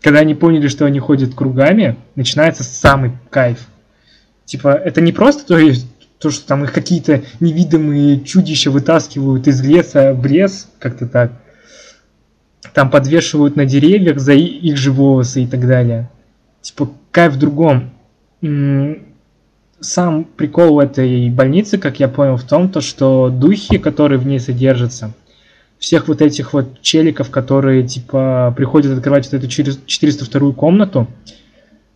Когда 0.00 0.20
они 0.20 0.34
поняли, 0.34 0.68
что 0.68 0.86
они 0.86 1.00
ходят 1.00 1.34
кругами, 1.34 1.96
начинается 2.14 2.64
самый 2.64 3.12
кайф. 3.28 3.66
Типа, 4.46 4.68
это 4.68 5.02
не 5.02 5.12
просто 5.12 5.46
то, 5.46 5.58
есть, 5.58 5.86
то 6.18 6.30
что 6.30 6.46
там 6.46 6.64
их 6.64 6.72
какие-то 6.72 7.22
невидимые 7.40 8.20
чудища 8.20 8.70
вытаскивают 8.70 9.46
из 9.46 9.60
леса 9.60 10.14
в 10.14 10.24
лес, 10.24 10.70
как-то 10.78 11.06
так. 11.06 11.32
Там 12.72 12.90
подвешивают 12.90 13.56
на 13.56 13.66
деревьях 13.66 14.18
за 14.18 14.32
их 14.32 14.78
же 14.78 14.92
волосы 14.92 15.42
и 15.42 15.46
так 15.46 15.66
далее. 15.66 16.08
Типа, 16.62 16.90
кайф 17.10 17.34
в 17.34 17.38
другом 17.38 17.90
сам 19.80 20.24
прикол 20.24 20.80
этой 20.80 21.30
больницы, 21.30 21.78
как 21.78 22.00
я 22.00 22.08
понял, 22.08 22.36
в 22.36 22.44
том, 22.44 22.68
то, 22.68 22.80
что 22.80 23.30
духи, 23.30 23.78
которые 23.78 24.18
в 24.18 24.26
ней 24.26 24.38
содержатся, 24.38 25.12
всех 25.78 26.08
вот 26.08 26.20
этих 26.20 26.52
вот 26.52 26.82
челиков, 26.82 27.30
которые 27.30 27.82
типа 27.82 28.52
приходят 28.56 28.96
открывать 28.96 29.30
вот 29.30 29.34
эту 29.34 29.48
402 29.48 30.52
комнату, 30.52 31.08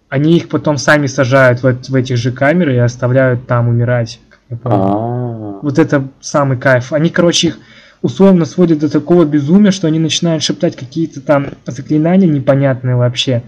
они 0.08 0.36
их 0.36 0.48
потом 0.48 0.78
сами 0.78 1.06
сажают 1.06 1.62
в, 1.62 1.72
в 1.72 1.94
этих 1.94 2.16
же 2.16 2.32
камеры 2.32 2.74
и 2.74 2.78
оставляют 2.78 3.46
там 3.46 3.68
умирать. 3.68 4.20
А. 4.62 5.58
Вот 5.62 5.78
это 5.78 6.08
самый 6.20 6.56
кайф. 6.56 6.92
Они, 6.92 7.10
короче, 7.10 7.48
их 7.48 7.58
условно 8.00 8.44
сводят 8.44 8.78
до 8.78 8.88
такого 8.88 9.24
безумия, 9.24 9.70
что 9.70 9.86
они 9.86 9.98
начинают 9.98 10.42
шептать 10.42 10.76
какие-то 10.76 11.20
там 11.20 11.48
заклинания 11.66 12.28
непонятные 12.28 12.96
вообще 12.96 13.42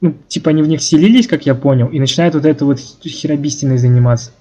ну, 0.00 0.14
типа 0.28 0.50
они 0.50 0.62
в 0.62 0.68
них 0.68 0.82
селились, 0.82 1.26
как 1.26 1.46
я 1.46 1.54
понял, 1.54 1.88
и 1.88 1.98
начинают 1.98 2.34
вот 2.34 2.44
это 2.44 2.64
вот 2.64 2.78
херобистиной 2.78 3.78
заниматься. 3.78 4.32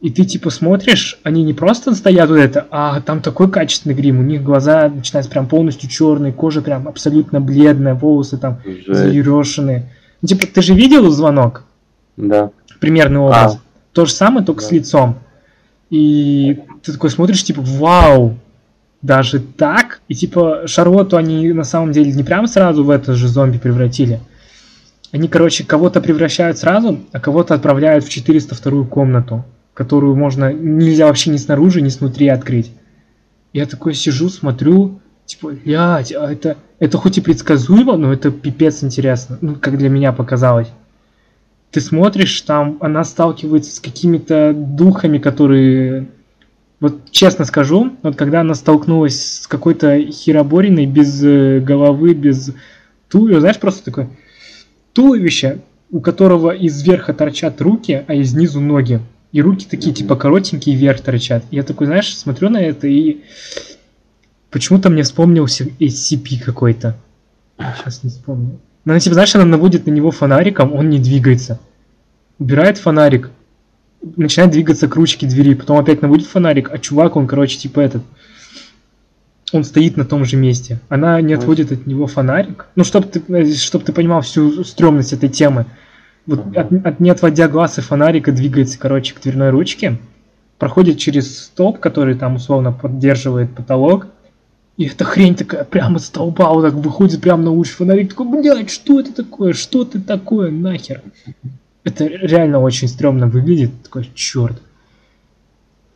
И 0.00 0.10
ты 0.10 0.24
типа 0.24 0.50
смотришь, 0.50 1.18
они 1.24 1.42
не 1.42 1.54
просто 1.54 1.94
стоят 1.94 2.28
вот 2.28 2.36
это, 2.36 2.66
а 2.70 3.00
там 3.00 3.20
такой 3.20 3.50
качественный 3.50 3.96
грим, 3.96 4.20
у 4.20 4.22
них 4.22 4.42
глаза 4.42 4.88
начинаются 4.88 5.30
прям 5.30 5.48
полностью 5.48 5.90
черные, 5.90 6.32
кожа 6.32 6.62
прям 6.62 6.86
абсолютно 6.86 7.40
бледная, 7.40 7.94
волосы 7.94 8.38
там 8.38 8.60
заерошенные. 8.86 9.90
Ну, 10.22 10.28
типа, 10.28 10.46
ты 10.46 10.62
же 10.62 10.74
видел 10.74 11.10
звонок? 11.10 11.64
Да. 12.16 12.50
Примерный 12.80 13.20
образ. 13.20 13.54
А. 13.54 13.60
То 13.92 14.04
же 14.04 14.12
самое, 14.12 14.44
только 14.44 14.60
да. 14.60 14.68
с 14.68 14.72
лицом. 14.72 15.18
И 15.90 16.60
ты 16.84 16.92
такой 16.92 17.10
смотришь, 17.10 17.42
типа, 17.42 17.62
вау, 17.62 18.36
даже 19.02 19.40
так? 19.40 20.00
И 20.08 20.14
типа 20.14 20.62
Шарлотту 20.66 21.16
они 21.16 21.52
на 21.52 21.64
самом 21.64 21.92
деле 21.92 22.12
не 22.12 22.24
прям 22.24 22.46
сразу 22.46 22.84
в 22.84 22.90
это 22.90 23.14
же 23.14 23.28
зомби 23.28 23.58
превратили, 23.58 24.20
они, 25.10 25.28
короче, 25.28 25.64
кого-то 25.64 26.00
превращают 26.00 26.58
сразу, 26.58 27.00
а 27.12 27.20
кого-то 27.20 27.54
отправляют 27.54 28.04
в 28.04 28.10
402 28.10 28.84
комнату, 28.86 29.44
которую 29.74 30.16
можно 30.16 30.52
нельзя 30.52 31.06
вообще 31.06 31.30
ни 31.30 31.36
снаружи, 31.36 31.80
ни 31.80 31.88
снутри 31.88 32.28
открыть. 32.28 32.72
Я 33.52 33.66
такой 33.66 33.94
сижу, 33.94 34.28
смотрю, 34.28 35.00
типа, 35.24 35.52
блядь, 35.64 36.12
а 36.12 36.30
это, 36.30 36.58
это 36.78 36.98
хоть 36.98 37.16
и 37.16 37.22
предсказуемо, 37.22 37.96
но 37.96 38.12
это 38.12 38.30
пипец 38.30 38.84
интересно, 38.84 39.38
ну, 39.40 39.54
как 39.54 39.78
для 39.78 39.88
меня 39.88 40.12
показалось. 40.12 40.68
Ты 41.70 41.80
смотришь, 41.80 42.40
там 42.42 42.78
она 42.80 43.04
сталкивается 43.04 43.74
с 43.74 43.80
какими-то 43.80 44.52
духами, 44.54 45.18
которые... 45.18 46.08
Вот 46.80 47.10
честно 47.10 47.44
скажу, 47.44 47.96
вот 48.02 48.14
когда 48.14 48.42
она 48.42 48.54
столкнулась 48.54 49.40
с 49.40 49.46
какой-то 49.48 50.00
херобориной 50.00 50.86
без 50.86 51.22
э, 51.24 51.58
головы, 51.58 52.14
без 52.14 52.54
тулью, 53.08 53.40
знаешь, 53.40 53.58
просто 53.58 53.84
такой 53.84 54.08
туловище, 54.98 55.60
у 55.92 56.00
которого 56.00 56.50
из 56.50 56.82
верха 56.82 57.14
торчат 57.14 57.60
руки, 57.60 58.04
а 58.08 58.14
из 58.14 58.34
низу 58.34 58.60
ноги. 58.60 59.00
И 59.30 59.40
руки 59.40 59.64
такие, 59.70 59.94
типа, 59.94 60.16
коротенькие 60.16 60.74
вверх 60.74 61.02
торчат. 61.02 61.44
Я 61.52 61.62
такой, 61.62 61.86
знаешь, 61.86 62.18
смотрю 62.18 62.48
на 62.48 62.60
это 62.60 62.88
и 62.88 63.18
почему-то 64.50 64.90
мне 64.90 65.04
вспомнился 65.04 65.66
SCP 65.78 66.42
какой-то. 66.44 66.96
Сейчас 67.76 68.02
не 68.02 68.10
вспомню. 68.10 68.58
Но, 68.84 68.92
она, 68.92 68.98
типа, 68.98 69.14
знаешь, 69.14 69.32
она 69.36 69.44
наводит 69.44 69.86
на 69.86 69.92
него 69.92 70.10
фонариком, 70.10 70.72
он 70.72 70.90
не 70.90 70.98
двигается. 70.98 71.60
Убирает 72.40 72.78
фонарик, 72.78 73.30
начинает 74.16 74.50
двигаться 74.50 74.88
к 74.88 74.96
ручке 74.96 75.28
двери, 75.28 75.54
потом 75.54 75.78
опять 75.78 76.02
наводит 76.02 76.26
фонарик, 76.26 76.72
а 76.72 76.78
чувак, 76.78 77.14
он, 77.14 77.28
короче, 77.28 77.56
типа 77.56 77.78
этот, 77.78 78.02
он 79.52 79.64
стоит 79.64 79.96
на 79.96 80.04
том 80.04 80.24
же 80.24 80.36
месте. 80.36 80.80
Она 80.88 81.20
не 81.20 81.34
отводит 81.34 81.72
от 81.72 81.86
него 81.86 82.06
фонарик. 82.06 82.66
Ну, 82.76 82.84
чтобы 82.84 83.06
ты, 83.08 83.54
чтоб 83.54 83.82
ты 83.82 83.92
понимал 83.92 84.20
всю 84.20 84.64
стрёмность 84.64 85.12
этой 85.12 85.28
темы. 85.28 85.66
Вот 86.26 86.56
от, 86.56 86.72
от- 86.72 87.00
не 87.00 87.10
отводя 87.10 87.48
глаз 87.48 87.78
и 87.78 87.80
фонарика 87.80 88.32
двигается, 88.32 88.78
короче, 88.78 89.14
к 89.14 89.20
дверной 89.20 89.50
ручке, 89.50 89.98
проходит 90.58 90.98
через 90.98 91.44
столб, 91.44 91.78
который 91.78 92.14
там 92.14 92.36
условно 92.36 92.72
поддерживает 92.72 93.54
потолок, 93.54 94.08
и 94.76 94.84
эта 94.86 95.04
хрень 95.04 95.34
такая 95.34 95.64
прямо 95.64 95.98
столба 95.98 96.52
вот 96.52 96.62
так 96.62 96.74
выходит 96.74 97.20
прямо 97.20 97.42
на 97.44 97.50
луч 97.50 97.70
фонарик, 97.70 98.10
такой, 98.10 98.28
блядь, 98.42 98.70
что 98.70 99.00
это 99.00 99.12
такое, 99.12 99.52
что 99.52 99.84
ты 99.84 100.00
такое, 100.00 100.50
нахер? 100.50 101.02
Это 101.84 102.04
реально 102.06 102.60
очень 102.60 102.88
стрёмно 102.88 103.26
выглядит, 103.26 103.70
такой, 103.82 104.10
черт. 104.14 104.60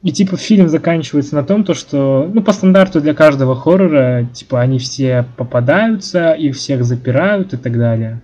И 0.03 0.11
типа 0.11 0.37
фильм 0.37 0.69
заканчивается 0.69 1.37
на 1.37 1.45
том, 1.45 1.62
то, 1.65 1.75
что, 1.75 2.29
ну, 2.33 2.43
по 2.43 2.53
стандарту 2.53 3.01
для 3.01 3.15
каждого 3.15 3.55
хоррора, 3.55 4.27
типа, 4.33 4.61
они 4.61 4.79
все 4.79 5.25
попадаются, 5.37 6.33
их 6.33 6.57
всех 6.57 6.85
запирают 6.85 7.55
и 7.55 7.57
так 7.57 7.79
далее. 7.79 8.21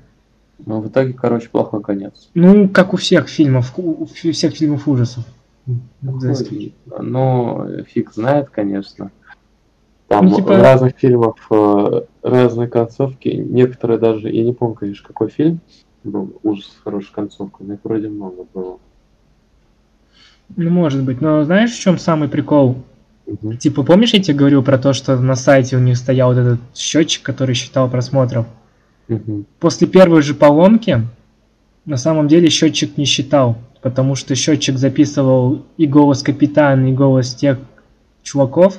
Ну, 0.67 0.81
в 0.81 0.89
итоге, 0.89 1.13
короче, 1.13 1.49
плохой 1.49 1.81
конец. 1.81 2.31
Ну, 2.35 2.69
как 2.69 2.95
у 2.95 2.97
всех 2.97 3.29
фильмов, 3.29 3.73
у 3.77 4.07
всех 4.07 4.55
фильмов 4.55 4.89
ужасов. 4.89 5.25
За 6.03 6.33
исключением. 6.33 6.73
Ну, 7.01 7.67
фиг 7.87 8.13
знает, 8.13 8.49
конечно. 8.51 9.13
Там 10.09 10.27
Ну, 10.27 10.37
типа- 10.37 10.57
разных 10.57 10.95
фильмах 10.97 11.35
э, 11.51 12.03
разные 12.23 12.67
концовки. 12.67 13.29
Некоторые 13.29 13.99
даже, 13.99 14.31
я 14.31 14.43
не 14.43 14.55
помню, 14.55 14.75
конечно, 14.75 15.07
какой 15.07 15.29
фильм 15.29 15.61
был 16.03 16.41
ужас 16.43 16.67
с 16.67 16.83
хорошей 16.83 17.13
концовкой, 17.13 17.67
но 17.67 17.75
их 17.75 17.81
вроде 17.85 18.09
много 18.09 18.47
было. 18.53 18.79
Ну, 20.57 20.71
может 20.71 21.03
быть. 21.03 21.21
Но 21.21 21.45
знаешь, 21.45 21.73
в 21.73 21.81
чем 21.81 21.99
самый 21.99 22.29
прикол? 22.29 22.83
Мгм. 23.27 23.59
Типа, 23.59 23.83
помнишь, 23.83 24.15
я 24.15 24.23
тебе 24.23 24.37
говорил 24.37 24.63
про 24.63 24.79
то, 24.79 24.93
что 24.93 25.17
на 25.17 25.35
сайте 25.35 25.77
у 25.77 25.81
них 25.81 25.97
стоял 25.97 26.33
вот 26.33 26.41
этот 26.41 26.61
счетчик, 26.75 27.23
который 27.23 27.55
считал 27.55 27.89
просмотров? 27.91 28.47
Мгм. 29.09 29.47
После 29.61 29.87
первой 29.87 30.23
же 30.23 30.35
поломки 30.35 31.03
на 31.85 31.97
самом 31.97 32.29
деле 32.29 32.49
счетчик 32.49 32.97
не 32.97 33.05
считал, 33.05 33.59
потому 33.83 34.15
что 34.15 34.35
счетчик 34.35 34.79
записывал 34.79 35.65
и 35.77 35.87
голос 35.87 36.23
капитана, 36.23 36.89
и 36.91 36.93
голос 36.93 37.35
тех 37.35 37.59
чуваков. 38.23 38.79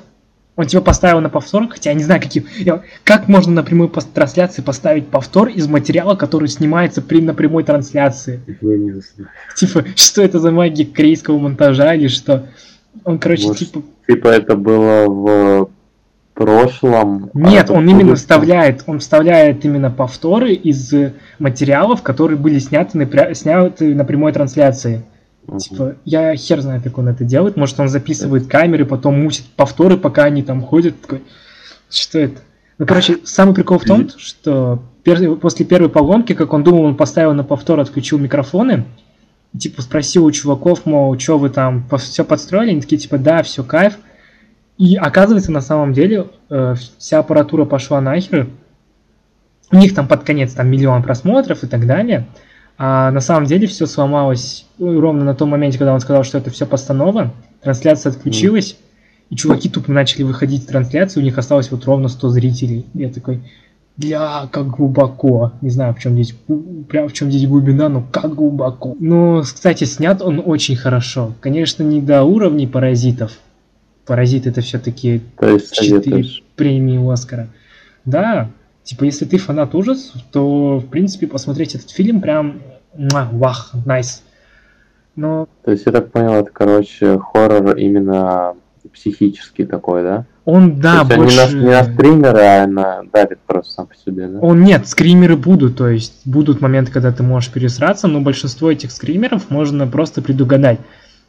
Он 0.59 0.65
типа 0.65 0.83
поставил 0.83 1.21
на 1.21 1.29
повтор, 1.29 1.69
хотя 1.69 1.91
я 1.91 1.95
не 1.95 2.03
знаю, 2.03 2.19
каким. 2.21 2.43
я- 2.57 2.81
Как 3.05 3.29
можно 3.29 3.53
на 3.53 3.63
прямой 3.63 3.89
трансляции 4.13 4.61
поставить 4.61 5.07
повтор 5.07 5.47
из 5.47 5.69
материала, 5.69 6.15
который 6.15 6.49
снимается 6.49 7.01
при, 7.01 7.21
на 7.21 7.33
прямой 7.33 7.63
трансляции? 7.63 8.41
Я 8.59 8.77
не 8.77 8.91
знаю. 8.91 9.29
Типа, 9.55 9.85
что 9.95 10.21
это 10.21 10.37
за 10.41 10.51
магия 10.51 10.85
корейского 10.85 11.39
монтажа 11.39 11.93
или 11.93 12.09
что? 12.09 12.47
Он, 13.05 13.19
короче, 13.19 13.47
Может, 13.47 13.59
типа. 13.59 13.83
Типа 14.05 14.27
это 14.27 14.57
было 14.57 15.05
в 15.07 15.69
прошлом. 16.33 17.31
а 17.33 17.37
Нет, 17.37 17.63
это 17.63 17.73
он 17.75 17.87
именно 17.87 18.15
вставляет, 18.15 18.83
он 18.85 18.99
вставляет 18.99 19.63
именно 19.63 19.89
повторы 19.89 20.51
из 20.51 20.93
материалов, 21.39 22.01
которые 22.01 22.37
были 22.37 22.59
сняты 22.59 22.97
на, 22.97 23.33
сняты 23.33 23.95
на 23.95 24.03
прямой 24.03 24.33
трансляции. 24.33 25.03
Мгм. 25.49 25.59
Типа, 25.59 25.95
я 26.05 26.35
хер 26.35 26.61
знает, 26.61 26.83
как 26.83 26.97
он 26.97 27.07
это 27.07 27.23
делает. 27.23 27.57
Может, 27.57 27.79
он 27.79 27.89
записывает 27.89 28.47
камеры, 28.47 28.85
потом 28.85 29.21
мутит 29.21 29.45
повторы, 29.55 29.97
пока 29.97 30.25
они 30.25 30.43
там 30.43 30.61
ходят. 30.61 30.99
Такой, 31.01 31.23
что 31.89 32.19
это? 32.19 32.41
Ну, 32.77 32.85
короче, 32.85 33.17
самый 33.23 33.55
прикол 33.55 33.79
в 33.79 33.83
том, 33.83 34.09
что 34.17 34.83
пер- 35.03 35.35
после 35.37 35.65
первой 35.65 35.89
поломки, 35.89 36.33
как 36.33 36.53
он 36.53 36.63
думал, 36.63 36.83
он 36.83 36.95
поставил 36.95 37.33
на 37.33 37.43
повтор, 37.43 37.79
отключил 37.79 38.19
микрофоны. 38.19 38.85
Типа, 39.57 39.81
спросил 39.81 40.25
у 40.25 40.31
чуваков, 40.31 40.85
мол, 40.85 41.17
что 41.17 41.39
вы 41.39 41.49
там 41.49 41.83
все 41.97 42.23
подстроили? 42.23 42.71
Они 42.71 42.81
такие, 42.81 42.99
типа, 42.99 43.17
да, 43.17 43.41
все 43.41 43.63
кайф. 43.63 43.97
И 44.77 44.95
оказывается, 44.95 45.51
на 45.51 45.61
самом 45.61 45.93
деле, 45.93 46.27
э, 46.49 46.75
вся 46.97 47.19
аппаратура 47.19 47.65
пошла 47.65 47.99
нахер. 47.99 48.47
У 49.71 49.75
них 49.75 49.93
там 49.95 50.07
под 50.07 50.23
конец 50.23 50.53
там 50.53 50.69
миллион 50.69 51.01
просмотров 51.03 51.63
и 51.63 51.67
так 51.67 51.85
далее. 51.85 52.27
А 52.81 53.11
на 53.11 53.19
самом 53.19 53.45
деле 53.45 53.67
все 53.67 53.85
сломалось 53.85 54.65
ну, 54.77 55.01
ровно 55.01 55.25
на 55.25 55.35
том 55.35 55.49
моменте, 55.49 55.77
когда 55.77 55.93
он 55.93 55.99
сказал, 55.99 56.23
что 56.23 56.37
это 56.37 56.49
все 56.49 56.65
постанова. 56.65 57.33
Трансляция 57.61 58.11
отключилась, 58.11 58.77
и 59.29 59.35
чуваки 59.35 59.67
тупо 59.67 59.91
начали 59.91 60.23
выходить 60.23 60.63
с 60.63 60.67
трансляции, 60.67 61.19
у 61.19 61.23
них 61.23 61.37
осталось 61.37 61.69
вот 61.71 61.83
ровно 61.83 62.07
100 62.07 62.29
зрителей. 62.29 62.85
Я 62.93 63.09
такой, 63.09 63.41
бля, 63.97 64.47
как 64.49 64.67
глубоко. 64.67 65.51
Не 65.59 65.71
знаю, 65.71 65.93
в 65.93 65.99
чем 65.99 66.13
здесь, 66.13 66.33
прям 66.87 67.09
в 67.09 67.13
чем 67.13 67.29
здесь 67.29 67.49
глубина, 67.49 67.89
но 67.89 68.01
как 68.09 68.33
глубоко. 68.33 68.95
Но, 68.97 69.41
кстати, 69.41 69.83
снят 69.83 70.21
он 70.21 70.41
очень 70.43 70.77
хорошо. 70.77 71.33
Конечно, 71.41 71.83
не 71.83 72.01
до 72.01 72.23
уровней 72.23 72.65
паразитов. 72.65 73.33
Паразит 74.05 74.47
это 74.47 74.61
все-таки 74.61 75.21
То 75.37 75.49
есть 75.49 75.73
4 75.73 75.89
советуешь. 75.89 76.43
премии 76.55 77.11
Оскара. 77.11 77.49
Да, 78.05 78.49
типа, 78.89 79.03
если 79.03 79.25
ты 79.25 79.37
фанат 79.37 79.75
ужасов, 79.75 80.21
то, 80.31 80.79
в 80.79 80.87
принципе, 80.87 81.27
посмотреть 81.27 81.75
этот 81.75 81.91
фильм 81.91 82.21
прям 82.21 82.61
вах, 82.93 83.71
найс. 83.85 84.23
Но 85.15 85.47
То 85.63 85.71
есть 85.71 85.85
я 85.85 85.91
так 85.91 86.11
понял, 86.11 86.33
это, 86.33 86.49
короче, 86.51 87.19
хоррор 87.19 87.77
именно 87.77 88.55
психический 88.91 89.65
такой, 89.65 90.01
да? 90.01 90.25
он, 90.45 90.79
да, 90.79 91.05
То 91.05 91.13
есть 91.13 91.37
больше... 91.37 91.55
не, 91.55 91.61
на, 91.61 91.65
не 91.65 91.69
на 91.69 91.83
стримера, 91.83 92.63
а 92.63 92.67
на 92.67 93.03
давит 93.13 93.39
просто 93.45 93.73
сам 93.73 93.85
по 93.87 93.95
себе, 93.95 94.27
да? 94.27 94.39
Он 94.39 94.63
нет, 94.63 94.87
скримеры 94.87 95.37
будут, 95.37 95.77
то 95.77 95.87
есть 95.87 96.21
будут 96.25 96.59
моменты, 96.59 96.91
когда 96.91 97.11
ты 97.11 97.21
можешь 97.21 97.51
пересраться, 97.51 98.07
но 98.07 98.21
большинство 98.21 98.71
этих 98.71 98.91
скримеров 98.91 99.51
можно 99.51 99.85
просто 99.85 100.23
предугадать. 100.23 100.79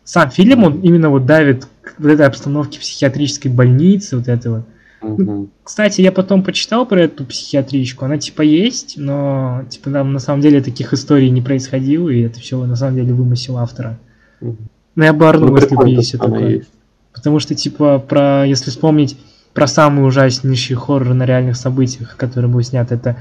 Сам 0.05 0.31
фильм, 0.31 0.65
он 0.65 0.81
именно 0.81 1.11
вот 1.11 1.27
давит 1.27 1.67
вот 1.99 2.11
этой 2.11 2.25
обстановке 2.25 2.81
психиатрической 2.81 3.51
больницы, 3.51 4.17
вот 4.17 4.29
это 4.29 4.51
вот. 4.51 4.63
Мгм. 5.03 5.51
Кстати, 5.65 6.01
я 6.03 6.13
потом 6.13 6.43
почитал 6.43 6.85
про 6.87 7.03
эту 7.03 7.25
психиатричку, 7.25 8.05
она 8.05 8.19
типа 8.19 8.43
есть, 8.43 8.95
но 8.99 9.63
типа 9.71 9.91
там 9.91 10.13
на 10.13 10.19
самом 10.19 10.43
деле 10.43 10.63
таких 10.63 10.93
историй 10.93 11.31
не 11.31 11.41
происходило, 11.43 12.09
и 12.11 12.21
это 12.21 12.39
все 12.41 12.63
на 12.65 12.77
самом 12.77 12.97
деле 12.97 13.15
вымысел 13.15 13.59
автора. 13.59 13.99
Мгм. 14.41 14.59
Но 14.97 15.05
я 15.05 15.13
бы 15.13 15.29
орнул, 15.29 15.49
Ну, 15.51 15.57
если 15.57 15.75
бы 15.77 15.89
есть 15.89 16.13
такое. 16.19 16.49
есть. 16.49 16.71
Потому 17.13 17.39
что, 17.41 17.55
типа, 17.55 17.99
про, 17.99 18.45
если 18.47 18.71
вспомнить 18.71 19.17
про 19.55 19.67
самый 19.67 20.07
ужаснейший 20.07 20.77
хоррор 20.77 21.15
на 21.15 21.25
реальных 21.25 21.57
событиях, 21.57 22.17
который 22.17 22.49
был 22.49 22.63
снят, 22.63 22.91
это 22.93 23.17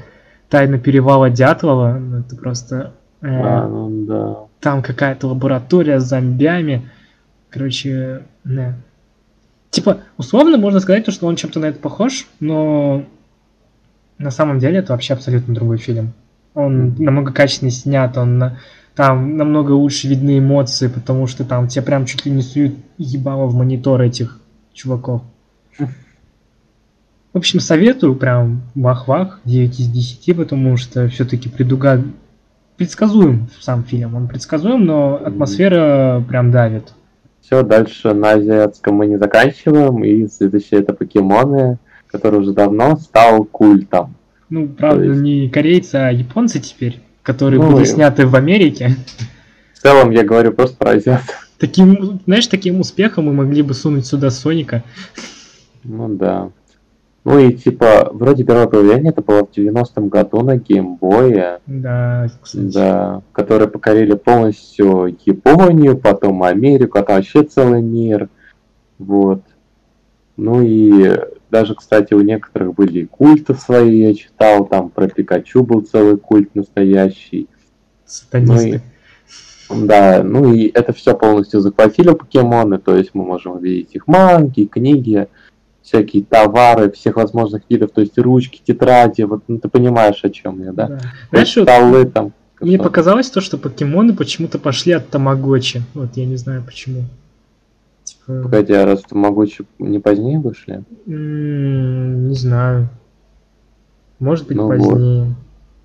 Тайна 0.48 0.78
перевала 0.78 1.30
Дятлова. 1.30 1.98
Ну, 2.00 2.18
это 2.18 2.36
просто... 2.36 2.92
э, 3.20 3.26
А, 3.28 3.66
ну 3.68 4.04
да. 4.06 4.36
Там 4.60 4.82
какая-то 4.82 5.28
лаборатория 5.28 5.98
с 6.00 6.04
зомбями. 6.04 6.88
Короче, 7.50 8.22
да. 8.44 8.74
Типа, 9.80 10.00
условно 10.18 10.58
можно 10.58 10.78
сказать, 10.78 11.06
то, 11.06 11.10
что 11.10 11.26
он 11.26 11.36
чем-то 11.36 11.58
на 11.58 11.64
это 11.66 11.78
похож, 11.78 12.26
но 12.38 13.04
на 14.18 14.30
самом 14.30 14.58
деле 14.58 14.80
это 14.80 14.92
вообще 14.92 15.14
абсолютно 15.14 15.54
другой 15.54 15.78
фильм. 15.78 16.12
Он 16.52 16.94
намного 16.98 17.32
качественнее 17.32 17.72
снят, 17.72 18.14
он 18.18 18.36
на- 18.36 18.58
там 18.94 19.38
намного 19.38 19.72
лучше 19.72 20.06
видны 20.06 20.38
эмоции, 20.38 20.88
потому 20.88 21.26
что 21.26 21.46
там 21.46 21.66
тебе 21.66 21.80
прям 21.82 22.04
чуть 22.04 22.26
ли 22.26 22.30
не 22.30 22.42
суют 22.42 22.74
ебало 22.98 23.46
в 23.46 23.54
монитор 23.54 24.02
этих 24.02 24.38
чуваков. 24.74 25.22
В 27.32 27.38
общем, 27.38 27.58
советую 27.60 28.14
прям 28.16 28.60
вах-вах, 28.74 29.40
9 29.46 29.80
из 29.80 29.86
10, 29.88 30.36
потому 30.36 30.76
что 30.76 31.08
все-таки 31.08 31.48
предугад... 31.48 32.02
предсказуем 32.76 33.48
сам 33.60 33.84
фильм. 33.84 34.14
Он 34.14 34.28
предсказуем, 34.28 34.84
но 34.84 35.14
атмосфера 35.24 36.22
прям 36.28 36.50
давит. 36.50 36.92
Все, 37.40 37.62
дальше 37.62 38.12
на 38.14 38.32
азиатском 38.32 38.94
мы 38.96 39.06
не 39.06 39.18
заканчиваем, 39.18 40.04
и 40.04 40.28
следующее 40.28 40.80
это 40.80 40.92
покемоны, 40.92 41.78
который 42.06 42.40
уже 42.40 42.52
давно 42.52 42.96
стал 42.96 43.44
культом. 43.44 44.14
Ну, 44.48 44.68
правда, 44.68 45.04
есть- 45.04 45.20
не 45.20 45.48
корейцы, 45.48 45.94
а 45.96 46.10
японцы 46.10 46.60
теперь, 46.60 47.00
которые 47.22 47.60
Ну, 47.60 47.72
были 47.72 47.82
и- 47.84 47.86
сняты 47.86 48.26
в 48.26 48.34
Америке. 48.36 48.96
В 49.74 49.78
целом 49.78 50.10
я 50.10 50.24
говорю 50.24 50.52
просто 50.52 50.76
про 50.76 50.90
азиат. 50.92 51.22
Таким, 51.58 52.20
знаешь, 52.26 52.46
таким 52.46 52.80
успехом 52.80 53.26
мы 53.26 53.32
могли 53.32 53.62
бы 53.62 53.74
сунуть 53.74 54.06
сюда 54.06 54.30
Соника. 54.30 54.82
Ну 55.84 56.08
да. 56.08 56.50
Ну 57.22 57.38
и 57.38 57.52
типа, 57.52 58.10
вроде 58.12 58.44
первое 58.44 58.66
появление 58.66 59.10
это 59.10 59.20
было 59.20 59.44
в 59.44 59.50
90-м 59.50 60.08
году 60.08 60.42
на 60.42 60.56
геймбое, 60.56 61.60
Да, 61.66 62.28
кстати. 62.40 62.64
да, 62.72 63.22
которые 63.32 63.68
покорили 63.68 64.14
полностью 64.14 65.14
Японию, 65.26 65.98
потом 65.98 66.42
Америку, 66.42 66.98
а 66.98 67.02
там 67.02 67.16
вообще 67.16 67.42
целый 67.42 67.82
мир. 67.82 68.30
Вот. 68.98 69.42
Ну 70.38 70.62
и 70.62 71.18
даже, 71.50 71.74
кстати, 71.74 72.14
у 72.14 72.22
некоторых 72.22 72.74
были 72.74 73.00
и 73.00 73.06
культы 73.06 73.54
свои, 73.54 73.98
я 73.98 74.14
читал, 74.14 74.64
там 74.64 74.88
про 74.88 75.06
Пикачу 75.08 75.62
был 75.62 75.82
целый 75.82 76.16
культ 76.16 76.54
настоящий. 76.54 77.48
Сатанисты. 78.06 78.80
Да, 79.68 80.22
ну 80.24 80.52
и 80.52 80.68
это 80.72 80.92
все 80.92 81.14
полностью 81.14 81.60
захватили 81.60 82.10
покемоны, 82.12 82.78
то 82.78 82.96
есть 82.96 83.10
мы 83.12 83.24
можем 83.24 83.52
увидеть 83.52 83.94
их 83.94 84.08
манги, 84.08 84.64
книги, 84.64 85.28
всякие 85.82 86.24
товары 86.24 86.90
всех 86.90 87.16
возможных 87.16 87.62
видов, 87.68 87.90
то 87.92 88.00
есть 88.00 88.18
ручки, 88.18 88.60
тетради, 88.64 89.22
вот 89.22 89.42
ну, 89.48 89.58
ты 89.58 89.68
понимаешь, 89.68 90.20
о 90.22 90.30
чем 90.30 90.62
я, 90.62 90.72
да? 90.72 90.88
да. 90.88 91.00
Знаешь, 91.30 91.50
столы 91.50 92.04
вот 92.04 92.12
там. 92.12 92.32
Мне 92.60 92.76
что? 92.76 92.84
показалось 92.84 93.30
то, 93.30 93.40
что 93.40 93.56
покемоны 93.56 94.14
почему-то 94.14 94.58
пошли 94.58 94.92
от 94.92 95.08
Тамагочи. 95.08 95.82
Вот 95.94 96.16
я 96.16 96.26
не 96.26 96.36
знаю 96.36 96.62
почему. 96.64 97.04
Типа... 98.04 98.42
Погоди, 98.42 98.72
а 98.74 98.84
раз 98.84 99.00
Тамагочи 99.02 99.64
не 99.78 99.98
позднее 99.98 100.38
вышли? 100.38 100.84
М-м, 101.06 102.28
не 102.28 102.34
знаю. 102.34 102.88
Может 104.18 104.46
быть, 104.46 104.56
ну 104.58 104.68
позднее. 104.68 105.24
Вот. 105.24 105.34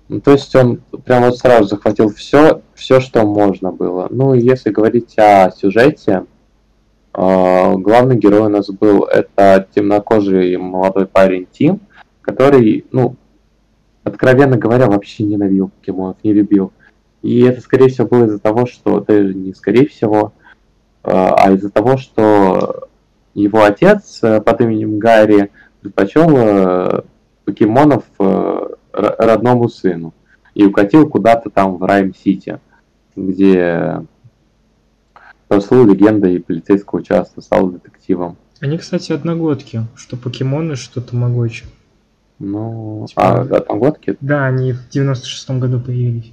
Ну, 0.08 0.20
то 0.20 0.32
есть 0.32 0.54
он 0.54 0.80
прям 1.04 1.24
вот 1.24 1.38
сразу 1.38 1.68
захватил 1.68 2.12
все, 2.12 2.62
все, 2.74 3.00
что 3.00 3.26
можно 3.26 3.72
было. 3.72 4.06
Ну, 4.10 4.34
если 4.34 4.70
говорить 4.70 5.18
о 5.18 5.50
сюжете, 5.50 6.26
главный 7.16 8.16
герой 8.16 8.40
у 8.40 8.48
нас 8.48 8.68
был 8.68 9.04
это 9.04 9.66
темнокожий 9.74 10.56
молодой 10.58 11.06
парень 11.06 11.46
Тим, 11.50 11.80
который, 12.20 12.84
ну, 12.92 13.16
откровенно 14.04 14.58
говоря, 14.58 14.86
вообще 14.86 15.24
ненавидел 15.24 15.68
покемонов, 15.68 16.16
не 16.22 16.32
любил. 16.32 16.72
И 17.22 17.40
это, 17.42 17.60
скорее 17.60 17.88
всего, 17.88 18.06
было 18.06 18.24
из-за 18.26 18.38
того, 18.38 18.66
что, 18.66 19.00
даже 19.00 19.34
не 19.34 19.54
скорее 19.54 19.88
всего, 19.88 20.32
э, 21.02 21.10
а 21.10 21.52
из-за 21.52 21.70
того, 21.70 21.96
что 21.96 22.88
его 23.34 23.64
отец 23.64 24.20
э, 24.22 24.40
под 24.40 24.60
именем 24.60 24.98
Гарри 24.98 25.50
предпочел 25.80 26.36
э, 26.36 27.02
покемонов 27.44 28.04
э, 28.18 28.68
родному 28.92 29.68
сыну 29.68 30.14
и 30.54 30.64
укатил 30.64 31.08
куда-то 31.08 31.50
там 31.50 31.76
в 31.76 31.84
Райм-Сити, 31.84 32.60
где 33.14 34.02
прослыл 35.48 35.86
легендой 35.86 36.40
полицейского 36.40 37.00
участка, 37.00 37.40
стал 37.40 37.70
детективом. 37.70 38.36
Они, 38.60 38.78
кстати, 38.78 39.12
одногодки, 39.12 39.82
что 39.94 40.16
покемоны, 40.16 40.76
что 40.76 41.00
тамагочи. 41.00 41.66
Ну, 42.38 43.06
типа, 43.08 43.40
а, 43.40 43.44
да, 43.44 43.56
одногодки? 43.58 44.16
Да, 44.20 44.46
они 44.46 44.72
в 44.72 44.88
96-м 44.90 45.60
году 45.60 45.80
появились. 45.80 46.32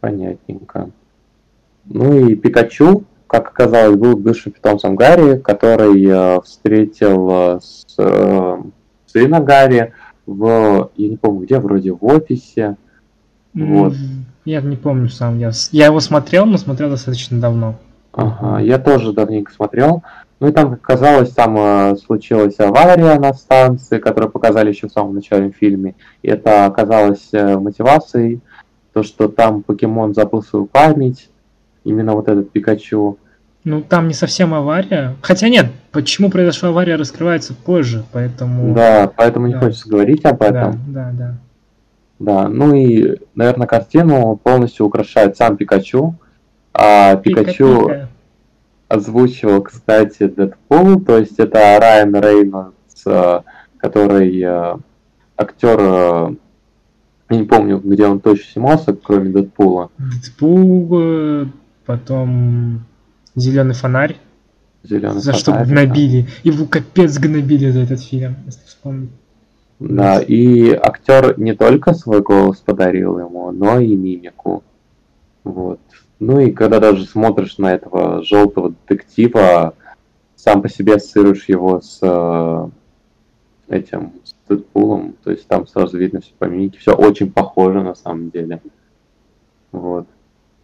Понятненько. 0.00 0.90
Ну 1.84 2.28
и 2.28 2.36
Пикачу, 2.36 3.04
как 3.26 3.48
оказалось, 3.48 3.96
был 3.96 4.16
бывшим 4.16 4.52
питомцем 4.52 4.94
Гарри, 4.94 5.38
который 5.38 6.04
э, 6.04 6.40
встретил 6.42 7.30
э, 7.30 7.60
с, 7.60 7.94
э, 7.98 8.62
сына 9.06 9.40
Гарри, 9.40 9.92
в, 10.26 10.90
я 10.96 11.08
не 11.08 11.16
помню 11.16 11.46
где, 11.46 11.58
вроде 11.58 11.92
в 11.92 12.04
офисе. 12.04 12.76
Вот. 13.54 13.94
Я 14.44 14.60
не 14.60 14.76
помню 14.76 15.08
сам. 15.08 15.38
Я, 15.38 15.50
я 15.72 15.86
его 15.86 16.00
смотрел, 16.00 16.46
но 16.46 16.56
смотрел 16.56 16.90
достаточно 16.90 17.40
давно. 17.40 17.76
Ага, 18.12 18.60
я 18.60 18.78
тоже 18.78 19.12
давненько 19.12 19.52
смотрел. 19.52 20.02
Ну 20.40 20.48
и 20.48 20.52
там, 20.52 20.70
как 20.70 20.80
оказалось, 20.80 21.30
там 21.30 21.56
э, 21.58 21.96
случилась 21.96 22.58
авария 22.58 23.18
на 23.18 23.32
станции, 23.34 23.98
которую 23.98 24.30
показали 24.30 24.70
еще 24.70 24.88
в 24.88 24.92
самом 24.92 25.14
начале 25.14 25.50
фильме. 25.50 25.96
И 26.22 26.28
это 26.28 26.66
оказалось 26.66 27.28
э, 27.32 27.58
мотивацией, 27.58 28.40
то, 28.92 29.02
что 29.02 29.28
там 29.28 29.62
покемон 29.62 30.14
забыл 30.14 30.42
свою 30.42 30.66
память, 30.66 31.28
именно 31.84 32.14
вот 32.14 32.28
этот 32.28 32.50
Пикачу. 32.52 33.18
Ну, 33.64 33.82
там 33.82 34.06
не 34.06 34.14
совсем 34.14 34.54
авария. 34.54 35.16
Хотя 35.22 35.48
нет, 35.48 35.66
почему 35.90 36.30
произошла 36.30 36.68
авария, 36.68 36.94
раскрывается 36.94 37.52
позже, 37.54 38.04
поэтому... 38.12 38.74
Да, 38.74 39.10
поэтому 39.14 39.48
не 39.48 39.54
да. 39.54 39.60
хочется 39.60 39.88
говорить 39.88 40.24
об 40.24 40.40
этом. 40.40 40.80
Да, 40.88 41.10
да, 41.10 41.12
да. 41.12 41.34
Да, 42.18 42.48
ну 42.48 42.74
и, 42.74 43.16
наверное, 43.34 43.66
картину 43.66 44.40
полностью 44.42 44.86
украшает 44.86 45.36
сам 45.36 45.56
Пикачу. 45.56 46.16
А 46.74 47.16
Пикачу 47.16 47.86
Пика-пика. 47.86 48.08
озвучивал, 48.88 49.62
кстати, 49.62 50.26
Дэдпул, 50.26 51.00
то 51.00 51.18
есть 51.18 51.38
это 51.38 51.78
Райан 51.80 52.14
Рейнольдс, 52.14 53.06
э, 53.06 53.40
который 53.78 54.40
э, 54.40 54.76
актер, 55.36 55.78
э, 55.80 56.34
я 57.30 57.36
не 57.36 57.44
помню, 57.44 57.78
где 57.78 58.06
он 58.06 58.20
точно 58.20 58.52
снимался, 58.52 58.92
кроме 58.92 59.30
Дэдпула. 59.30 59.90
Дэдпул, 59.98 61.48
потом 61.86 62.84
Зеленый 63.38 63.74
фонарь. 63.74 64.16
Зеленый 64.82 65.20
за 65.20 65.32
фонарь, 65.32 65.40
что 65.40 65.52
гнобили. 65.64 66.22
Да. 66.22 66.28
Его 66.42 66.66
капец 66.66 67.18
гнобили 67.18 67.70
за 67.70 67.80
этот 67.80 68.00
фильм, 68.00 68.36
если 68.46 68.66
вспомнить. 68.66 69.10
Да, 69.80 70.20
и 70.20 70.72
актер 70.72 71.38
не 71.38 71.54
только 71.54 71.94
свой 71.94 72.20
голос 72.20 72.58
подарил 72.58 73.18
ему, 73.18 73.52
но 73.52 73.78
и 73.78 73.94
мимику. 73.94 74.64
Вот. 75.44 75.80
Ну 76.18 76.40
и 76.40 76.50
когда 76.50 76.80
даже 76.80 77.06
смотришь 77.06 77.58
на 77.58 77.74
этого 77.74 78.22
желтого 78.24 78.70
детектива, 78.70 79.74
сам 80.34 80.62
по 80.62 80.68
себе 80.68 80.96
ассоциируешь 80.96 81.48
его 81.48 81.80
с 81.80 82.00
э, 82.02 82.68
этим, 83.68 84.14
с 84.24 84.34
Дэдпулом, 84.48 85.14
то 85.22 85.30
есть 85.30 85.46
там 85.46 85.66
сразу 85.68 85.96
видно 85.96 86.20
все 86.20 86.32
по 86.38 86.46
мимике, 86.46 86.78
все 86.78 86.94
очень 86.94 87.30
похоже 87.30 87.82
на 87.82 87.94
самом 87.94 88.30
деле. 88.30 88.60
Вот. 89.70 90.08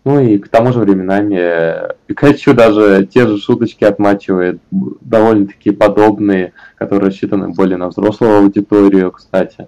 Ну 0.04 0.20
и 0.20 0.36
к 0.36 0.48
тому 0.48 0.72
же 0.72 0.80
временами 0.80 1.94
Пикачу 2.06 2.52
даже 2.52 3.08
те 3.10 3.26
же 3.26 3.38
шуточки 3.38 3.84
отмачивает, 3.84 4.60
довольно-таки 4.70 5.70
подобные, 5.70 6.52
которые 6.76 7.06
рассчитаны 7.06 7.48
более 7.48 7.78
на 7.78 7.88
взрослую 7.88 8.36
аудиторию, 8.36 9.10
кстати. 9.12 9.66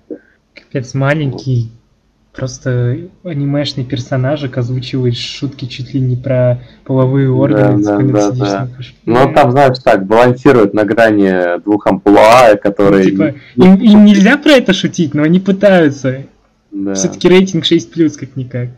Капец, 0.55 0.93
маленький, 0.93 1.71
просто 2.35 2.99
анимешный 3.25 3.85
персонажик 3.85 4.59
озвучивает 4.59 5.17
шутки 5.17 5.65
чуть 5.65 5.95
ли 5.95 6.01
не 6.01 6.17
про 6.17 6.61
половые 6.85 7.31
органы. 7.31 7.83
Да, 7.83 7.97
да, 7.99 8.31
да, 8.31 8.31
да. 8.31 8.69
Ну, 9.07 9.33
там, 9.33 9.53
знаешь, 9.53 9.79
так, 9.79 10.07
балансирует 10.07 10.75
на 10.75 10.85
грани 10.85 11.59
двух 11.63 11.87
амплуа, 11.87 12.57
которые... 12.57 13.05
Ну, 13.05 13.11
типа, 13.11 13.35
им, 13.57 13.75
им 13.77 14.05
нельзя 14.05 14.37
про 14.37 14.53
это 14.53 14.75
шутить, 14.75 15.15
но 15.15 15.23
они 15.23 15.41
пытаются. 15.41 16.25
Да. 16.71 16.93
Все-таки 16.93 17.27
рейтинг 17.27 17.65
6+, 17.65 18.19
как-никак. 18.19 18.69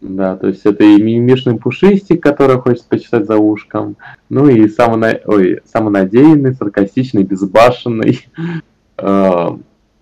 Да, 0.00 0.36
то 0.36 0.46
есть 0.46 0.64
это 0.64 0.82
и 0.82 1.00
мимишный 1.00 1.56
пушистик, 1.56 2.22
который 2.22 2.56
хочет 2.56 2.84
почитать 2.84 3.26
за 3.26 3.36
ушком, 3.36 3.96
ну 4.30 4.48
и 4.48 4.66
самона... 4.68 5.20
Ой, 5.26 5.60
самонадеянный, 5.66 6.54
саркастичный, 6.54 7.22
безбашенный 7.22 8.26
э, 8.96 9.48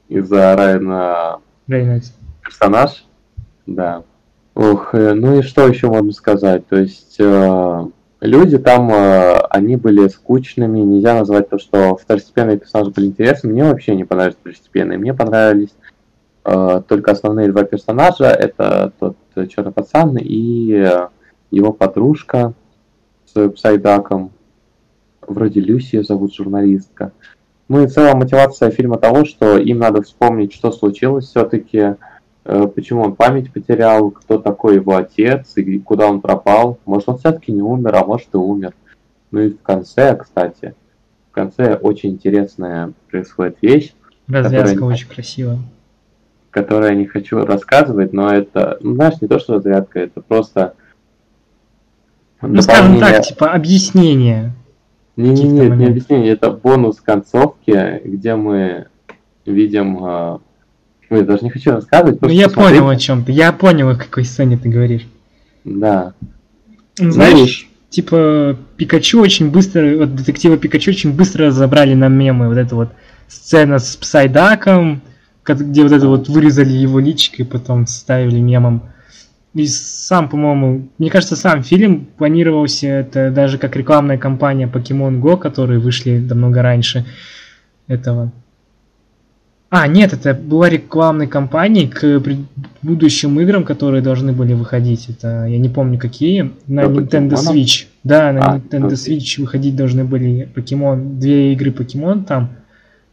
из-за 0.09 0.57
Райана 0.57 1.41
персонаж. 1.67 3.05
Да. 3.67 4.05
Ух, 4.55 4.95
э, 4.95 5.15
ну 5.15 5.39
и 5.39 5.43
что 5.43 5.67
еще 5.67 5.89
можно 5.89 6.13
сказать? 6.13 6.67
То 6.69 6.77
есть 6.77 7.17
э, 7.19 7.87
люди 8.21 8.59
там, 8.59 8.91
э, 8.91 9.39
они 9.51 9.77
были 9.77 10.09
скучными, 10.09 10.79
нельзя 10.81 11.15
назвать 11.15 11.49
то, 11.49 11.59
что 11.59 11.97
второстепенные 11.97 12.59
персонажи 12.59 12.91
были 12.91 13.07
интересны. 13.07 13.51
Мне 13.51 13.65
вообще 13.65 13.95
не 13.95 14.05
понравились 14.05 14.37
второстепенные, 14.41 14.99
мне 14.99 15.15
понравились 15.15 15.75
только 16.89 17.13
основные 17.13 17.51
два 17.51 17.65
персонажа, 17.65 18.27
это 18.27 18.93
тот 18.99 19.17
черный 19.49 19.73
пацан 19.73 20.17
и 20.19 20.83
его 21.51 21.73
подружка 21.73 22.55
с 23.27 23.49
Псайдаком, 23.51 24.33
вроде 25.27 25.61
Люси 25.61 25.97
ее 25.97 26.05
зовут, 26.05 26.35
журналистка. 26.35 27.13
Ну 27.69 27.83
и 27.83 27.87
целая 27.87 28.15
мотивация 28.15 28.71
фильма 28.71 28.99
того, 28.99 29.25
что 29.25 29.59
им 29.59 29.79
надо 29.79 30.03
вспомнить, 30.03 30.55
что 30.55 30.73
случилось 30.73 31.27
все-таки, 31.27 31.97
э, 32.45 32.67
почему 32.75 33.03
он 33.03 33.15
память 33.15 33.53
потерял, 33.53 34.11
кто 34.11 34.39
такой 34.39 34.77
его 34.77 34.97
отец 34.97 35.53
и 35.57 35.79
куда 35.79 36.07
он 36.07 36.23
пропал. 36.23 36.79
Может, 36.87 37.11
он 37.11 37.19
все-таки 37.19 37.53
не 37.53 37.61
умер, 37.61 37.95
а 37.95 38.05
может 38.07 38.29
и 38.33 38.39
умер. 38.39 38.73
Ну 39.31 39.41
и 39.41 39.51
в 39.51 39.61
конце, 39.61 40.17
кстати, 40.17 40.75
в 41.31 41.35
конце 41.35 41.75
очень 41.75 42.11
интересная 42.11 42.95
происходит 43.11 43.59
вещь. 43.61 43.95
Развязка 44.29 44.75
которая... 44.75 44.95
очень 44.95 45.09
красивая 45.09 45.59
которое 46.63 46.91
я 46.91 46.99
не 46.99 47.07
хочу 47.07 47.45
рассказывать, 47.45 48.13
но 48.13 48.33
это, 48.33 48.79
ну, 48.81 48.95
знаешь, 48.95 49.21
не 49.21 49.29
то, 49.29 49.39
что 49.39 49.55
разрядка, 49.55 50.01
это 50.01 50.21
просто... 50.21 50.75
Ну, 52.43 52.61
скажем 52.63 52.99
так, 52.99 53.23
типа 53.23 53.53
объяснение. 53.53 54.53
Не, 55.17 55.31
не, 55.31 55.45
не, 55.45 55.69
не 55.69 55.87
объяснение, 55.87 56.33
это 56.33 56.51
бонус 56.51 57.01
концовки, 57.01 58.01
где 58.05 58.35
мы 58.35 58.87
видим... 59.47 60.05
Э, 60.05 60.39
я 61.11 61.23
даже 61.23 61.45
не 61.45 61.51
хочу 61.51 61.71
рассказывать. 61.71 62.21
Ну, 62.21 62.29
я 62.29 62.47
посмотреть. 62.47 62.81
понял 62.81 62.91
о 62.91 62.97
чем 62.97 63.25
ты, 63.25 63.33
я 63.33 63.53
понял, 63.53 63.89
о 63.91 63.95
какой 63.95 64.25
сцене 64.25 64.59
ты 64.59 64.69
говоришь. 64.69 65.07
Да. 65.65 66.15
Знаешь, 66.97 67.69
ну, 67.71 67.77
типа 67.89 68.57
Пикачу 68.77 69.21
очень 69.21 69.51
быстро, 69.51 69.97
вот 69.97 70.15
детектива 70.15 70.57
Пикачу 70.57 70.91
очень 70.91 71.15
быстро 71.15 71.47
разобрали 71.47 71.95
на 71.95 72.09
мемы 72.09 72.49
вот 72.49 72.59
эта 72.59 72.75
вот 72.75 72.91
сцена 73.29 73.79
с 73.79 73.97
Псайдаком, 73.97 75.03
где 75.55 75.83
вот 75.83 75.93
это 75.93 76.09
вот 76.09 76.29
вырезали 76.29 76.73
его 76.73 76.99
личико 76.99 77.43
и 77.43 77.47
потом 77.47 77.87
ставили 77.87 78.41
мемом. 78.41 78.83
И 79.55 79.67
сам, 79.67 80.29
по-моему, 80.29 80.89
мне 80.99 81.11
кажется, 81.11 81.35
сам 81.35 81.63
фильм 81.63 82.07
планировался 82.17 82.87
это 82.87 83.31
даже 83.31 83.59
как 83.59 83.77
рекламная 83.77 84.19
кампания 84.19 84.71
Pokemon 84.73 85.21
Go, 85.21 85.39
которые 85.39 85.81
вышли 85.81 86.19
намного 86.19 86.63
раньше 86.63 87.07
этого. 87.87 88.31
А, 89.71 89.87
нет, 89.87 90.15
это 90.15 90.33
была 90.33 90.71
рекламной 90.71 91.27
кампанией 91.27 91.89
к 91.89 92.23
будущим 92.81 93.39
играм, 93.41 93.65
которые 93.65 94.01
должны 94.01 94.33
были 94.33 94.55
выходить. 94.55 95.11
Это 95.11 95.45
я 95.45 95.59
не 95.59 95.69
помню 95.69 95.99
какие. 95.99 96.53
На 96.67 96.85
Про 96.85 96.93
Nintendo 96.93 97.31
покемонов? 97.31 97.55
Switch. 97.55 97.87
Да, 98.03 98.33
на 98.33 98.41
А, 98.41 98.59
Nintendo 98.59 98.87
окей. 98.87 99.19
Switch 99.19 99.41
выходить 99.41 99.77
должны 99.77 100.05
были 100.05 100.49
покемон. 100.55 101.19
Две 101.19 101.53
игры 101.53 101.71
покемон 101.71 102.25
там. 102.25 102.51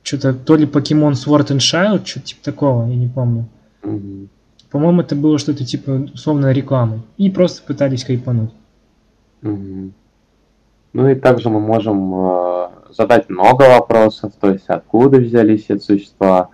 Что-то 0.05 0.35
то 0.35 0.55
ли 0.55 0.67
покемон 0.67 1.13
Sword 1.13 1.47
and 1.47 1.57
Shield, 1.57 2.05
что-то 2.05 2.27
типа 2.27 2.43
такого, 2.43 2.87
я 2.87 2.95
не 2.95 3.07
помню. 3.07 3.47
Мгм. 3.81 4.29
По-моему, 4.69 5.01
это 5.01 5.15
было 5.15 5.39
что-то 5.39 5.65
типа 5.65 6.09
условно 6.13 6.51
рекламы. 6.51 7.01
И 7.17 7.31
просто 7.31 7.63
пытались 7.63 8.03
хайпануть. 8.03 8.51
Мгм. 9.41 9.93
Ну 10.93 11.09
и 11.09 11.15
также 11.15 11.49
мы 11.49 11.59
можем 11.59 12.13
э, 12.13 12.67
задать 12.95 13.29
много 13.29 13.63
вопросов, 13.63 14.33
то 14.39 14.51
есть 14.51 14.65
откуда 14.67 15.17
взялись 15.17 15.65
эти 15.69 15.81
существа, 15.81 16.49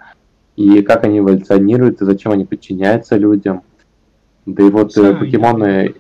и 0.56 0.82
как 0.82 1.04
они 1.04 1.20
эволюционируют, 1.20 2.02
и 2.02 2.06
зачем 2.06 2.32
они 2.32 2.46
подчиняются 2.46 3.18
людям. 3.18 3.64
Да 4.46 4.64
и 4.64 4.70
вот 4.70 4.96
э, 4.96 5.12
Да, 5.12 5.20
покемоны, 5.20 5.96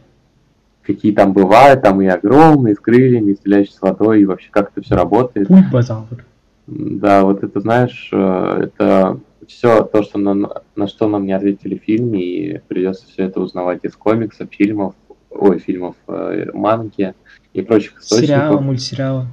какие 0.84 1.12
там 1.12 1.34
бывают, 1.34 1.82
там 1.82 2.02
и 2.02 2.08
огромные, 2.08 2.76
с 2.76 2.80
крыльями, 2.80 3.32
и 3.32 3.36
стреляющие 3.36 3.74
с 3.74 3.82
водой, 3.82 4.22
и 4.22 4.26
вообще 4.26 4.48
как 4.52 4.72
это 4.72 4.82
все 4.82 4.96
работает. 4.96 5.50
Пульпозавр. 5.50 6.24
Да, 6.72 7.26
вот 7.26 7.44
это, 7.44 7.60
знаешь, 7.60 8.10
э, 8.14 8.62
это 8.64 9.20
все 9.46 9.84
то, 9.84 10.04
что 10.04 10.18
на, 10.18 10.62
на 10.76 10.88
что 10.88 11.10
нам 11.10 11.26
не 11.26 11.34
ответили 11.34 11.78
в 11.78 11.84
фильме, 11.84 12.24
и 12.24 12.58
придется 12.60 13.06
все 13.08 13.26
это 13.26 13.42
узнавать 13.42 13.82
из 13.84 13.94
комиксов, 13.98 14.48
фильмов, 14.52 14.96
ой, 15.30 15.60
фильмов, 15.60 15.98
э, 16.08 16.46
манги 16.54 17.14
и 17.52 17.62
прочих 17.62 18.00
источников. 18.00 18.26
Сериала, 18.26 18.60
мультсериала. 18.62 19.28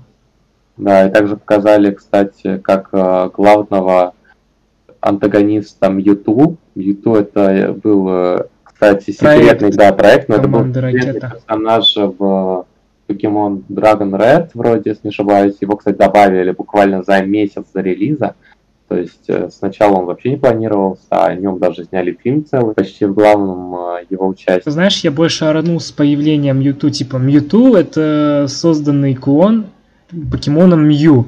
Да, 0.76 1.06
и 1.06 1.12
также 1.12 1.36
показали, 1.36 1.92
кстати, 1.92 2.58
как 2.58 2.88
э, 2.92 3.30
главного 3.32 4.14
антагониста 4.98 5.90
Мьюту. 5.90 6.56
Мьюту 6.74 7.14
это 7.14 7.72
был, 7.72 8.48
кстати, 8.64 9.16
Проект 9.16 9.60
секретный 9.60 9.70
да, 9.70 9.92
проект, 9.92 10.28
но 10.28 10.34
это 10.34 10.48
был 10.48 10.66
секретный 10.66 11.20
персонаж 11.20 11.94
в 11.96 12.66
Pokemon 13.08 13.62
Dragon 13.68 14.10
Red, 14.10 14.50
вроде, 14.54 14.90
если 14.90 15.00
не 15.04 15.10
ошибаюсь. 15.10 15.56
Его, 15.60 15.76
кстати, 15.76 15.96
добавили 15.96 16.50
буквально 16.50 17.02
за 17.02 17.22
месяц 17.22 17.64
до 17.74 17.80
релиза. 17.80 18.34
То 18.88 18.96
есть 18.96 19.24
э, 19.28 19.50
сначала 19.50 19.96
он 19.96 20.06
вообще 20.06 20.30
не 20.30 20.36
планировался, 20.36 21.02
а 21.10 21.26
о 21.26 21.34
нем 21.34 21.58
даже 21.58 21.84
сняли 21.84 22.16
фильм 22.22 22.44
целый, 22.46 22.74
почти 22.74 23.04
в 23.04 23.12
главном 23.14 23.74
э, 23.74 24.04
его 24.08 24.26
участии. 24.28 24.70
знаешь, 24.70 25.00
я 25.04 25.10
больше 25.10 25.44
оранул 25.44 25.78
с 25.78 25.92
появлением 25.92 26.60
Мьюту. 26.60 26.88
Типа, 26.90 27.16
Мьюту 27.16 27.74
это 27.74 28.46
созданный 28.48 29.14
клон 29.14 29.66
покемоном 30.30 30.88
Мью 30.88 31.26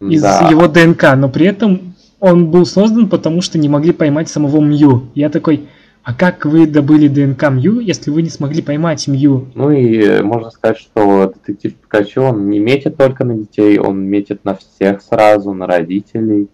из 0.00 0.22
Да. 0.22 0.48
его 0.48 0.68
ДНК, 0.68 1.14
но 1.16 1.28
при 1.28 1.46
этом 1.46 1.94
он 2.20 2.52
был 2.52 2.64
создан, 2.64 3.08
потому 3.08 3.40
что 3.40 3.58
не 3.58 3.68
могли 3.68 3.92
поймать 3.92 4.28
самого 4.28 4.60
Мью. 4.60 5.08
Я 5.16 5.28
такой, 5.28 5.66
а 6.04 6.14
как 6.14 6.44
вы 6.44 6.66
добыли 6.66 7.06
ДНК 7.06 7.50
Мью, 7.50 7.78
если 7.78 8.10
вы 8.10 8.22
не 8.22 8.28
смогли 8.28 8.60
поймать 8.60 9.06
Мью? 9.06 9.48
Ну 9.54 9.70
и 9.70 10.02
э, 10.02 10.22
можно 10.22 10.50
сказать, 10.50 10.78
что 10.78 11.32
детектив 11.32 11.74
Пикачу, 11.74 12.22
он 12.22 12.50
не 12.50 12.58
метит 12.58 12.96
только 12.96 13.24
на 13.24 13.34
детей, 13.34 13.78
он 13.78 14.02
метит 14.02 14.44
на 14.44 14.56
всех 14.56 15.00
сразу, 15.00 15.52
на 15.52 15.66
родителей. 15.66 16.50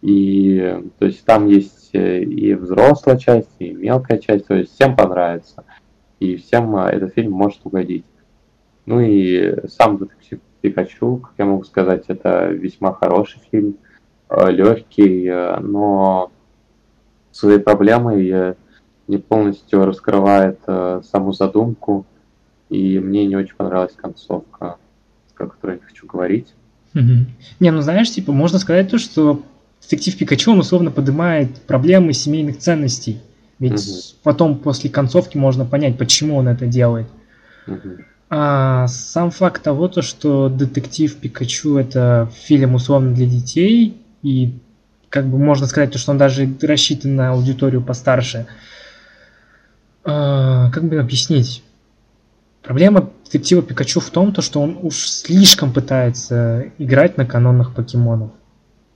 И 0.00 0.58
э, 0.62 0.82
то 0.98 1.06
есть 1.06 1.24
там 1.24 1.48
есть 1.48 1.90
э, 1.92 2.22
и 2.22 2.54
взрослая 2.54 3.16
часть, 3.16 3.50
и 3.58 3.72
мелкая 3.72 4.18
часть, 4.18 4.46
то 4.46 4.54
есть 4.54 4.72
всем 4.74 4.94
понравится. 4.94 5.64
И 6.20 6.36
всем 6.36 6.76
этот 6.76 7.14
фильм 7.14 7.32
может 7.32 7.60
угодить. 7.64 8.04
Ну 8.86 9.00
и 9.00 9.56
сам 9.68 9.98
детектив 9.98 10.38
Пикачу, 10.60 11.16
как 11.16 11.32
я 11.38 11.46
могу 11.46 11.64
сказать, 11.64 12.04
это 12.08 12.46
весьма 12.46 12.92
хороший 12.92 13.40
фильм, 13.50 13.76
легкий, 14.30 15.30
но 15.60 16.30
своей 17.34 17.58
проблемой 17.58 18.30
э, 18.30 18.54
не 19.06 19.18
полностью 19.18 19.84
раскрывает 19.84 20.58
э, 20.66 21.02
саму 21.10 21.32
задумку, 21.32 22.06
и 22.70 22.98
мне 22.98 23.26
не 23.26 23.36
очень 23.36 23.54
понравилась 23.54 23.94
концовка, 23.94 24.76
о 25.36 25.46
которой 25.46 25.76
я 25.76 25.86
хочу 25.86 26.06
говорить. 26.06 26.48
Мгм. 26.94 27.26
Не, 27.60 27.70
ну 27.70 27.80
знаешь, 27.82 28.10
типа, 28.10 28.32
можно 28.32 28.58
сказать 28.58 28.90
то, 28.90 28.98
что 28.98 29.42
детектив 29.82 30.16
Пикачу, 30.16 30.52
он 30.52 30.60
условно 30.60 30.90
поднимает 30.90 31.60
проблемы 31.62 32.12
семейных 32.12 32.58
ценностей. 32.58 33.20
Ведь 33.58 33.72
Мгм. 33.72 34.00
потом, 34.22 34.58
после 34.58 34.90
концовки, 34.90 35.36
можно 35.36 35.64
понять, 35.64 35.98
почему 35.98 36.36
он 36.36 36.48
это 36.48 36.66
делает. 36.66 37.06
Мгм. 37.66 38.04
А 38.30 38.88
сам 38.88 39.30
факт 39.30 39.62
того, 39.62 39.88
то, 39.88 40.02
что 40.02 40.48
детектив 40.48 41.14
Пикачу 41.16 41.76
это 41.76 42.30
фильм 42.34 42.74
условно 42.74 43.14
для 43.14 43.26
детей, 43.26 44.00
и 44.22 44.58
как 45.08 45.26
бы 45.26 45.38
можно 45.38 45.66
сказать, 45.66 45.92
то, 45.92 45.98
что 45.98 46.10
он 46.10 46.18
даже 46.18 46.48
рассчитан 46.62 47.14
на 47.14 47.30
аудиторию 47.30 47.82
постарше. 47.82 48.46
А, 50.04 50.70
как 50.70 50.84
бы 50.84 50.98
объяснить? 50.98 51.62
Проблема 52.62 53.10
детектива 53.24 53.62
Пикачу 53.62 54.00
в 54.00 54.10
том, 54.10 54.32
то, 54.32 54.40
что 54.40 54.60
он 54.60 54.78
уж 54.82 55.08
слишком 55.08 55.72
пытается 55.72 56.72
играть 56.78 57.16
на 57.16 57.26
канонных 57.26 57.74
покемонов. 57.74 58.30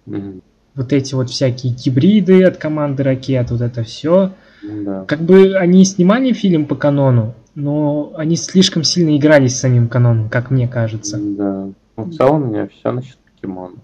Мгм. 0.06 0.42
Вот 0.74 0.92
эти 0.92 1.14
вот 1.14 1.28
всякие 1.28 1.74
гибриды 1.74 2.44
от 2.44 2.56
команды 2.56 3.02
ракет, 3.02 3.50
вот 3.50 3.60
это 3.60 3.82
все. 3.82 4.32
Да. 4.62 5.04
Как 5.06 5.20
бы 5.20 5.54
они 5.56 5.84
снимали 5.84 6.32
фильм 6.32 6.66
по 6.66 6.76
канону, 6.76 7.34
но 7.54 8.12
они 8.16 8.36
слишком 8.36 8.84
сильно 8.84 9.16
игрались 9.16 9.56
с 9.56 9.60
самим 9.60 9.88
каноном, 9.88 10.28
как 10.28 10.50
мне 10.50 10.68
кажется. 10.68 11.18
Да. 11.18 11.68
Ну, 11.96 12.04
в 12.04 12.14
целом 12.14 12.42
у 12.42 12.46
меня 12.46 12.68
все 12.68 12.92
насчет 12.92 13.18
покемона. 13.18 13.76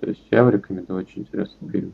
То 0.00 0.08
есть 0.08 0.22
я 0.30 0.48
рекомендую 0.50 1.00
очень 1.00 1.22
интересный 1.22 1.68
фильм. 1.70 1.92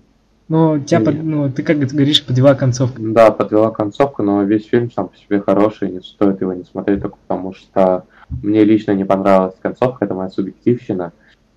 Но 0.49 0.79
тебя, 0.79 0.99
Не. 0.99 1.05
под- 1.05 1.23
ну, 1.23 1.51
ты 1.51 1.63
как 1.63 1.79
говоришь, 1.79 2.25
подвела 2.25 2.55
концовка. 2.55 3.01
Да, 3.01 3.31
подвела 3.31 3.71
концовку, 3.71 4.23
но 4.23 4.43
весь 4.43 4.67
фильм 4.67 4.91
сам 4.91 5.09
по 5.09 5.17
себе 5.17 5.41
хороший, 5.41 5.91
не 5.91 6.01
стоит 6.01 6.41
его 6.41 6.53
не 6.53 6.65
смотреть 6.65 7.01
только 7.01 7.17
потому, 7.27 7.55
что 7.55 8.05
мне 8.43 8.65
лично 8.65 8.93
не 8.93 9.05
понравилась 9.05 9.55
концовка, 9.61 10.05
это 10.05 10.15
моя 10.15 10.29
субъективщина. 10.31 11.13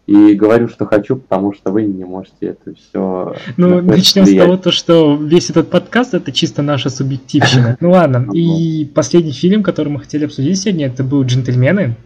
И 0.05 0.35
говорю, 0.35 0.69
что 0.69 0.85
хочу, 0.85 1.17
потому 1.17 1.53
что 1.53 1.69
вы 1.69 1.83
не 1.83 2.05
можете 2.05 2.47
это 2.47 2.73
все. 2.73 3.35
Ну, 3.57 3.81
начнем 3.81 4.25
с 4.25 4.33
того, 4.33 4.55
то, 4.55 4.71
что 4.71 5.17
весь 5.17 5.49
этот 5.49 5.69
подкаст 5.69 6.13
это 6.13 6.31
чисто 6.31 6.61
наша 6.61 6.89
субъективщина. 6.89 7.75
Ну 7.81 7.91
ладно, 7.91 8.31
и 8.33 8.89
последний 8.95 9.33
фильм, 9.33 9.63
который 9.63 9.89
мы 9.89 9.99
хотели 9.99 10.23
обсудить 10.25 10.57
сегодня, 10.59 10.87
это 10.87 11.03
был 11.03 11.23
«Джентльмены». 11.23 11.97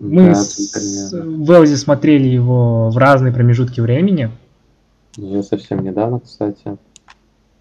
Мы 0.00 0.34
с 0.34 0.74
Велзи 1.14 1.76
смотрели 1.76 2.26
его 2.28 2.90
в 2.90 2.98
разные 2.98 3.32
промежутки 3.32 3.80
времени. 3.80 4.30
Я 5.16 5.42
совсем 5.42 5.82
недавно, 5.82 6.20
кстати. 6.20 6.76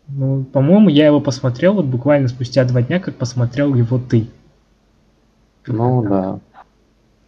Ну, 0.08 0.43
по-моему, 0.43 0.89
я 0.89 1.08
его 1.08 1.20
посмотрел 1.20 1.74
вот 1.74 1.86
буквально 1.86 2.28
спустя 2.28 2.64
два 2.66 2.82
дня, 2.82 2.99
как 2.99 3.16
посмотрел 3.16 3.74
его 3.74 3.97
ты. 3.97 4.28
Ну 5.66 6.03
да. 6.03 6.39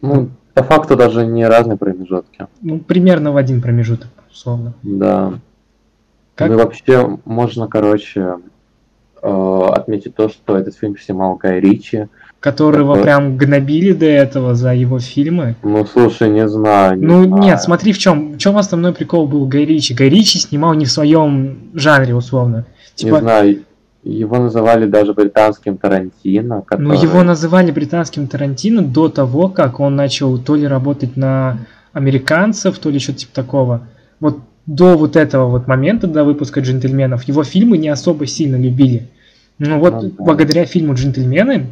Ну, 0.00 0.30
по 0.54 0.62
факту 0.62 0.96
даже 0.96 1.26
не 1.26 1.46
разные 1.46 1.76
промежутки. 1.76 2.46
Ну, 2.60 2.78
примерно 2.78 3.32
в 3.32 3.36
один 3.36 3.60
промежуток, 3.60 4.10
условно. 4.30 4.74
Да. 4.82 5.40
Как? 6.34 6.48
Ну 6.48 6.54
и 6.54 6.56
вообще 6.58 7.18
можно, 7.24 7.66
короче, 7.66 8.36
э, 9.22 9.68
отметить 9.72 10.14
то, 10.14 10.28
что 10.28 10.56
этот 10.56 10.76
фильм 10.76 10.96
снимал 10.96 11.34
Гай 11.34 11.58
Ричи. 11.58 12.08
Которого 12.40 12.90
Какой? 12.94 13.02
прям 13.02 13.36
гнобили 13.36 13.92
до 13.92 14.06
этого 14.06 14.54
за 14.54 14.72
его 14.72 15.00
фильмы. 15.00 15.56
Ну, 15.64 15.84
слушай, 15.84 16.30
не 16.30 16.48
знаю. 16.48 16.96
не 16.98 17.04
Ну 17.06 17.24
знаю. 17.24 17.42
нет, 17.42 17.60
смотри, 17.60 17.92
в 17.92 17.98
чем, 17.98 18.34
в 18.34 18.38
чем 18.38 18.56
основной 18.56 18.92
прикол 18.92 19.26
был 19.26 19.44
Гай 19.46 19.64
Ричи. 19.64 19.92
Гай 19.92 20.08
Ричи 20.08 20.38
снимал 20.38 20.74
не 20.74 20.84
в 20.84 20.90
своем 20.90 21.58
жанре, 21.74 22.14
условно. 22.14 22.64
Не 22.96 23.04
Типа, 23.04 23.18
знаю. 23.20 23.62
Его 24.04 24.36
называли 24.38 24.86
даже 24.86 25.12
британским 25.14 25.76
Тарантино. 25.76 26.56
ну 26.56 26.62
который- 26.62 26.98
его 27.00 27.24
называли 27.24 27.72
британским 27.72 28.28
Тарантино 28.28 28.82
до 28.82 29.08
того, 29.08 29.48
как 29.48 29.80
он 29.80 29.96
начал 29.96 30.38
то 30.38 30.54
ли 30.54 30.66
работать 30.68 31.16
на 31.16 31.58
американцев, 31.92 32.78
то 32.78 32.88
ли 32.90 33.00
что-то 33.00 33.18
типа 33.18 33.34
такого. 33.34 33.80
Вот 34.20 34.38
до 34.66 34.96
вот 34.96 35.16
этого 35.16 35.46
вот 35.48 35.66
момента, 35.66 36.06
до 36.06 36.22
выпуска 36.24 36.60
«Джентльменов», 36.60 37.24
его 37.24 37.42
фильмы 37.42 37.78
не 37.78 37.88
особо 37.88 38.26
сильно 38.26 38.56
любили. 38.56 39.08
Ну 39.58 39.80
вот 39.80 39.94
Ну 39.94 40.02
да. 40.02 40.24
благодаря 40.24 40.64
фильму 40.64 40.94
«Джентльмены» 40.94 41.66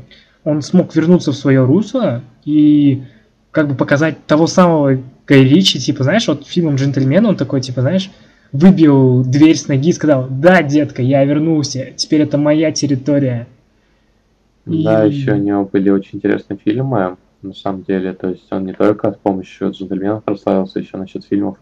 он 0.46 0.62
смог 0.62 0.94
вернуться 0.94 1.32
в 1.32 1.36
свое 1.36 1.64
русло 1.64 2.22
и 2.44 3.02
как 3.50 3.68
бы 3.68 3.74
показать 3.74 4.24
того 4.26 4.46
самого 4.46 4.96
Гай 5.26 5.42
Ричи, 5.42 5.80
типа, 5.80 6.04
знаешь, 6.04 6.28
вот 6.28 6.46
фильмом 6.46 6.76
«Джентльмены» 6.76 7.28
он 7.28 7.36
такой, 7.36 7.60
типа, 7.60 7.80
знаешь, 7.80 8.12
выбил 8.52 9.24
дверь 9.24 9.56
с 9.56 9.66
ноги 9.66 9.88
и 9.90 9.92
сказал, 9.92 10.28
да, 10.30 10.62
детка, 10.62 11.02
я 11.02 11.24
вернулся, 11.24 11.88
теперь 11.96 12.22
это 12.22 12.38
моя 12.38 12.70
территория. 12.70 13.48
Да, 14.66 15.04
И- 15.04 15.12
еще 15.12 15.32
у 15.32 15.36
него 15.36 15.64
были 15.64 15.90
очень 15.90 16.18
интересные 16.18 16.58
фильмы, 16.64 17.16
на 17.42 17.52
самом 17.52 17.82
деле. 17.82 18.12
То 18.12 18.28
есть 18.28 18.46
он 18.52 18.66
не 18.66 18.72
только 18.72 19.10
с 19.10 19.16
помощью 19.16 19.72
джентльменов 19.72 20.22
прославился, 20.22 20.78
еще 20.78 20.96
насчет 20.96 21.24
фильмов 21.24 21.56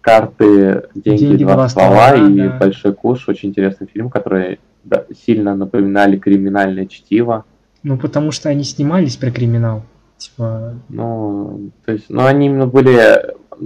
«Карты», 0.00 0.84
«Деньги, 0.94 1.18
«Деньги, 1.18 1.42
два, 1.42 1.54
два 1.54 1.68
ствола» 1.68 2.10
ствола», 2.10 2.28
и 2.28 2.36
да. 2.36 2.58
«Большой 2.60 2.94
куш». 2.94 3.28
Очень 3.28 3.48
интересный 3.48 3.88
фильм, 3.92 4.08
который 4.08 4.60
да, 4.84 5.04
сильно 5.26 5.56
напоминали 5.56 6.16
криминальное 6.16 6.86
чтиво. 6.86 7.44
Ну, 7.82 7.96
потому 7.96 8.30
что 8.30 8.48
они 8.48 8.64
снимались 8.64 9.16
про 9.16 9.30
криминал. 9.30 9.82
Типа, 10.18 10.74
Ну, 10.88 11.70
то 11.86 11.92
есть, 11.92 12.06
ну, 12.10 12.24
они 12.26 12.46
именно 12.46 12.66
были, 12.66 13.22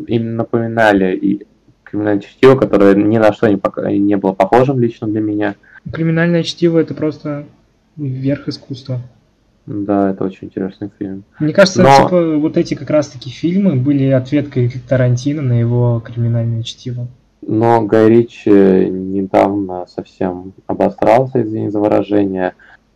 именно 0.07 0.37
напоминали 0.37 1.17
и 1.17 1.47
криминальное 1.83 2.23
чтиво, 2.23 2.57
которое 2.57 2.95
ни 2.95 3.19
на 3.19 3.33
что 3.33 3.49
не, 3.49 3.57
пока- 3.57 3.91
не 3.91 4.17
было 4.17 4.33
похожим 4.33 4.79
лично 4.79 5.09
для 5.09 5.21
меня. 5.21 5.57
Криминальное 5.93 6.43
чтиво 6.45 6.79
это 6.79 6.95
просто 6.95 7.45
верх 7.97 8.49
искусства. 8.49 9.01
Да, 9.67 10.11
это 10.11 10.25
очень 10.25 10.49
интересный 10.49 10.91
фильм. 10.99 11.25
Мне 11.41 11.53
кажется, 11.53 11.83
Но- 11.83 12.05
типа, 12.05 12.37
вот 12.39 12.57
эти 12.57 12.75
как 12.75 12.91
раз-таки 12.91 13.31
фильмы 13.31 13.77
были 13.77 14.05
ответкой 14.11 14.71
Тарантино 14.89 15.43
на 15.43 15.59
его 15.59 16.01
криминальное 16.05 16.63
чтиво. 16.63 17.09
Но 17.47 17.83
Гай 17.83 18.09
Ричи 18.09 18.51
недавно 18.51 19.87
совсем 19.87 20.53
обосрался, 20.67 21.43
извини 21.43 21.69
за 21.71 21.79
выражение, 21.81 22.55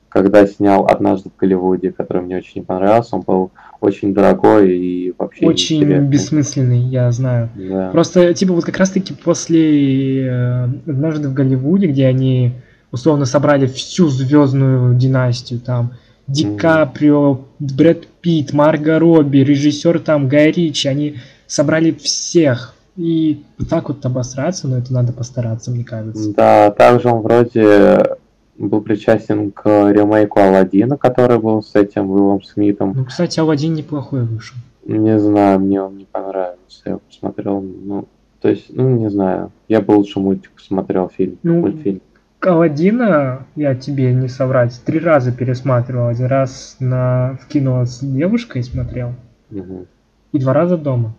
когда 0.08 0.46
снял 0.46 0.86
«Однажды 0.86 1.30
в 1.30 1.38
Голливуде», 1.38 1.92
который 1.92 2.22
мне 2.22 2.38
очень 2.38 2.60
не 2.60 2.64
понравился. 2.64 3.16
Он 3.16 3.22
был 3.22 3.50
очень 3.80 4.14
дорогой 4.14 4.76
и 4.76 5.14
вообще 5.16 5.46
Очень 5.46 5.78
неинтересный. 5.80 6.08
бессмысленный, 6.08 6.78
я 6.80 7.10
знаю. 7.12 7.50
Да. 7.54 7.90
Просто, 7.90 8.32
типа, 8.34 8.54
вот 8.54 8.64
как 8.64 8.78
раз-таки 8.78 9.14
после 9.14 10.26
э, 10.26 10.64
«Однажды 10.86 11.28
в 11.28 11.34
Голливуде», 11.34 11.88
где 11.88 12.06
они 12.06 12.54
условно 12.90 13.26
собрали 13.26 13.66
всю 13.66 14.08
звездную 14.08 14.94
династию, 14.94 15.60
там, 15.60 15.92
Ди. 16.26 16.56
Каприо, 16.56 17.40
Брэд 17.58 18.06
Питт, 18.20 18.52
Марго 18.52 18.98
Робби, 18.98 19.38
режиссер 19.38 20.00
там 20.00 20.28
Гай 20.28 20.50
Ричи, 20.50 20.88
они 20.88 21.16
собрали 21.46 21.92
всех. 21.92 22.74
И 22.96 23.44
так 23.70 23.88
вот 23.88 24.04
обосраться, 24.04 24.66
но 24.66 24.78
это 24.78 24.92
надо 24.92 25.12
постараться, 25.12 25.70
мне 25.70 25.84
кажется. 25.84 26.34
Да, 26.34 26.70
также 26.72 27.08
он 27.08 27.22
вроде 27.22 28.16
был 28.58 28.80
причастен 28.80 29.52
к 29.52 29.64
ремейку 29.66 30.40
Алладина, 30.40 30.96
который 30.96 31.38
был 31.38 31.62
с 31.62 31.74
этим 31.74 32.10
Уиллом 32.10 32.42
Смитом. 32.42 32.92
Ну, 32.94 33.04
кстати, 33.04 33.38
Алладин 33.40 33.74
неплохой 33.74 34.24
вышел. 34.24 34.56
Не 34.84 35.18
знаю, 35.18 35.60
мне 35.60 35.80
он 35.80 35.96
не 35.96 36.04
понравился. 36.04 36.82
Я 36.84 36.98
посмотрел, 36.98 37.60
ну, 37.60 38.06
то 38.40 38.48
есть, 38.48 38.66
ну, 38.70 38.88
не 38.96 39.10
знаю. 39.10 39.52
Я 39.68 39.80
бы 39.80 39.92
лучше 39.92 40.18
мультик 40.18 40.50
посмотрел, 40.52 41.08
фильм, 41.14 41.38
Ну, 41.42 41.60
мультфильм. 41.60 42.00
Алладина, 42.40 43.46
я 43.56 43.74
тебе 43.74 44.12
не 44.14 44.28
соврать, 44.28 44.80
три 44.84 44.98
раза 45.00 45.32
пересматривал. 45.32 46.08
Один 46.08 46.26
раз 46.26 46.76
на, 46.78 47.36
в 47.42 47.48
кино 47.48 47.84
с 47.84 47.98
девушкой 48.00 48.62
смотрел, 48.62 49.14
Мгм. 49.50 49.86
и 50.32 50.38
два 50.38 50.52
раза 50.52 50.76
дома. 50.76 51.14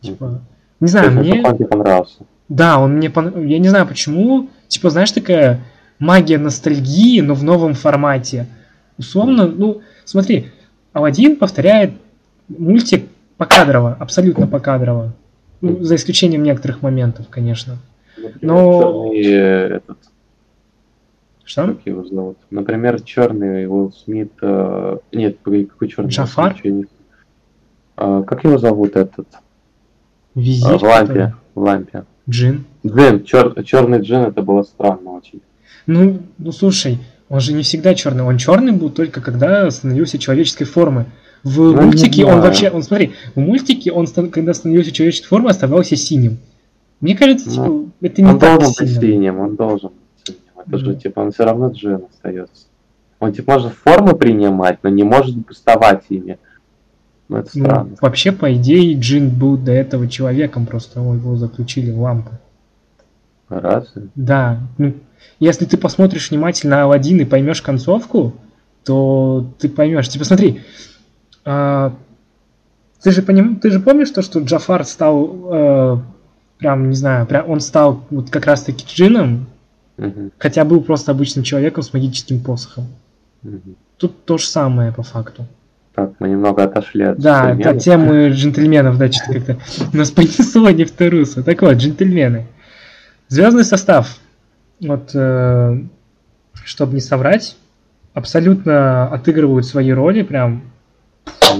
Типа, 0.00 0.26
Мгм. 0.26 0.40
не 0.80 0.86
То 0.86 0.90
знаю, 0.92 1.10
есть, 1.12 1.18
мне... 1.34 1.42
он 1.46 1.56
тебе 1.56 1.66
понравился? 1.66 2.24
Да, 2.48 2.78
он 2.80 2.96
мне 2.96 3.10
пон... 3.10 3.44
Я 3.46 3.58
не 3.58 3.68
знаю 3.68 3.86
почему. 3.86 4.48
Типа, 4.68 4.90
знаешь, 4.90 5.10
такая 5.12 5.60
магия 6.02 6.36
ностальгии, 6.38 7.20
но 7.20 7.34
в 7.34 7.44
новом 7.44 7.74
формате. 7.74 8.46
Условно, 8.98 9.46
ну, 9.46 9.82
смотри, 10.04 10.48
Алладин 10.92 11.36
повторяет 11.36 11.92
мультик 12.48 13.06
покадрово, 13.36 13.96
абсолютно 13.98 14.46
покадрово. 14.46 15.12
Ну, 15.60 15.82
за 15.82 15.94
исключением 15.94 16.42
некоторых 16.42 16.82
моментов, 16.82 17.26
конечно. 17.30 17.76
Но- 18.40 18.82
черный, 19.12 19.22
э, 19.24 19.66
этот, 19.76 19.98
Что? 21.44 21.66
как 21.68 21.86
его 21.86 22.04
зовут? 22.04 22.38
Например, 22.50 23.00
черный 23.00 23.66
Уилл 23.68 23.92
Смит. 23.92 24.32
э, 24.42 24.96
Нет, 25.12 25.36
какой 25.42 25.88
черный? 25.88 26.10
Джафар? 26.10 26.56
Не- 26.64 26.86
А, 27.96 28.22
Как 28.22 28.42
его 28.42 28.58
зовут 28.58 28.96
этот? 28.96 29.28
Визирь. 30.34 30.72
А, 30.74 30.78
В 30.78 30.82
лампе. 30.82 31.34
В 31.54 31.60
лампе. 31.60 32.04
Джин. 32.28 32.64
Джин, 32.84 33.22
черный 33.24 34.00
джин, 34.00 34.20
это 34.22 34.42
было 34.42 34.62
странно 34.64 35.10
очень. 35.12 35.40
Ну, 35.86 36.20
ну 36.38 36.52
слушай, 36.52 36.98
он 37.28 37.40
же 37.40 37.52
не 37.52 37.62
всегда 37.62 37.94
черный. 37.94 38.22
Он 38.22 38.36
черный 38.38 38.72
был 38.72 38.90
только 38.90 39.20
когда 39.20 39.70
становился 39.70 40.18
человеческой 40.18 40.64
формы. 40.64 41.06
В 41.42 41.58
Ну, 41.58 41.82
мультике 41.82 42.24
он 42.24 42.40
вообще, 42.40 42.70
он 42.70 42.82
смотри, 42.82 43.12
в 43.34 43.40
мультике 43.40 43.90
он, 43.90 44.06
когда 44.06 44.54
становился 44.54 44.92
человеческой 44.92 45.26
формой, 45.26 45.50
оставался 45.50 45.96
синим. 45.96 46.38
Мне 47.00 47.16
кажется, 47.16 47.50
типа, 47.50 47.64
Ну, 47.64 47.90
это 48.00 48.22
не 48.22 48.28
Он 48.28 48.38
так 48.38 48.60
должен 48.60 48.74
быть 48.78 48.94
синим, 49.00 49.38
он 49.40 49.56
должен 49.56 49.88
быть 49.90 50.26
синим. 50.26 50.38
Это 50.64 50.78
же, 50.78 50.86
Ну. 50.86 50.94
типа, 50.94 51.20
он 51.20 51.32
все 51.32 51.44
равно 51.44 51.68
джин 51.68 52.02
остается. 52.08 52.66
Он, 53.18 53.32
типа, 53.32 53.54
может 53.54 53.72
формы 53.72 54.14
принимать, 54.14 54.78
но 54.82 54.88
не 54.90 55.02
может 55.02 55.36
бастовать 55.36 56.04
ими. 56.10 56.38
Ну, 57.28 57.38
это 57.38 57.50
Ну, 57.54 57.64
странно. 57.64 57.96
вообще, 58.00 58.30
по 58.30 58.52
идее, 58.54 58.94
Джин 58.94 59.30
был 59.30 59.56
до 59.56 59.72
этого 59.72 60.06
человеком, 60.06 60.66
просто 60.66 61.00
его 61.00 61.34
заключили 61.36 61.90
в 61.90 62.00
лампу. 62.00 62.30
Разве? 63.48 64.08
Да, 64.14 64.60
ну, 64.78 64.94
если 65.40 65.64
ты 65.64 65.76
посмотришь 65.76 66.30
внимательно 66.30 66.82
Алладин 66.82 67.20
и 67.20 67.24
поймешь 67.24 67.62
концовку, 67.62 68.34
то 68.84 69.46
ты 69.58 69.68
поймешь. 69.68 70.08
Типа, 70.08 70.24
смотри, 70.24 70.62
а, 71.44 71.94
ты 73.02 73.10
же 73.10 73.22
поним, 73.22 73.56
ты 73.56 73.70
же 73.70 73.80
помнишь 73.80 74.10
то, 74.10 74.22
что 74.22 74.40
Джафар 74.40 74.84
стал, 74.84 75.36
э, 75.52 75.98
прям 76.58 76.88
не 76.88 76.94
знаю, 76.94 77.26
прям 77.26 77.50
он 77.50 77.60
стал 77.60 78.04
вот 78.10 78.30
как 78.30 78.46
раз-таки 78.46 78.86
джином, 78.86 79.46
Мгм, 79.96 80.32
хотя 80.38 80.64
был 80.64 80.80
просто 80.80 81.10
обычным 81.12 81.44
человеком 81.44 81.82
с 81.82 81.92
магическим 81.92 82.40
посохом. 82.40 82.86
мгм. 83.42 83.76
Тут 83.98 84.24
то 84.24 84.38
же 84.38 84.46
самое 84.46 84.92
по 84.92 85.02
факту. 85.02 85.46
Так, 85.94 86.12
мы 86.20 86.28
немного 86.30 86.64
отошли 86.64 87.04
от 87.04 87.18
Да, 87.18 87.50
от 87.50 87.78
темы 87.80 88.30
джентльменов, 88.32 88.96
да, 88.98 89.12
что-то 89.12 89.40
как-то 89.40 89.96
нас 89.96 90.10
понесло 90.12 90.70
не 90.70 90.84
в 90.84 90.90
ту 90.92 91.10
русло. 91.10 91.42
Так 91.42 91.60
вот, 91.62 91.74
джентльмены. 91.74 92.46
Звездный 93.28 93.64
состав. 93.64 94.16
Вот, 94.82 95.10
чтобы 96.64 96.94
не 96.94 97.00
соврать, 97.00 97.56
абсолютно 98.14 99.08
отыгрывают 99.08 99.64
свои 99.66 99.90
роли, 99.92 100.22
прям 100.22 100.62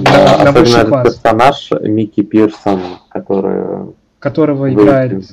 Да, 0.03 0.13
на 0.13 0.33
особенно 0.35 0.53
высший 0.53 0.77
этот 0.81 0.89
класс. 0.89 1.15
персонаж 1.15 1.71
Микки 1.83 2.23
Пирсон, 2.23 2.81
который... 3.11 3.95
которого 4.19 4.69
был 4.69 4.85
играет. 4.85 5.25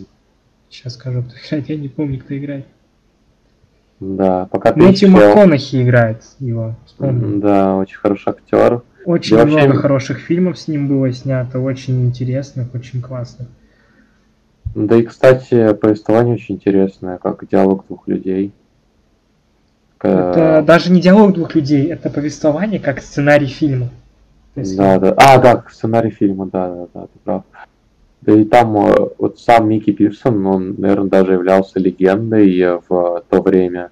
Сейчас 0.70 0.94
скажу, 0.94 1.24
кто 1.28 1.34
играет, 1.48 1.70
я 1.70 1.78
не 1.78 1.88
помню, 1.88 2.20
кто 2.20 2.38
играет. 2.38 2.66
Да, 4.00 4.46
пока 4.46 4.72
ты 4.72 4.80
Мэтью 4.80 5.10
я- 5.10 5.16
МакКонахи 5.28 5.84
играет 5.84 6.24
его. 6.40 6.76
вспомнил. 6.86 7.42
Да, 7.42 7.76
очень 7.76 7.98
хороший 7.98 8.30
актер. 8.30 8.82
Очень 9.06 9.36
вообще- 9.38 9.58
много 9.58 9.76
хороших 9.78 10.20
фильмов 10.20 10.58
с 10.58 10.68
ним 10.68 10.88
было 10.88 11.12
снято, 11.12 11.60
очень 11.60 12.06
интересных, 12.06 12.74
очень 12.74 13.02
классных. 13.02 13.48
Да 14.76 14.96
и, 14.96 15.04
кстати, 15.04 15.74
повествование 15.74 16.36
очень 16.36 16.56
интересное, 16.56 17.18
как 17.18 17.48
диалог 17.48 17.86
двух 17.88 18.08
людей. 18.08 18.54
Это 20.02 20.64
даже 20.66 20.92
не 20.92 21.02
диалог 21.02 21.34
двух 21.34 21.56
людей, 21.56 21.92
это 21.92 22.10
повествование 22.10 22.80
как 22.80 23.02
сценарий 23.02 23.48
фильма. 23.48 23.90
Есть, 24.56 24.78
Да, 24.78 25.00
да. 25.00 25.14
А, 25.18 25.38
да, 25.40 25.66
сценарий 25.70 26.12
фильма, 26.12 26.46
да, 26.46 26.70
да, 26.70 26.88
да, 26.94 27.02
ты 27.02 27.20
прав. 27.24 27.44
Да 28.22 28.34
и 28.34 28.44
там 28.44 28.76
э, 28.78 29.10
вот 29.18 29.40
сам 29.40 29.70
Микки 29.70 29.92
Пирсон, 29.92 30.46
он, 30.46 30.76
наверное, 30.78 31.10
даже 31.10 31.34
являлся 31.34 31.80
легендой 31.80 32.58
э, 32.60 32.80
в 32.88 33.24
то 33.30 33.42
время 33.42 33.92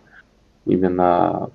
именно 0.65 1.49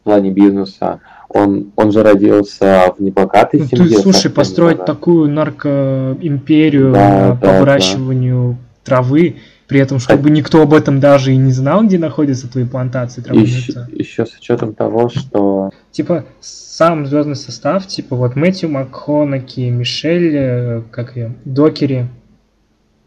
в 0.00 0.04
плане 0.04 0.30
бизнеса. 0.30 1.00
Он, 1.28 1.72
он 1.76 1.92
же 1.92 2.02
родился 2.02 2.94
в 2.96 3.02
небогатой 3.02 3.60
ну, 3.60 3.66
семье. 3.66 3.96
ты, 3.96 4.02
слушай, 4.02 4.30
построить 4.30 4.76
небогатой. 4.76 4.94
такую 4.94 5.30
наркоимперию 5.30 6.92
Да, 6.92 7.28
да, 7.28 7.34
по 7.34 7.46
да. 7.46 7.60
выращиванию 7.60 8.58
травы, 8.84 9.36
при 9.66 9.80
этом, 9.80 9.98
чтобы 9.98 10.30
никто 10.30 10.62
об 10.62 10.72
этом 10.72 11.00
даже 11.00 11.32
и 11.32 11.36
не 11.36 11.50
знал, 11.52 11.82
где 11.82 11.98
находятся 11.98 12.48
твои 12.48 12.64
плантации 12.64 13.20
травяные. 13.20 13.46
Еще, 13.46 13.86
еще 13.92 14.26
с 14.26 14.36
учетом 14.38 14.74
того, 14.74 15.08
что 15.08 15.70
Типа, 15.96 16.26
сам 16.40 17.06
звездный 17.06 17.36
состав, 17.36 17.86
типа, 17.86 18.16
вот 18.16 18.36
Мэтью 18.36 18.68
МакКонахи, 18.68 19.70
Мишель, 19.70 20.36
э, 20.36 20.82
как 20.90 21.16
ее, 21.16 21.34
Докери, 21.46 22.06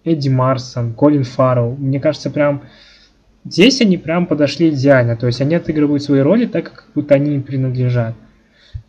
Эдди 0.04 0.30
Марсон, 0.30 0.94
Колин 0.94 1.24
Фаррелл. 1.24 1.76
Мне 1.78 2.00
кажется, 2.00 2.32
прям 2.32 2.64
здесь 3.46 3.82
они 3.82 3.98
прям 3.98 4.26
подошли 4.26 4.70
идеально. 4.70 5.16
То 5.16 5.28
есть 5.28 5.42
они 5.42 5.56
отыгрывают 5.56 6.04
свои 6.04 6.22
роли 6.22 6.46
так, 6.46 6.72
как 6.72 6.86
будто 6.96 7.16
они 7.16 7.36
им 7.36 7.44
принадлежат. 7.44 8.16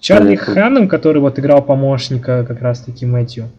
Чарли. 0.00 0.34
Ханнем, 0.34 0.88
который 0.88 1.20
вот 1.20 1.38
играл 1.38 1.62
помощника 1.62 2.44
как 2.46 2.62
раз-таки 2.62 3.04
Мэтью, 3.04 3.50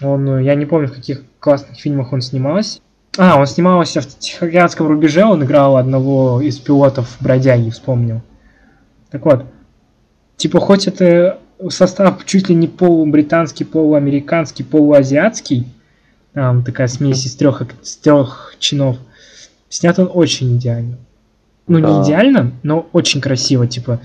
он, 0.00 0.28
э, 0.28 0.44
я 0.44 0.54
не 0.54 0.64
помню, 0.64 0.88
в 0.88 0.94
каких 0.94 1.22
классных 1.38 1.78
фильмах 1.78 2.12
он 2.12 2.22
снимался. 2.22 2.80
А, 3.16 3.38
он 3.38 3.46
снимался 3.46 4.00
в 4.00 4.06
Тихоокеанском 4.06 4.88
рубеже, 4.88 5.24
он 5.24 5.44
играл 5.44 5.76
одного 5.76 6.40
из 6.40 6.58
пилотов 6.58 7.16
бродяги, 7.20 7.70
вспомнил. 7.70 8.22
Так 9.10 9.24
вот, 9.24 9.44
типа, 10.36 10.58
хоть 10.58 10.88
это 10.88 11.38
состав 11.68 12.24
чуть 12.24 12.48
ли 12.48 12.54
не 12.54 12.66
полубританский, 12.66 13.64
полуамериканский, 13.64 14.64
полуазиатский, 14.64 15.68
там 16.32 16.64
такая 16.64 16.88
смесь 16.88 17.26
из 17.26 17.36
трех, 17.36 17.62
из 17.82 17.96
трех 17.96 18.56
чинов, 18.58 18.98
снят 19.74 19.98
он 19.98 20.08
очень 20.12 20.56
идеально. 20.56 20.98
Ну, 21.66 21.80
Да. 21.80 21.88
не 21.88 22.04
идеально, 22.04 22.52
но 22.62 22.88
очень 22.92 23.20
красиво, 23.20 23.66
типа, 23.66 24.00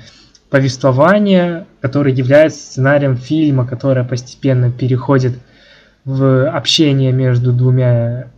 повествование, 0.50 1.68
которое 1.80 2.12
является 2.14 2.60
сценарием 2.60 3.16
фильма, 3.18 3.68
которое 3.68 4.04
постепенно 4.04 4.72
переходит 4.72 5.38
в 6.06 6.50
общение 6.50 7.12
между 7.12 7.54
двумя 7.54 8.30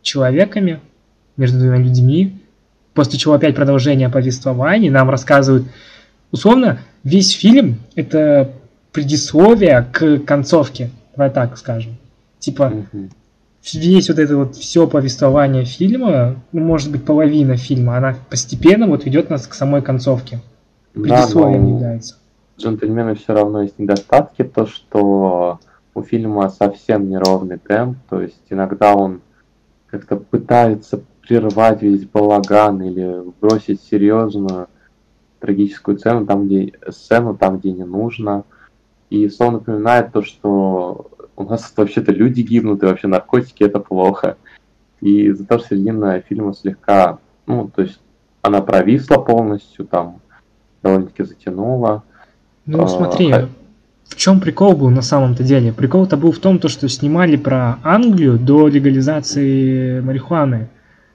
человеками, 0.00 0.80
между 1.36 1.58
двумя 1.58 1.76
людьми, 1.76 2.40
после 2.94 3.18
чего 3.18 3.34
опять 3.34 3.54
продолжение 3.54 4.08
повествования, 4.08 4.90
нам 4.90 5.10
рассказывают, 5.10 5.66
условно, 6.30 6.78
весь 7.04 7.32
фильм 7.32 7.80
это 7.96 8.52
предисловие 8.92 9.86
к 9.92 10.20
концовке, 10.20 10.90
давай 11.14 11.30
так 11.30 11.58
скажем. 11.58 11.98
Типа, 12.38 12.72
весь 13.74 14.08
вот 14.08 14.18
это 14.18 14.36
вот 14.36 14.56
все 14.56 14.86
повествование 14.86 15.64
фильма, 15.64 16.36
ну, 16.52 16.60
может 16.60 16.90
быть, 16.90 17.04
половина 17.04 17.56
фильма, 17.56 17.96
она 17.96 18.16
постепенно 18.30 18.86
вот 18.86 19.04
ведет 19.04 19.30
нас 19.30 19.46
к 19.46 19.54
самой 19.54 19.82
концовке. 19.82 20.40
Предисловием 20.92 21.64
но 21.64 21.74
является. 21.76 22.16
джентльмены 22.58 23.14
все 23.14 23.34
равно 23.34 23.62
есть 23.62 23.78
недостатки, 23.78 24.42
то 24.42 24.66
что 24.66 25.60
у 25.94 26.02
фильма 26.02 26.48
совсем 26.50 27.08
неровный 27.08 27.58
темп, 27.58 27.98
то 28.08 28.20
есть 28.20 28.42
иногда 28.50 28.94
он 28.94 29.20
как-то 29.86 30.16
пытается 30.16 31.00
прервать 31.28 31.82
весь 31.82 32.04
балаган 32.04 32.82
или 32.82 33.22
бросить 33.40 33.82
серьезную 33.82 34.68
трагическую 35.40 35.98
сцену 35.98 36.26
там, 36.26 36.46
где 36.46 36.72
сцену 36.88 37.36
там, 37.36 37.58
где 37.58 37.72
не 37.72 37.84
нужно. 37.84 38.44
И 39.10 39.28
сон 39.28 39.54
напоминает 39.54 40.12
то, 40.12 40.22
что 40.22 41.10
у 41.40 41.44
нас 41.44 41.72
вообще-то 41.76 42.12
люди 42.12 42.40
гибнут, 42.40 42.82
и 42.82 42.86
вообще 42.86 43.06
наркотики 43.08 43.62
это 43.62 43.78
плохо. 43.78 44.36
И 45.00 45.30
за 45.30 45.44
то, 45.44 45.58
что 45.58 45.68
середина 45.68 46.20
фильма 46.20 46.54
слегка, 46.54 47.18
ну, 47.46 47.70
то 47.74 47.82
есть 47.82 48.00
она 48.42 48.60
провисла 48.60 49.16
полностью, 49.18 49.86
там 49.86 50.20
довольно-таки 50.82 51.22
затянула. 51.24 52.02
Ну, 52.66 52.82
А, 52.82 52.88
смотри, 52.88 53.30
ха- 53.30 53.48
в 54.08 54.16
чем 54.16 54.40
прикол 54.40 54.76
был 54.76 54.90
на 54.90 55.02
самом-то 55.02 55.44
деле? 55.44 55.72
Прикол-то 55.72 56.16
был 56.16 56.32
в 56.32 56.38
том, 56.38 56.58
то, 56.58 56.68
что 56.68 56.88
снимали 56.88 57.36
про 57.36 57.78
Англию 57.84 58.38
до 58.38 58.66
легализации 58.68 60.00
марихуаны. 60.00 60.68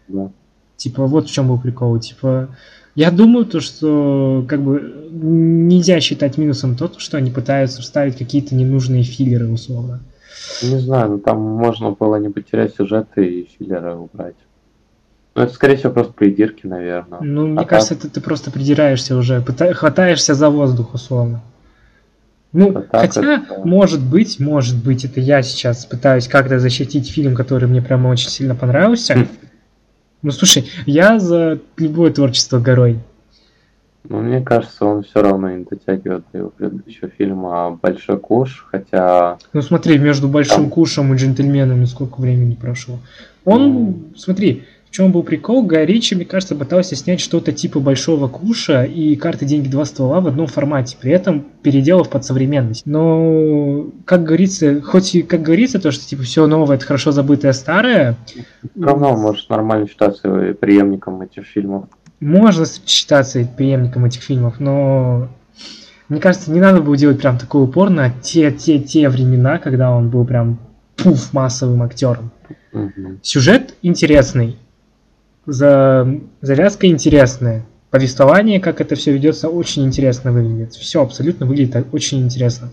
Да. 0.08 0.30
Типа, 0.78 1.06
вот 1.06 1.28
в 1.28 1.32
чем 1.32 1.48
был 1.50 1.60
прикол. 1.60 2.00
Типа, 2.00 2.50
я 2.96 3.12
думаю, 3.12 3.46
то, 3.46 3.60
что 3.60 4.46
как 4.48 4.62
бы 4.62 5.10
нельзя 5.12 6.00
считать 6.00 6.38
минусом 6.38 6.76
то, 6.76 6.92
что 6.98 7.18
они 7.18 7.32
пытаются 7.32 7.82
вставить 7.82 8.18
какие-то 8.18 8.56
ненужные 8.56 9.04
филлеры, 9.04 9.48
условно. 9.50 10.00
Не 10.62 10.80
знаю, 10.80 11.12
ну 11.12 11.20
там 11.20 11.40
можно 11.42 11.92
было 11.92 12.16
не 12.18 12.30
потерять 12.30 12.76
сюжеты 12.76 13.26
и 13.26 13.50
филлеры 13.58 13.96
убрать. 13.96 14.36
Ну, 15.36 15.42
это, 15.42 15.54
скорее 15.54 15.78
всего, 15.78 15.92
просто 15.92 16.14
придирки, 16.14 16.68
наверное. 16.68 17.20
Ну, 17.22 17.48
мне 17.48 17.60
А 17.62 17.66
кажется, 17.66 17.96
ты, 17.96 18.08
ты 18.08 18.22
просто 18.22 18.52
придираешься 18.52 19.18
уже, 19.18 19.40
пыта- 19.42 19.74
хватаешься 19.74 20.36
за 20.36 20.50
воздух, 20.50 20.94
условно. 20.94 21.42
Ну, 22.52 22.70
А 22.70 22.82
так 22.82 23.02
хотя, 23.02 23.22
это- 23.38 23.62
может 23.66 24.00
быть, 24.00 24.40
может 24.40 24.78
быть, 24.84 25.06
это 25.06 25.20
я 25.20 25.42
сейчас 25.42 25.86
пытаюсь 25.88 26.28
как-то 26.28 26.60
защитить 26.60 27.10
фильм, 27.10 27.34
который 27.36 27.68
мне 27.68 27.82
прямо 27.82 28.10
очень 28.10 28.30
сильно 28.30 28.54
понравился. 28.54 29.16
Хм. 29.16 29.28
Ну, 30.22 30.32
слушай, 30.32 30.70
я 30.86 31.20
за 31.20 31.60
любое 31.78 32.12
творчество 32.14 32.60
горой. 32.60 33.00
Ну, 34.10 34.20
мне 34.20 34.42
кажется, 34.42 34.86
он 34.86 35.04
все 35.04 35.22
равно 35.22 35.50
не 35.50 35.64
дотягивает 35.64 36.26
до 36.32 36.38
его 36.40 36.50
предыдущего 36.50 37.10
фильма 37.10 37.80
«Большой 37.82 38.20
куш», 38.20 38.68
хотя... 38.70 39.38
Ну, 39.54 39.62
смотри, 39.62 39.98
между 39.98 40.28
Большим 40.28 40.64
Там. 40.64 40.70
Кушем 40.70 41.14
и 41.14 41.18
Джентльменами 41.18 41.86
сколько 41.86 42.20
времени 42.20 42.56
прошло. 42.56 43.00
Он, 43.46 43.74
Ну. 43.74 44.00
смотри, 44.16 44.64
в 44.88 44.96
чем 44.96 45.12
был 45.12 45.24
прикол, 45.24 45.64
Гай 45.64 45.86
Ричи, 45.86 46.16
мне 46.16 46.26
кажется, 46.26 46.54
пытался 46.54 46.96
снять 46.96 47.20
что-то 47.20 47.52
типа 47.52 47.80
Большого 47.80 48.28
Куша 48.28 48.84
и 48.84 49.16
карты 49.16 49.46
«Деньги. 49.46 49.68
Два 49.68 49.86
ствола» 49.86 50.20
в 50.20 50.28
одном 50.28 50.48
формате, 50.48 50.98
при 51.02 51.12
этом 51.12 51.46
переделав 51.64 52.10
под 52.10 52.26
современность. 52.26 52.86
Но, 52.86 53.88
как 54.06 54.24
говорится, 54.24 54.82
хоть 54.82 55.16
и 55.16 55.24
как 55.24 55.42
говорится, 55.42 55.80
то, 55.80 55.92
что 55.92 56.06
типа 56.06 56.24
все 56.24 56.46
новое, 56.46 56.76
это 56.76 56.86
хорошо 56.86 57.12
забытое 57.12 57.54
старое, 57.54 58.18
Все 58.28 58.86
равно 58.86 59.16
может 59.16 59.50
нормально 59.50 59.88
считаться 59.88 60.54
преемником 60.60 61.22
этих 61.22 61.46
фильмов. 61.46 61.86
Можно 62.24 62.66
считаться 62.86 63.48
преемником 63.58 64.06
этих 64.06 64.22
фильмов, 64.22 64.60
но 64.60 65.30
мне 66.10 66.20
кажется, 66.20 66.52
не 66.52 66.60
надо 66.60 66.82
было 66.82 66.98
делать 66.98 67.20
прям 67.20 67.38
такой 67.38 67.64
упор 67.64 67.90
на 67.90 68.10
те, 68.10 68.52
те, 68.52 68.80
те 68.80 69.10
времена, 69.10 69.58
когда 69.58 69.92
он 69.92 70.10
был 70.10 70.26
прям 70.26 70.60
пуф 70.96 71.34
массовым 71.34 71.82
актером. 71.84 72.32
Мгм. 72.72 73.20
Сюжет 73.22 73.76
интересный, 73.82 74.58
за... 75.46 76.20
завязка 76.42 76.88
интересная, 76.88 77.66
повествование, 77.90 78.60
как 78.60 78.82
это 78.82 78.96
все 78.96 79.12
ведется, 79.12 79.50
очень 79.50 79.86
интересно 79.86 80.32
выглядит. 80.32 80.74
Все 80.74 81.02
абсолютно 81.02 81.46
выглядит 81.46 81.88
очень 81.92 82.22
интересно. 82.22 82.70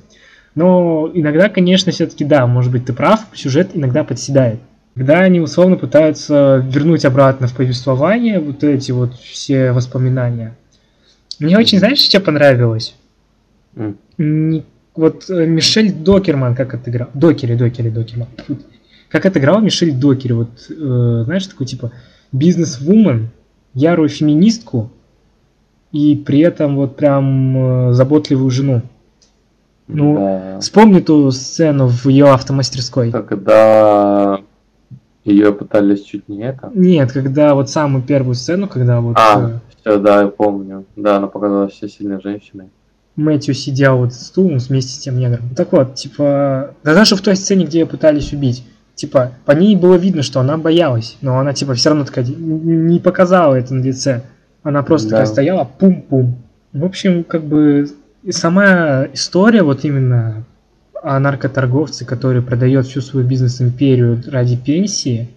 Но 0.54 1.10
иногда, 1.12 1.48
конечно, 1.48 1.92
все-таки 1.92 2.24
да, 2.24 2.46
может 2.46 2.72
быть, 2.72 2.86
ты 2.86 2.92
прав, 2.92 3.20
сюжет 3.34 3.70
иногда 3.74 4.02
подседает. 4.02 4.60
Когда 4.96 5.20
они 5.20 5.40
условно 5.40 5.76
пытаются 5.76 6.64
вернуть 6.68 7.04
обратно 7.04 7.46
в 7.46 7.54
повествование 7.54 8.40
вот 8.40 8.64
эти 8.64 8.90
вот 8.92 9.14
все 9.14 9.72
воспоминания. 9.72 10.56
Мне 11.38 11.56
очень, 11.56 11.78
знаешь, 11.78 11.98
что 12.00 12.20
понравилось? 12.20 12.94
М. 13.76 13.96
Не- 14.18 14.64
Вот 14.96 15.30
э, 15.30 15.46
Мишель 15.46 15.92
Докерман, 15.92 16.54
как 16.54 16.74
отыграл. 16.74 17.08
Докери, 17.14 17.54
Докери, 17.54 17.88
Докерман. 17.90 18.28
Как 19.08 19.24
отыграл 19.24 19.60
Мишель 19.60 19.92
Докери. 19.92 20.32
Вот, 20.32 20.50
э, 20.68 21.22
знаешь, 21.24 21.46
такой 21.46 21.66
типа 21.66 21.92
бизнес-вумен, 22.32 23.30
ярую 23.74 24.08
феминистку 24.08 24.90
и 25.92 26.16
при 26.16 26.40
этом 26.40 26.76
вот 26.76 26.96
прям 26.96 27.90
э, 27.90 27.92
заботливую 27.94 28.50
жену. 28.50 28.82
Ну, 29.88 30.14
Да. 30.16 30.60
Вспомни 30.60 31.00
ту 31.00 31.30
сцену 31.30 31.86
в 31.88 32.06
ее 32.08 32.26
автомастерской. 32.30 33.10
Когда 33.10 34.40
ее 35.24 35.52
пытались 35.52 36.02
чуть 36.02 36.28
не 36.28 36.42
это. 36.42 36.70
Нет, 36.74 37.12
когда 37.12 37.54
вот 37.54 37.68
самую 37.70 38.02
первую 38.02 38.34
сцену, 38.34 38.68
когда 38.68 39.00
вот 39.00 39.16
А, 39.18 39.50
э, 39.50 39.58
все, 39.82 39.98
да, 39.98 40.22
я 40.22 40.28
помню. 40.28 40.84
Да, 40.96 41.16
она 41.16 41.26
показалась 41.26 41.72
все 41.72 41.88
сильной 41.88 42.20
женщиной. 42.20 42.70
Мэтью 43.16 43.54
сидел 43.54 43.98
вот 43.98 44.14
стулом 44.14 44.58
вместе 44.58 44.92
с 44.94 44.98
тем 44.98 45.18
негром. 45.18 45.50
Так 45.54 45.72
вот, 45.72 45.94
типа, 45.96 46.74
да 46.84 46.94
даже 46.94 47.16
в 47.16 47.20
той 47.20 47.36
сцене, 47.36 47.66
где 47.66 47.80
ее 47.80 47.86
пытались 47.86 48.32
убить, 48.32 48.64
типа, 48.94 49.32
по 49.44 49.52
ней 49.52 49.76
было 49.76 49.96
видно, 49.96 50.22
что 50.22 50.40
она 50.40 50.56
боялась, 50.56 51.18
но 51.20 51.38
она, 51.38 51.52
типа, 51.52 51.74
все 51.74 51.90
равно 51.90 52.04
такая, 52.04 52.24
не 52.24 52.98
показала 52.98 53.56
это 53.56 53.74
на 53.74 53.82
лице. 53.82 54.22
Она 54.62 54.82
просто 54.82 55.08
Да. 55.10 55.16
такая 55.16 55.26
стояла, 55.26 55.68
пум-пум. 55.78 56.36
В 56.72 56.84
общем, 56.84 57.24
как 57.24 57.42
бы, 57.44 57.88
сама 58.30 59.06
история 59.12 59.62
вот 59.62 59.84
именно 59.84 60.44
о 61.02 61.18
наркоторговце, 61.18 62.04
который 62.04 62.42
продает 62.42 62.86
всю 62.86 63.00
свою 63.00 63.26
бизнес-империю 63.26 64.22
ради 64.26 64.56
пенсии, 64.56 65.28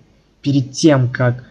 перед 0.41 0.71
тем, 0.71 1.09
как 1.09 1.43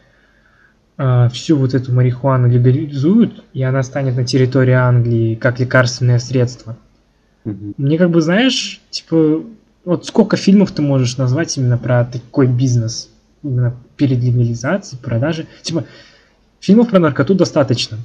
а, 0.98 1.28
всю 1.30 1.56
вот 1.56 1.74
эту 1.74 1.92
марихуану 1.92 2.48
легализуют, 2.48 3.44
и 3.54 3.62
она 3.62 3.82
станет 3.82 4.16
на 4.16 4.24
территории 4.24 4.74
Англии 4.74 5.34
как 5.34 5.58
лекарственное 5.58 6.18
средство. 6.18 6.76
Мгм. 7.44 7.74
Мне 7.76 7.98
как 7.98 8.10
бы, 8.10 8.20
знаешь, 8.20 8.80
типа, 8.90 9.42
вот 9.84 10.06
сколько 10.06 10.36
фильмов 10.36 10.70
ты 10.70 10.82
можешь 10.82 11.16
назвать 11.16 11.56
именно 11.56 11.78
про 11.78 12.04
такой 12.04 12.46
бизнес? 12.46 13.08
Именно 13.42 13.74
перед 13.96 14.22
легализацией, 14.22 15.02
продажей. 15.02 15.46
Типа, 15.62 15.84
фильмов 16.60 16.90
про 16.90 17.00
наркоту 17.00 17.34
достаточно. 17.34 17.98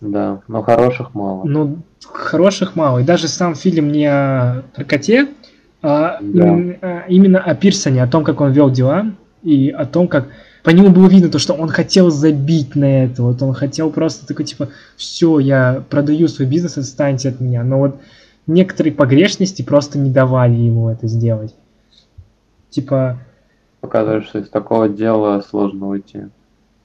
Да, 0.00 0.40
но 0.48 0.62
хороших 0.62 1.14
мало. 1.14 1.44
Но 1.44 1.76
хороших 2.02 2.76
мало. 2.76 2.98
И 2.98 3.04
даже 3.04 3.28
сам 3.28 3.54
фильм 3.54 3.90
не 3.90 4.06
о 4.06 4.64
наркоте, 4.76 5.28
а 5.86 6.18
Да. 6.20 6.48
именно, 6.48 6.74
а 6.82 7.04
именно 7.08 7.38
о 7.40 7.54
Пирсоне, 7.54 8.02
о 8.02 8.06
том, 8.06 8.24
как 8.24 8.40
он 8.40 8.52
вел 8.52 8.70
дела, 8.70 9.06
и 9.42 9.68
о 9.68 9.84
том, 9.84 10.08
как 10.08 10.28
по 10.62 10.70
нему 10.70 10.88
было 10.88 11.06
видно 11.08 11.28
то, 11.28 11.38
что 11.38 11.52
он 11.52 11.68
хотел 11.68 12.10
забить 12.10 12.74
на 12.74 13.04
это. 13.04 13.22
Вот 13.22 13.42
он 13.42 13.52
хотел 13.52 13.90
просто 13.90 14.26
такой, 14.26 14.46
типа, 14.46 14.70
все, 14.96 15.38
я 15.38 15.82
продаю 15.90 16.26
свой 16.28 16.48
бизнес, 16.48 16.78
отстаньте 16.78 17.28
от 17.28 17.40
меня. 17.40 17.62
Но 17.62 17.78
вот 17.78 18.00
некоторые 18.46 18.94
погрешности 18.94 19.60
просто 19.60 19.98
не 19.98 20.10
давали 20.10 20.54
ему 20.54 20.88
это 20.88 21.06
сделать. 21.06 21.54
Типа, 22.70 23.18
Показывает, 23.80 24.24
что 24.24 24.38
из 24.38 24.48
такого 24.48 24.88
дела 24.88 25.42
сложно 25.48 25.88
уйти. 25.88 26.22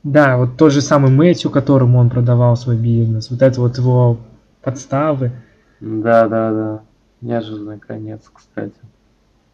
да, 0.04 0.36
вот 0.38 0.58
тот 0.58 0.74
же 0.74 0.82
самый 0.82 1.10
Мэтью, 1.12 1.50
которому 1.50 2.00
он 2.00 2.10
продавал 2.10 2.58
свой 2.58 2.76
бизнес, 2.76 3.32
вот 3.32 3.42
это 3.42 3.62
вот 3.62 3.78
его 3.78 4.18
подставы. 4.62 5.32
Да, 5.80 6.28
да, 6.28 6.52
да. 6.52 6.82
Неожиданный 7.22 7.80
конец, 7.80 8.22
кстати. 8.34 8.74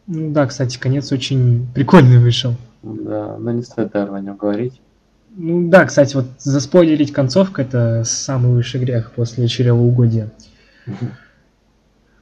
Ну 0.07 0.31
да, 0.31 0.45
кстати, 0.45 0.77
конец 0.77 1.11
очень 1.11 1.67
прикольный 1.73 2.19
вышел. 2.19 2.53
Да, 2.83 3.37
но 3.39 3.51
не 3.51 3.63
стоит, 3.63 3.93
наверное, 3.93 4.19
о 4.19 4.23
нем 4.23 4.37
говорить. 4.37 4.79
Ну 5.35 5.69
да, 5.69 5.85
кстати, 5.85 6.15
вот 6.15 6.27
заспойлерить 6.39 7.11
концовку 7.11 7.61
это 7.61 8.03
самый 8.05 8.53
высший 8.53 8.79
грех 8.79 9.11
после 9.11 9.47
чревоугодия. 9.47 10.31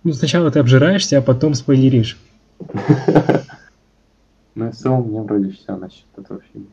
Ну 0.03 0.13
сначала 0.13 0.49
ты 0.49 0.59
обжираешься, 0.59 1.17
а 1.17 1.21
потом 1.21 1.53
спойлеришь. 1.53 2.17
Ну 4.55 4.67
и 4.67 4.71
в 4.71 4.75
целом 4.75 5.07
мне 5.07 5.19
вроде 5.19 5.49
все 5.49 5.75
насчет 5.75 6.05
этого 6.15 6.39
фильма. 6.51 6.67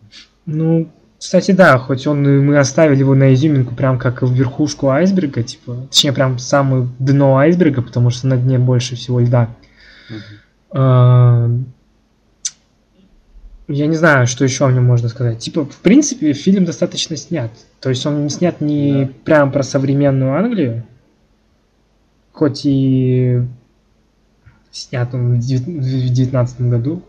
Ну, 0.45 0.91
кстати, 1.21 1.53
да, 1.53 1.77
хоть 1.79 2.07
он 2.07 2.23
мы 2.47 2.59
оставили 2.59 3.01
его 3.01 3.15
на 3.15 3.35
изюминку 3.35 3.75
прям 3.75 3.99
как 3.99 4.23
в 4.23 4.33
верхушку 4.33 4.89
айсберга, 4.89 5.43
типа, 5.43 5.87
точнее, 5.91 6.13
прям 6.13 6.39
самое 6.39 6.89
дно 6.99 7.37
айсберга, 7.37 7.83
потому 7.83 8.09
что 8.09 8.27
на 8.27 8.39
дне 8.39 8.59
больше 8.59 8.97
всего 8.97 9.21
льда. 9.21 9.51
А, 10.71 11.51
Я 13.69 13.87
не 13.87 13.97
знаю, 13.97 14.27
что 14.27 14.45
еще 14.45 14.67
о 14.67 14.73
нем 14.73 14.85
можно 14.87 15.09
сказать. 15.11 15.39
Типа, 15.39 15.65
в 15.67 15.77
принципе, 15.77 16.33
фильм 16.33 16.65
достаточно 16.65 17.17
снят. 17.17 17.51
То 17.81 17.91
есть 17.91 18.05
он 18.07 18.25
не 18.25 18.31
снят 18.31 18.61
не 18.63 19.05
Да. 19.05 19.11
прям 19.25 19.53
про 19.53 19.63
современную 19.63 20.35
Англию, 20.35 20.85
хоть 22.33 22.63
и 22.65 23.43
снят 24.73 25.13
он 25.15 25.35
в 25.35 25.39
девят- 25.39 25.67
в 25.67 26.13
девятнадцатом 26.13 26.71
году. 26.71 27.03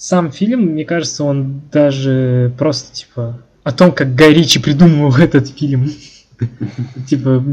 Сам 0.00 0.32
фильм, 0.32 0.62
мне 0.62 0.86
кажется, 0.86 1.24
он 1.24 1.60
даже 1.70 2.54
просто, 2.58 2.94
типа, 2.94 3.38
о 3.64 3.72
том, 3.72 3.92
как 3.92 4.14
Гай 4.14 4.32
Ричи 4.32 4.58
придумывал 4.58 5.14
этот 5.18 5.48
фильм. 5.48 5.90
Типа, 7.06 7.44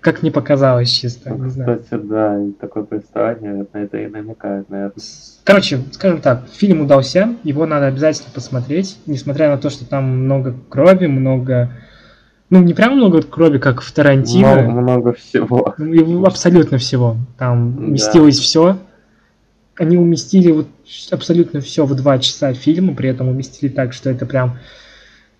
как 0.00 0.22
мне 0.22 0.32
показалось 0.32 0.90
чисто, 0.90 1.30
не 1.30 1.48
знаю. 1.48 1.78
Кстати, 1.78 2.02
да, 2.02 2.40
такое 2.60 2.82
представление 2.82 3.68
на 3.72 3.78
это 3.78 3.98
и 3.98 4.08
намекает, 4.08 4.68
наверное. 4.68 4.96
Короче, 5.44 5.78
скажем 5.92 6.20
так, 6.20 6.48
фильм 6.52 6.80
удался, 6.80 7.36
его 7.44 7.66
надо 7.66 7.86
обязательно 7.86 8.30
посмотреть, 8.34 8.98
несмотря 9.06 9.48
на 9.48 9.58
то, 9.58 9.70
что 9.70 9.84
там 9.88 10.24
много 10.24 10.56
крови, 10.68 11.06
много... 11.06 11.70
Ну, 12.50 12.64
не 12.64 12.74
прям 12.74 12.96
много 12.96 13.22
крови, 13.22 13.58
как 13.58 13.80
в 13.80 13.92
Тарантино. 13.92 14.54
Много, 14.54 14.80
много 14.80 15.12
всего. 15.12 15.76
Ну, 15.78 16.26
абсолютно 16.26 16.78
всего. 16.78 17.16
Там 17.38 17.76
да. 17.76 17.84
уместилось 17.84 18.40
все. 18.40 18.76
Они 19.76 19.96
уместили 19.96 20.50
вот 20.50 20.68
абсолютно 21.10 21.60
все 21.60 21.86
в 21.86 21.94
два 21.94 22.18
часа 22.18 22.52
фильма, 22.52 22.94
при 22.94 23.08
этом 23.08 23.28
уместили 23.28 23.70
так, 23.70 23.92
что 23.92 24.10
это 24.10 24.26
прям 24.26 24.58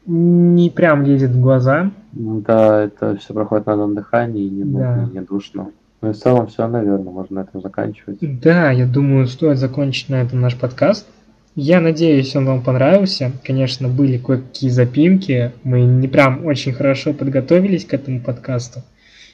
не 0.07 0.71
прям 0.71 1.05
лезет 1.05 1.31
в 1.31 1.41
глаза. 1.41 1.91
Ну 2.13 2.41
да, 2.41 2.85
это 2.85 3.17
все 3.17 3.35
проходит 3.35 3.67
на 3.67 3.75
одном 3.75 3.95
дыхании, 3.95 4.49
не 4.49 4.65
да. 4.65 5.09
не 5.13 5.21
душно. 5.21 5.71
Ну 6.01 6.11
и 6.11 6.13
в 6.13 6.17
целом 6.17 6.49
все, 6.49 6.67
наверное, 6.67 7.13
можно 7.13 7.37
на 7.37 7.45
этом 7.45 7.61
заканчивать. 7.61 8.19
Да, 8.41 8.71
я 8.73 8.87
думаю, 8.87 9.29
стоит 9.29 9.59
закончить 9.59 10.09
на 10.09 10.23
этом 10.23 10.41
наш 10.41 10.57
подкаст. 10.57 11.07
Я 11.55 11.81
надеюсь, 11.81 12.35
он 12.35 12.47
вам 12.47 12.63
понравился. 12.63 13.31
Конечно, 13.45 13.89
были 13.89 14.17
кое-какие 14.17 14.71
запинки. 14.71 15.53
Мы 15.63 15.83
не 15.83 16.09
прям 16.09 16.45
очень 16.47 16.73
хорошо 16.73 17.13
подготовились 17.13 17.85
к 17.85 17.95
этому 17.95 18.21
подкасту. 18.21 18.81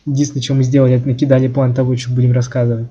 Единственное, 0.05 0.43
что 0.43 0.55
мы 0.55 0.63
сделали, 0.65 0.95
это 0.95 1.07
накидали 1.07 1.49
план 1.49 1.75
того, 1.75 1.97
что 1.97 2.13
будем 2.13 2.33
рассказывать. 2.33 2.89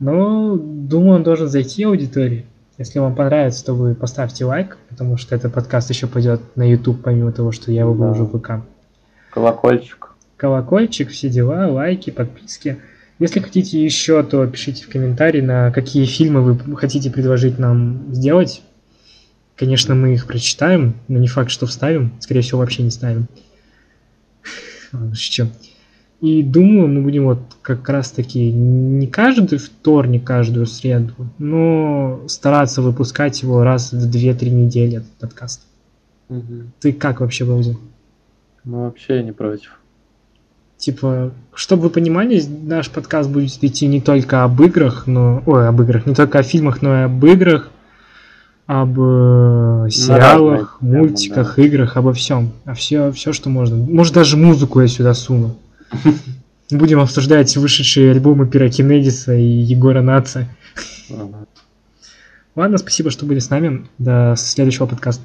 Но 0.00 0.56
думаю, 0.56 1.16
он 1.16 1.22
должен 1.22 1.48
зайти 1.48 1.84
аудитории. 1.84 2.46
Если 2.78 3.00
вам 3.00 3.16
понравится, 3.16 3.64
то 3.64 3.74
вы 3.74 3.94
поставьте 3.94 4.44
лайк, 4.44 4.78
потому 4.88 5.16
что 5.16 5.34
этот 5.34 5.52
подкаст 5.52 5.90
еще 5.90 6.06
пойдет 6.06 6.40
на 6.54 6.62
YouTube, 6.62 7.02
помимо 7.02 7.32
того, 7.32 7.50
что 7.50 7.72
я 7.72 7.80
его 7.80 7.92
выложу 7.92 8.24
в 8.24 8.38
ВК. 8.38 8.64
Колокольчик. 9.30 10.10
Колокольчик, 10.36 11.10
все 11.10 11.28
дела, 11.28 11.66
лайки, 11.66 12.10
подписки. 12.10 12.78
Если 13.18 13.40
хотите 13.40 13.82
еще, 13.82 14.22
то 14.22 14.46
пишите 14.46 14.84
в 14.84 14.88
комментарии, 14.88 15.40
на 15.40 15.72
какие 15.72 16.04
фильмы 16.04 16.40
вы 16.42 16.76
хотите 16.76 17.10
предложить 17.10 17.58
нам 17.58 18.14
сделать. 18.14 18.62
Конечно, 19.56 19.96
мы 19.96 20.14
их 20.14 20.28
прочитаем, 20.28 20.94
но 21.08 21.18
не 21.18 21.26
факт, 21.26 21.50
что 21.50 21.66
вставим. 21.66 22.12
Скорее 22.20 22.42
всего, 22.42 22.60
вообще 22.60 22.84
не 22.84 22.90
ставим. 22.90 23.26
Шучу. 25.14 25.48
И 26.20 26.42
думаю, 26.42 26.88
мы 26.88 27.02
будем 27.02 27.26
вот 27.26 27.38
как 27.62 27.88
раз 27.88 28.10
таки 28.10 28.50
не 28.50 29.06
каждый 29.06 29.58
вторник, 29.58 30.24
каждую 30.24 30.66
среду, 30.66 31.12
но 31.38 32.20
стараться 32.26 32.82
выпускать 32.82 33.40
его 33.42 33.62
раз 33.62 33.92
в 33.92 34.10
2-3 34.10 34.50
недели, 34.50 34.96
этот 34.96 35.12
подкаст. 35.12 35.62
Угу. 36.28 36.42
Ты 36.80 36.92
как 36.92 37.20
вообще, 37.20 37.44
Балди? 37.44 37.76
Ну, 38.64 38.82
вообще 38.82 39.16
я 39.16 39.22
не 39.22 39.30
против. 39.30 39.78
Типа, 40.76 41.32
чтобы 41.54 41.84
вы 41.84 41.90
понимали, 41.90 42.42
наш 42.64 42.90
подкаст 42.90 43.30
будет 43.30 43.62
идти 43.62 43.86
не 43.86 44.00
только 44.00 44.42
об 44.42 44.60
играх, 44.62 45.06
но... 45.06 45.42
Ой, 45.46 45.68
об 45.68 45.80
играх, 45.82 46.06
не 46.06 46.14
только 46.14 46.40
о 46.40 46.42
фильмах, 46.42 46.82
но 46.82 47.00
и 47.00 47.02
об 47.04 47.24
играх, 47.24 47.70
об 48.66 48.98
э, 49.00 49.88
сериалах, 49.90 50.78
ну, 50.80 50.98
мультиках, 50.98 51.54
да. 51.56 51.62
играх, 51.62 51.96
обо 51.96 52.12
всем. 52.12 52.50
А 52.64 52.74
все, 52.74 53.10
все, 53.12 53.32
что 53.32 53.48
можно. 53.48 53.76
Может, 53.76 54.14
даже 54.14 54.36
музыку 54.36 54.80
я 54.80 54.88
сюда 54.88 55.14
суну. 55.14 55.56
Будем 56.70 57.00
обсуждать 57.00 57.56
вышедшие 57.56 58.10
альбомы 58.10 58.46
Пирокинедиса 58.46 59.34
и 59.34 59.42
Егора 59.42 60.02
Наца. 60.02 60.46
Ладно, 62.54 62.78
спасибо, 62.78 63.10
что 63.10 63.24
были 63.24 63.38
с 63.38 63.50
нами. 63.50 63.86
До 63.98 64.34
следующего 64.36 64.86
подкаста. 64.86 65.24